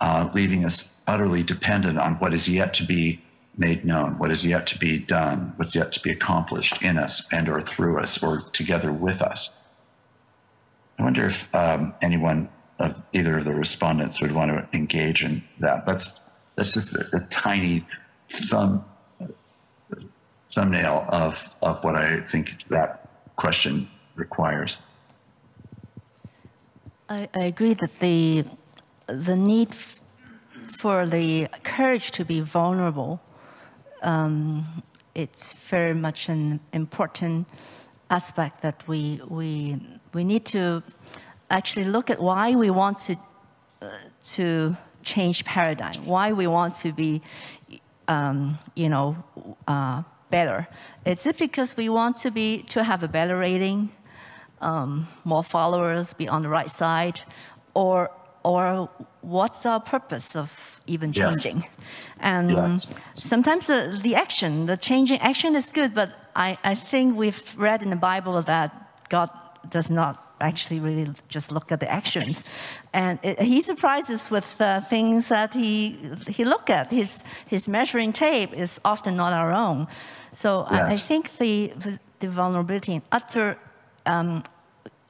[0.00, 3.20] uh, leaving us utterly dependent on what is yet to be
[3.56, 7.26] made known, what is yet to be done, what's yet to be accomplished in us
[7.32, 9.58] and or through us or together with us.
[10.98, 12.48] I wonder if um, anyone
[12.78, 15.86] of either of the respondents would want to engage in that.
[15.86, 16.20] That's
[16.56, 17.86] that's just a, a tiny
[18.30, 18.84] thumb
[20.52, 24.78] thumbnail of of what I think that question requires.
[27.08, 28.44] I, I agree that the
[29.06, 29.74] the need
[30.68, 33.20] for the courage to be vulnerable
[34.02, 34.82] um,
[35.14, 37.46] it's very much an important
[38.10, 39.80] aspect that we, we,
[40.12, 40.82] we need to
[41.50, 43.16] actually look at why we want to,
[43.80, 43.90] uh,
[44.24, 47.22] to change paradigm, why we want to be,
[48.08, 49.16] um, you know,
[49.66, 50.66] uh, better.
[51.04, 53.90] Is it because we want to be to have a better rating,
[54.60, 57.20] um, more followers, be on the right side,
[57.74, 58.10] or
[58.44, 58.88] or
[59.20, 61.56] what's our purpose of even changing?
[61.56, 61.78] Yes.
[62.20, 62.94] And yes.
[63.14, 67.82] sometimes the, the action, the changing action is good, but I, I think we've read
[67.82, 69.30] in the Bible that God
[69.68, 72.44] does not actually really just look at the actions.
[72.92, 75.98] And it, he surprises with uh, things that he,
[76.28, 76.90] he look at.
[76.90, 79.86] His, his measuring tape is often not our own.
[80.32, 80.80] So yes.
[80.80, 83.56] I, I, think the, the, the vulnerability and utter
[84.06, 84.42] um,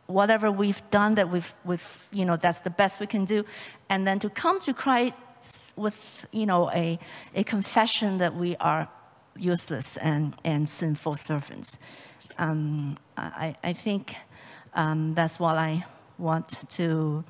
[0.07, 3.45] whatever we've done that we've, we've, you know, that's the best we can do.
[3.89, 5.15] And then to come to Christ
[5.76, 7.00] with, you know, a,
[7.36, 8.88] a confession that we are
[9.38, 11.78] useless and, and sinful servants.
[12.40, 14.16] Um, I, I think
[14.74, 15.86] um, that's what I
[16.18, 17.24] want to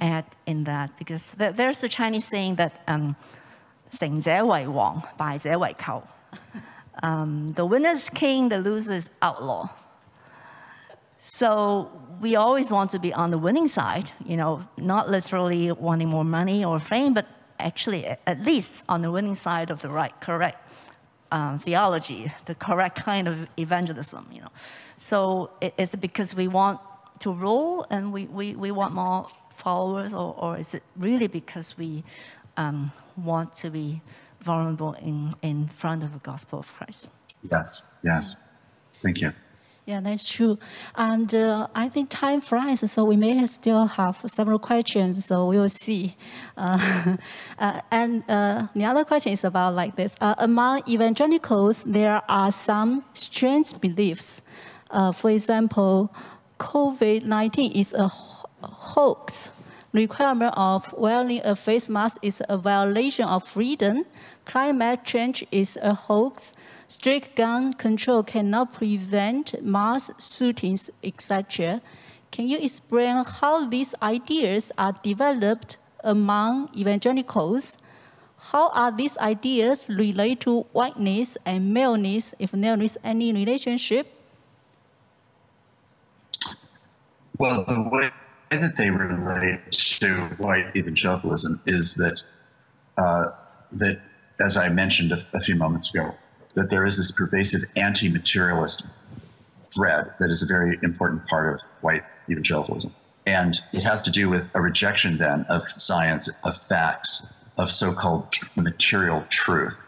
[0.00, 3.16] add in that because there's a Chinese saying that um,
[3.90, 6.02] 成者为王，败者为寇.
[7.02, 9.68] Um, the winner is king, the loser is outlaw.
[11.20, 11.90] So
[12.20, 16.24] we always want to be on the winning side, you know, not literally wanting more
[16.24, 17.26] money or fame, but
[17.63, 20.57] actually at least on the winning side of the right, correct
[21.31, 24.51] um, theology, the correct kind of evangelism, you know.
[24.97, 26.79] So is it because we want
[27.19, 31.77] to rule and we, we, we want more followers, or, or is it really because
[31.77, 32.03] we
[32.57, 34.01] um, want to be
[34.41, 37.09] vulnerable in, in front of the gospel of Christ?
[37.49, 38.35] Yes, yes.
[39.01, 39.33] Thank you.
[39.85, 40.57] Yeah, that's true.
[40.95, 45.69] And uh, I think time flies, so we may still have several questions, so we'll
[45.69, 46.15] see.
[46.55, 47.17] Uh,
[47.57, 50.15] uh, and uh, the other question is about like this.
[50.21, 54.41] Uh, among evangelicals, there are some strange beliefs.
[54.91, 56.13] Uh, for example,
[56.59, 59.49] COVID-19 is a hoax.
[59.93, 64.05] Requirement of wearing a face mask is a violation of freedom.
[64.43, 66.53] Climate change is a hoax
[66.93, 71.81] Strict gun control cannot prevent mass shootings, etc.
[72.29, 77.79] Can you explain how these ideas are developed among evangelicals?
[78.51, 84.05] How are these ideas related to whiteness and maleness, if there is any relationship?
[87.39, 88.11] Well, the way
[88.55, 92.21] that they relate to white evangelicalism is that,
[92.97, 93.31] uh,
[93.71, 94.01] that
[94.39, 96.15] as I mentioned a, a few moments ago,
[96.55, 98.85] that there is this pervasive anti materialist
[99.73, 102.93] thread that is a very important part of white evangelicalism.
[103.25, 107.93] And it has to do with a rejection then of science, of facts, of so
[107.93, 109.87] called material truth.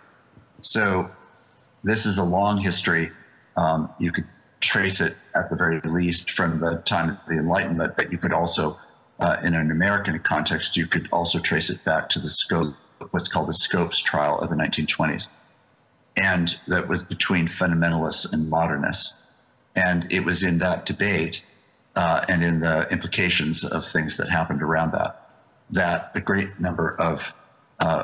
[0.61, 1.09] So
[1.83, 3.11] this is a long history.
[3.57, 4.25] Um, you could
[4.65, 8.33] trace it at the very least from the time of the Enlightenment, but you could
[8.33, 8.77] also,
[9.19, 12.75] uh, in an American context, you could also trace it back to the scope,
[13.11, 15.29] what's called the Scopes trial of the 1920s
[16.17, 19.21] and that was between fundamentalists and modernists.
[19.75, 21.43] And it was in that debate
[21.95, 25.21] uh, and in the implications of things that happened around that
[25.71, 27.33] that a great number of,
[27.79, 28.03] uh,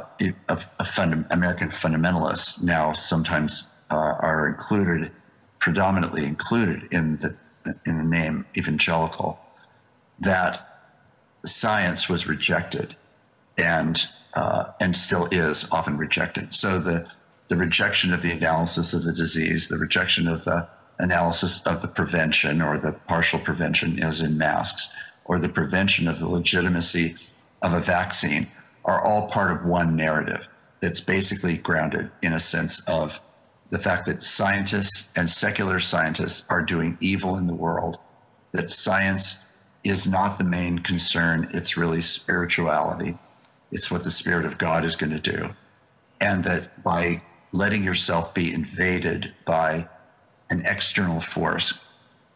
[0.50, 5.12] of, of American fundamentalists, now sometimes uh, are included,
[5.62, 7.36] predominantly included in the
[7.86, 9.40] in the name evangelical,
[10.20, 10.68] that
[11.46, 12.96] science was rejected,
[13.58, 16.54] and uh, and still is often rejected.
[16.54, 17.10] So the
[17.48, 20.68] the rejection of the analysis of the disease, the rejection of the
[21.00, 24.94] analysis of the prevention or the partial prevention, as in masks,
[25.26, 27.16] or the prevention of the legitimacy
[27.62, 28.48] of a vaccine,
[28.86, 30.48] are all part of one narrative
[30.80, 33.20] that's basically grounded in a sense of
[33.72, 37.98] the fact that scientists and secular scientists are doing evil in the world,
[38.52, 39.46] that science
[39.84, 43.18] is not the main concern, it's really spirituality.
[43.72, 45.50] It's what the Spirit of God is going to do.
[46.20, 47.22] And that by
[47.54, 49.88] letting yourself be invaded by
[50.50, 51.88] an external force,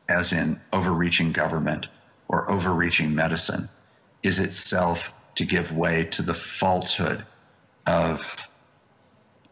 [0.08, 1.88] as in overreaching government
[2.30, 3.68] or overreaching medicine,
[4.24, 7.26] is itself to give way to the falsehood
[7.86, 8.48] of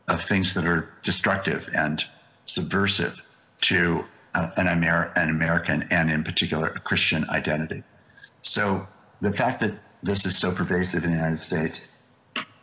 [0.07, 2.03] of things that are destructive and
[2.45, 3.25] subversive
[3.61, 4.05] to
[4.35, 7.83] an, Amer- an American and, in particular, a Christian identity.
[8.41, 8.87] So
[9.21, 11.89] the fact that this is so pervasive in the United States,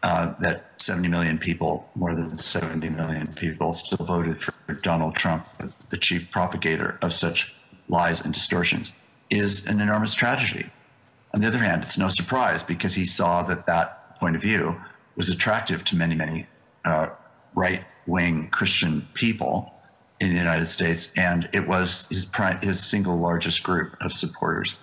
[0.03, 4.53] uh, that 70 million people, more than 70 million people, still voted for
[4.83, 7.55] Donald Trump, the, the chief propagator of such
[7.89, 8.93] lies and distortions,
[9.31, 10.71] is an enormous tragedy.
[11.33, 14.81] On the other hand, it's no surprise because he saw that that point of view
[15.17, 16.47] was attractive to many, many
[16.85, 17.09] uh,
[17.55, 19.73] right wing Christian people
[20.21, 22.31] in the United States, and it was his,
[22.63, 24.79] his single largest group of supporters,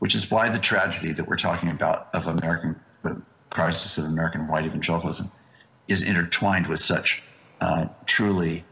[0.00, 3.20] which is why the tragedy that we're talking about of American, the
[3.50, 5.30] crisis of American white evangelicalism,
[5.86, 7.22] is intertwined with such
[7.60, 8.64] uh, truly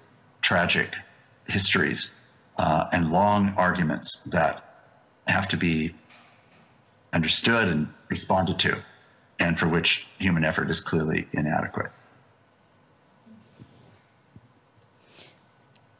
[0.42, 0.94] tragic
[1.46, 2.10] histories
[2.58, 4.64] uh, and long arguments that
[5.28, 5.94] have to be
[7.12, 8.76] understood and responded to,
[9.38, 11.90] and for which human effort is clearly inadequate.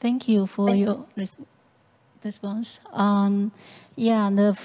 [0.00, 1.36] Thank you for your res
[2.24, 2.80] response.
[2.92, 3.52] Um,
[3.96, 4.58] yeah, the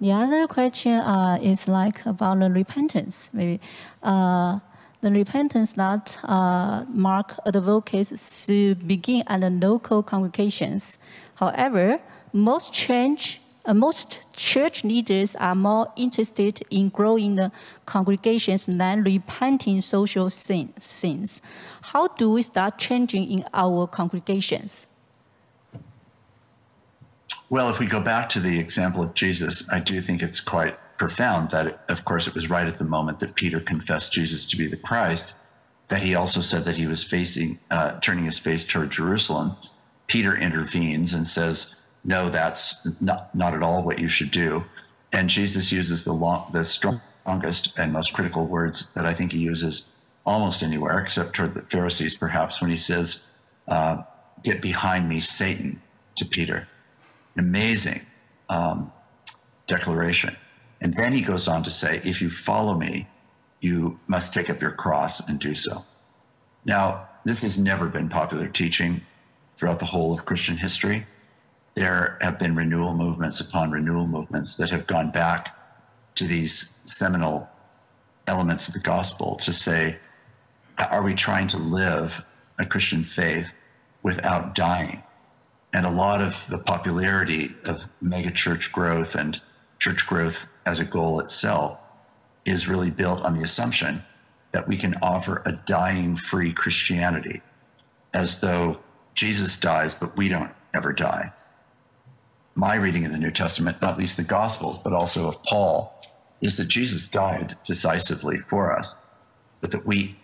[0.00, 3.30] the other question uh, is like about the repentance.
[3.32, 3.60] Maybe
[4.02, 4.60] uh,
[5.00, 10.98] the repentance that uh, Mark advocates to begin at the local congregations.
[11.36, 12.00] However,
[12.32, 17.50] most change uh, most church leaders are more interested in growing the
[17.86, 21.40] congregations than repenting social sin, sins.
[21.82, 24.86] How do we start changing in our congregations?
[27.50, 30.76] Well, if we go back to the example of Jesus, I do think it's quite
[30.98, 34.56] profound that, of course, it was right at the moment that Peter confessed Jesus to
[34.56, 35.34] be the Christ
[35.88, 39.56] that he also said that he was facing, uh, turning his face toward Jerusalem.
[40.06, 41.73] Peter intervenes and says,
[42.04, 44.64] no, that's not, not at all what you should do.
[45.12, 49.38] And Jesus uses the, long, the strongest and most critical words that I think he
[49.38, 49.88] uses
[50.26, 53.22] almost anywhere, except toward the Pharisees, perhaps, when he says,
[53.68, 54.02] uh,
[54.42, 55.80] Get behind me, Satan,
[56.16, 56.68] to Peter.
[57.36, 58.02] An amazing
[58.50, 58.92] um,
[59.66, 60.36] declaration.
[60.82, 63.08] And then he goes on to say, If you follow me,
[63.60, 65.82] you must take up your cross and do so.
[66.66, 69.00] Now, this has never been popular teaching
[69.56, 71.06] throughout the whole of Christian history
[71.74, 75.56] there have been renewal movements upon renewal movements that have gone back
[76.14, 77.48] to these seminal
[78.26, 79.96] elements of the gospel to say,
[80.78, 82.24] are we trying to live
[82.58, 83.52] a Christian faith
[84.02, 85.02] without dying?
[85.72, 89.40] And a lot of the popularity of megachurch growth and
[89.80, 91.78] church growth as a goal itself
[92.44, 94.04] is really built on the assumption
[94.52, 97.42] that we can offer a dying free Christianity
[98.12, 98.78] as though
[99.16, 101.32] Jesus dies, but we don't ever die
[102.54, 105.92] my reading of the New Testament, not least the Gospels, but also of Paul,
[106.40, 108.96] is that Jesus died decisively for us,
[109.60, 110.16] but that we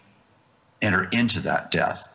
[0.82, 2.09] enter into that death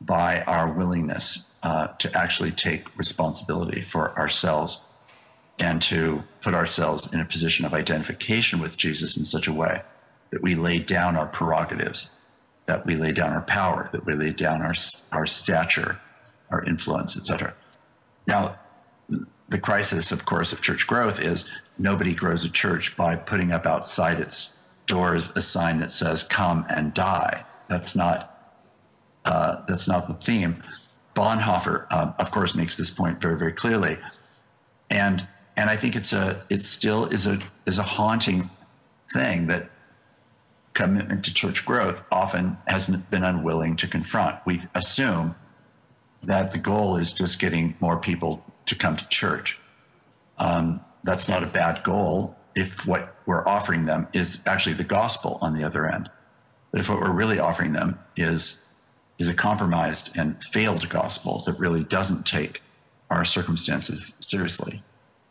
[0.00, 4.82] by our willingness uh, to actually take responsibility for ourselves
[5.58, 9.82] and to put ourselves in a position of identification with Jesus in such a way
[10.30, 12.10] that we lay down our prerogatives,
[12.66, 14.74] that we lay down our power, that we lay down our,
[15.12, 16.00] our stature,
[16.50, 17.52] our influence, etc.
[18.26, 18.58] Now,
[19.50, 23.66] the crisis, of course, of church growth is nobody grows a church by putting up
[23.66, 28.56] outside its doors a sign that says "Come and die." That's not
[29.24, 30.62] uh, that's not the theme.
[31.14, 33.98] Bonhoeffer, uh, of course, makes this point very, very clearly,
[34.88, 38.48] and and I think it's a it still is a is a haunting
[39.12, 39.68] thing that
[40.74, 44.38] commitment to church growth often hasn't been unwilling to confront.
[44.46, 45.34] We assume
[46.22, 49.58] that the goal is just getting more people to come to church.
[50.38, 55.38] Um, that's not a bad goal if what we're offering them is actually the gospel
[55.40, 56.10] on the other end.
[56.70, 58.64] But if what we're really offering them is
[59.18, 62.62] is a compromised and failed gospel that really doesn't take
[63.10, 64.80] our circumstances seriously,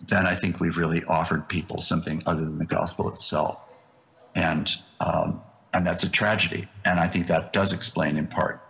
[0.07, 3.68] then I think we've really offered people something other than the gospel itself.
[4.35, 5.41] And, um,
[5.73, 6.68] and that's a tragedy.
[6.85, 8.64] And I think that does explain, in part,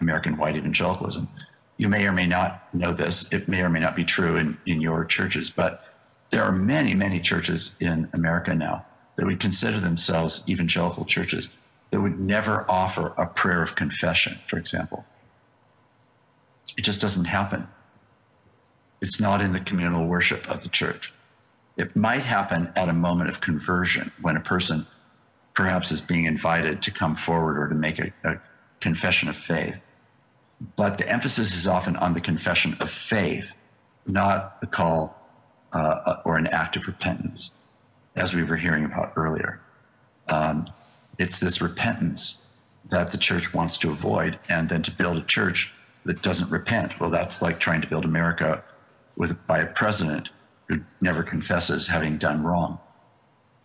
[0.00, 1.28] American white evangelicalism.
[1.76, 3.32] You may or may not know this.
[3.32, 5.84] It may or may not be true in, in your churches, but
[6.30, 8.84] there are many, many churches in America now
[9.16, 11.56] that would consider themselves evangelical churches
[11.90, 15.04] that would never offer a prayer of confession, for example.
[16.76, 17.68] It just doesn't happen.
[19.00, 21.12] It's not in the communal worship of the church.
[21.76, 24.86] It might happen at a moment of conversion when a person
[25.54, 28.40] perhaps is being invited to come forward or to make a, a
[28.80, 29.80] confession of faith.
[30.76, 33.56] But the emphasis is often on the confession of faith,
[34.06, 35.20] not the call
[35.72, 37.52] uh, or an act of repentance,
[38.16, 39.60] as we were hearing about earlier.
[40.28, 40.66] Um,
[41.18, 42.46] it's this repentance
[42.90, 45.72] that the church wants to avoid, and then to build a church
[46.04, 47.00] that doesn't repent.
[47.00, 48.62] Well, that's like trying to build America
[49.16, 50.30] with by a president
[50.68, 52.78] who never confesses having done wrong.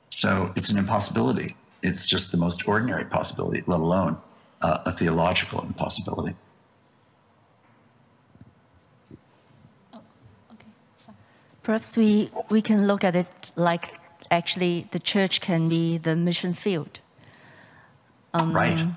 [0.10, 1.56] So it's an impossibility.
[1.82, 4.18] It's just the most ordinary possibility, let alone
[4.62, 6.36] uh, a theological impossibility.
[11.70, 13.94] Perhaps we, we can look at it like
[14.32, 17.00] actually the church can be the mission field.
[18.34, 18.88] Um, right.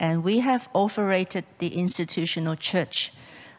[0.00, 3.12] And we have overrated the institutional church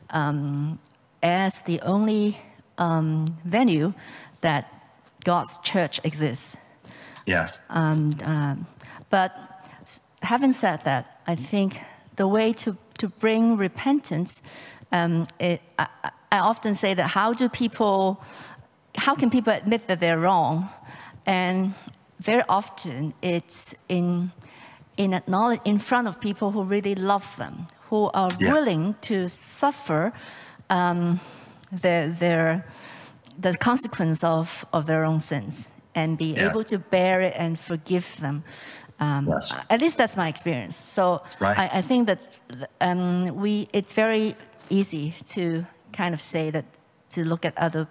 [0.09, 0.79] um,
[1.23, 2.39] as the only
[2.77, 3.93] um, venue
[4.41, 4.65] that
[5.23, 6.57] God's church exists.
[7.25, 7.61] Yes.
[7.69, 8.11] Um,
[9.09, 9.31] but
[10.21, 11.79] having said that, I think
[12.17, 14.41] the way to, to bring repentance,
[14.91, 15.87] um, it, I,
[16.31, 18.21] I often say that how do people,
[18.97, 20.69] how can people admit that they're wrong?
[21.25, 21.73] And
[22.19, 24.31] very often it's in
[24.97, 25.21] in
[25.65, 28.51] in front of people who really love them, who are yeah.
[28.51, 30.11] willing to suffer
[30.69, 31.19] um,
[31.71, 32.65] their, their,
[33.39, 36.49] the consequence of, of their own sins and be yeah.
[36.49, 38.43] able to bear it and forgive them.
[38.99, 39.53] Um, yes.
[39.69, 40.75] At least that's my experience.
[40.75, 41.57] So right.
[41.57, 42.19] I, I, think that
[42.81, 44.35] um, we, it's very
[44.69, 46.65] easy to kind of say that,
[47.11, 47.87] to look at other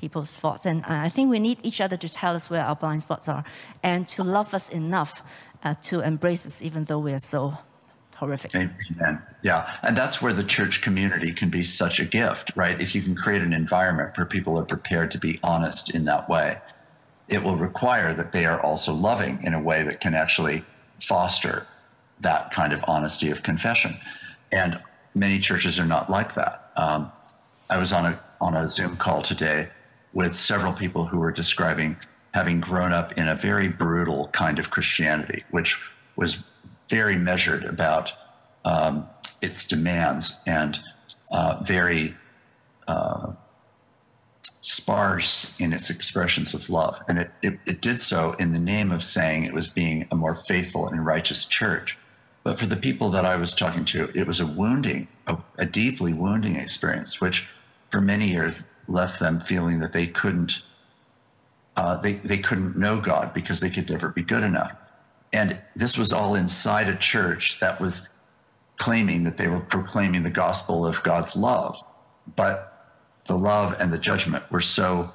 [0.00, 0.66] people's faults.
[0.66, 3.44] And I think we need each other to tell us where our blind spots are
[3.82, 5.22] and to love us enough
[5.62, 7.58] uh, to embrace us, even though we are so
[8.16, 8.54] horrific.
[8.54, 9.22] Amen.
[9.42, 12.80] Yeah, and that's where the church community can be such a gift, right?
[12.80, 16.28] If you can create an environment where people are prepared to be honest in that
[16.28, 16.58] way,
[17.28, 20.64] it will require that they are also loving in a way that can actually
[21.00, 21.66] foster
[22.20, 23.96] that kind of honesty of confession.
[24.52, 24.78] And
[25.14, 26.70] many churches are not like that.
[26.76, 27.10] Um,
[27.70, 29.68] I was on a on a Zoom call today
[30.12, 31.96] with several people who were describing
[32.34, 35.80] having grown up in a very brutal kind of Christianity, which
[36.16, 36.42] was
[36.88, 38.12] very measured about
[38.64, 39.08] um,
[39.42, 40.80] its demands and
[41.32, 42.14] uh, very
[42.86, 43.32] uh,
[44.60, 47.00] sparse in its expressions of love.
[47.08, 50.16] And it, it, it, did so in the name of saying it was being a
[50.16, 51.96] more faithful and righteous church.
[52.42, 55.66] But for the people that I was talking to, it was a wounding, a, a
[55.66, 57.48] deeply wounding experience, which
[57.90, 58.60] for many years
[58.90, 60.62] left them feeling that they couldn't
[61.76, 64.74] uh, they, they couldn't know God because they could never be good enough.
[65.32, 68.08] And this was all inside a church that was
[68.76, 71.82] claiming that they were proclaiming the gospel of God's love.
[72.36, 75.10] But the love and the judgment were so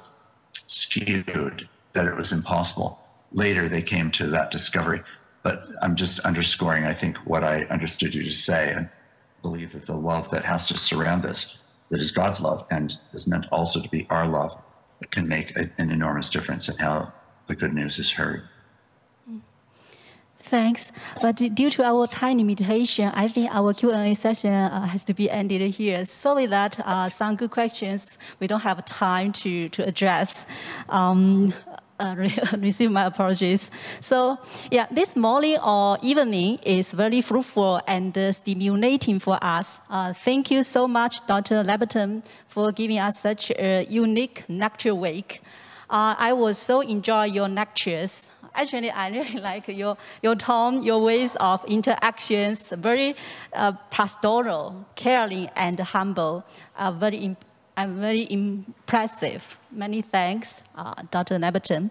[0.66, 2.98] skewed that it was impossible.
[3.32, 5.02] Later, they came to that discovery.
[5.42, 8.88] But I'm just underscoring, I think, what I understood you to say and
[9.42, 11.58] believe that the love that has to surround us,
[11.90, 14.56] that is God's love and is meant also to be our love,
[15.10, 17.12] can make a, an enormous difference in how
[17.46, 18.48] the good news is heard.
[20.46, 20.92] Thanks.
[21.20, 25.28] But due to our time limitation, I think our Q&A session uh, has to be
[25.28, 26.04] ended here.
[26.04, 30.46] Sorry that uh, some good questions we don't have time to, to address.
[30.88, 31.52] Um,
[31.98, 32.14] uh,
[32.58, 33.70] receive my apologies.
[34.00, 34.38] So
[34.70, 39.78] yeah, this morning or evening is very fruitful and uh, stimulating for us.
[39.88, 41.62] Uh, thank you so much, Dr.
[41.62, 45.42] Labberton, for giving us such a unique lecture week.
[45.88, 48.30] Uh, I was so enjoy your lectures.
[48.54, 53.14] Actually, I really like your, your tone, your ways of interactions, very
[53.52, 56.44] uh, pastoral, caring, and humble,
[56.94, 57.36] very
[57.76, 59.58] I'm very impressive.
[59.70, 61.38] Many thanks, uh, Dr.
[61.38, 61.90] Labberton.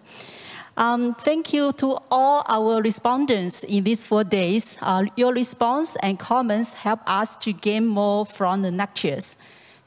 [0.77, 4.77] Um, thank you to all our respondents in these four days.
[4.81, 9.37] Uh, your response and comments help us to gain more from the lectures.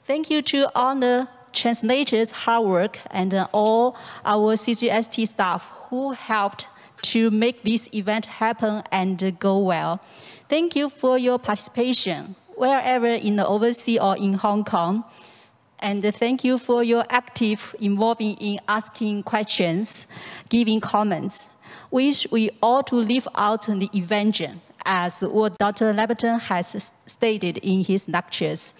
[0.05, 6.13] Thank you to all the translators' hard work and uh, all our CGST staff who
[6.13, 6.69] helped
[7.03, 10.01] to make this event happen and go well.
[10.49, 15.05] Thank you for your participation wherever in the overseas or in Hong Kong.
[15.81, 20.07] And thank you for your active involving in asking questions,
[20.49, 21.49] giving comments.
[21.91, 24.53] Wish we all to live out in the evangel
[24.85, 25.93] as what Dr.
[25.93, 28.75] Labberton has stated in his lectures.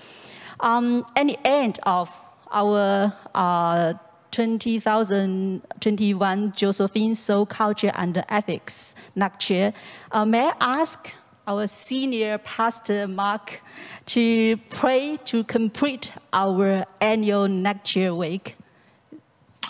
[0.61, 2.11] Um, at the end of
[2.51, 3.95] our uh,
[4.31, 9.73] 2021 Josephine So Culture and Ethics lecture,
[10.13, 11.15] uh, may I ask
[11.49, 13.63] our senior pastor Mark
[14.05, 18.57] to pray to complete our annual lecture week.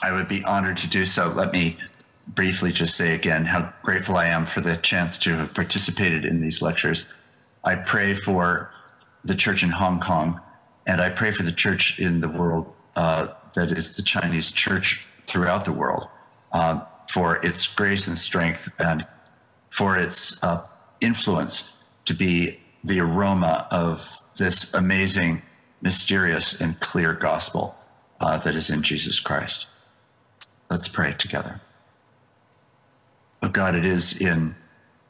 [0.02, 1.28] I would be honored to do so.
[1.28, 1.78] Let me
[2.26, 6.40] briefly just say again how grateful I am for the chance to have participated in
[6.40, 7.08] these lectures.
[7.64, 8.72] I pray for
[9.24, 10.40] the church in Hong Kong,
[10.86, 15.06] and I pray for the church in the world uh, that is the Chinese church
[15.26, 16.08] throughout the world
[16.50, 19.06] uh, for its grace and strength and
[19.70, 20.66] for its uh,
[21.00, 21.70] influence
[22.04, 25.42] to be the aroma of this amazing,
[25.80, 27.76] mysterious, and clear gospel
[28.20, 29.66] uh, that is in Jesus Christ.
[30.70, 31.60] Let's pray together.
[33.42, 34.56] Oh God, it is in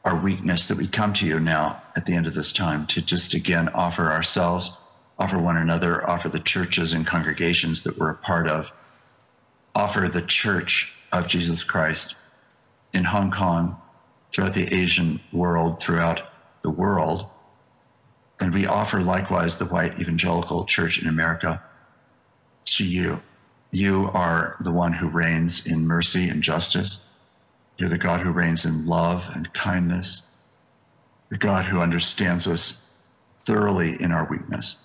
[0.05, 3.03] our weakness that we come to you now at the end of this time to
[3.03, 4.77] just again offer ourselves,
[5.19, 8.73] offer one another, offer the churches and congregations that we're a part of,
[9.75, 12.17] offer the church of Jesus Christ
[12.93, 13.81] in Hong Kong,
[14.33, 16.23] throughout the Asian world, throughout
[16.63, 17.31] the world.
[18.41, 21.63] And we offer likewise the white evangelical church in America
[22.67, 23.23] to you.
[23.73, 27.07] You are the one who reigns in mercy and justice.
[27.77, 30.25] You're the God who reigns in love and kindness,
[31.29, 32.91] the God who understands us
[33.37, 34.85] thoroughly in our weakness.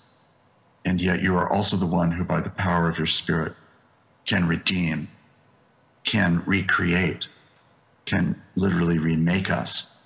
[0.84, 3.54] And yet you are also the one who, by the power of your Spirit,
[4.26, 5.08] can redeem,
[6.04, 7.28] can recreate,
[8.04, 9.96] can literally remake us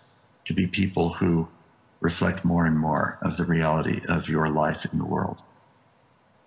[0.45, 1.49] to be people who
[2.01, 5.43] reflect more and more of the reality of your life in the world,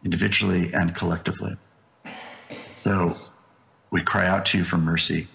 [0.04, 1.56] individually and collectively.
[2.76, 3.16] So
[3.92, 5.28] we cry out to you for mercy.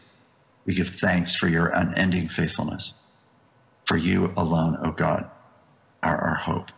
[0.64, 2.94] We give thanks for your unending faithfulness.
[3.84, 5.30] For you alone, O God,
[6.02, 6.72] are our hope.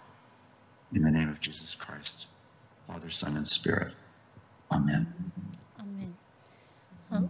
[0.93, 2.27] In the name of Jesus Christ,
[2.87, 3.95] Father, Son, and Spirit.
[4.71, 5.15] Amen.
[5.17, 5.48] Amen.
[7.13, 7.29] Oh,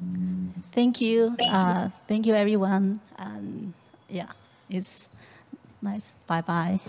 [0.72, 1.36] thank you.
[1.40, 3.00] Uh, thank you, everyone.
[3.18, 3.74] Um,
[4.09, 4.30] yeah,
[4.70, 5.09] it's
[5.82, 6.16] Nice.
[6.26, 6.80] Bye bye.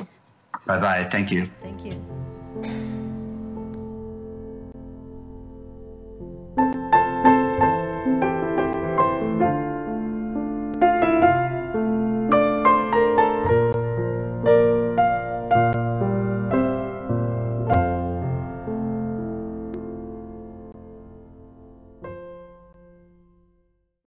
[0.65, 1.03] Bye bye.
[1.05, 1.49] Thank you.
[1.61, 3.05] Thank you.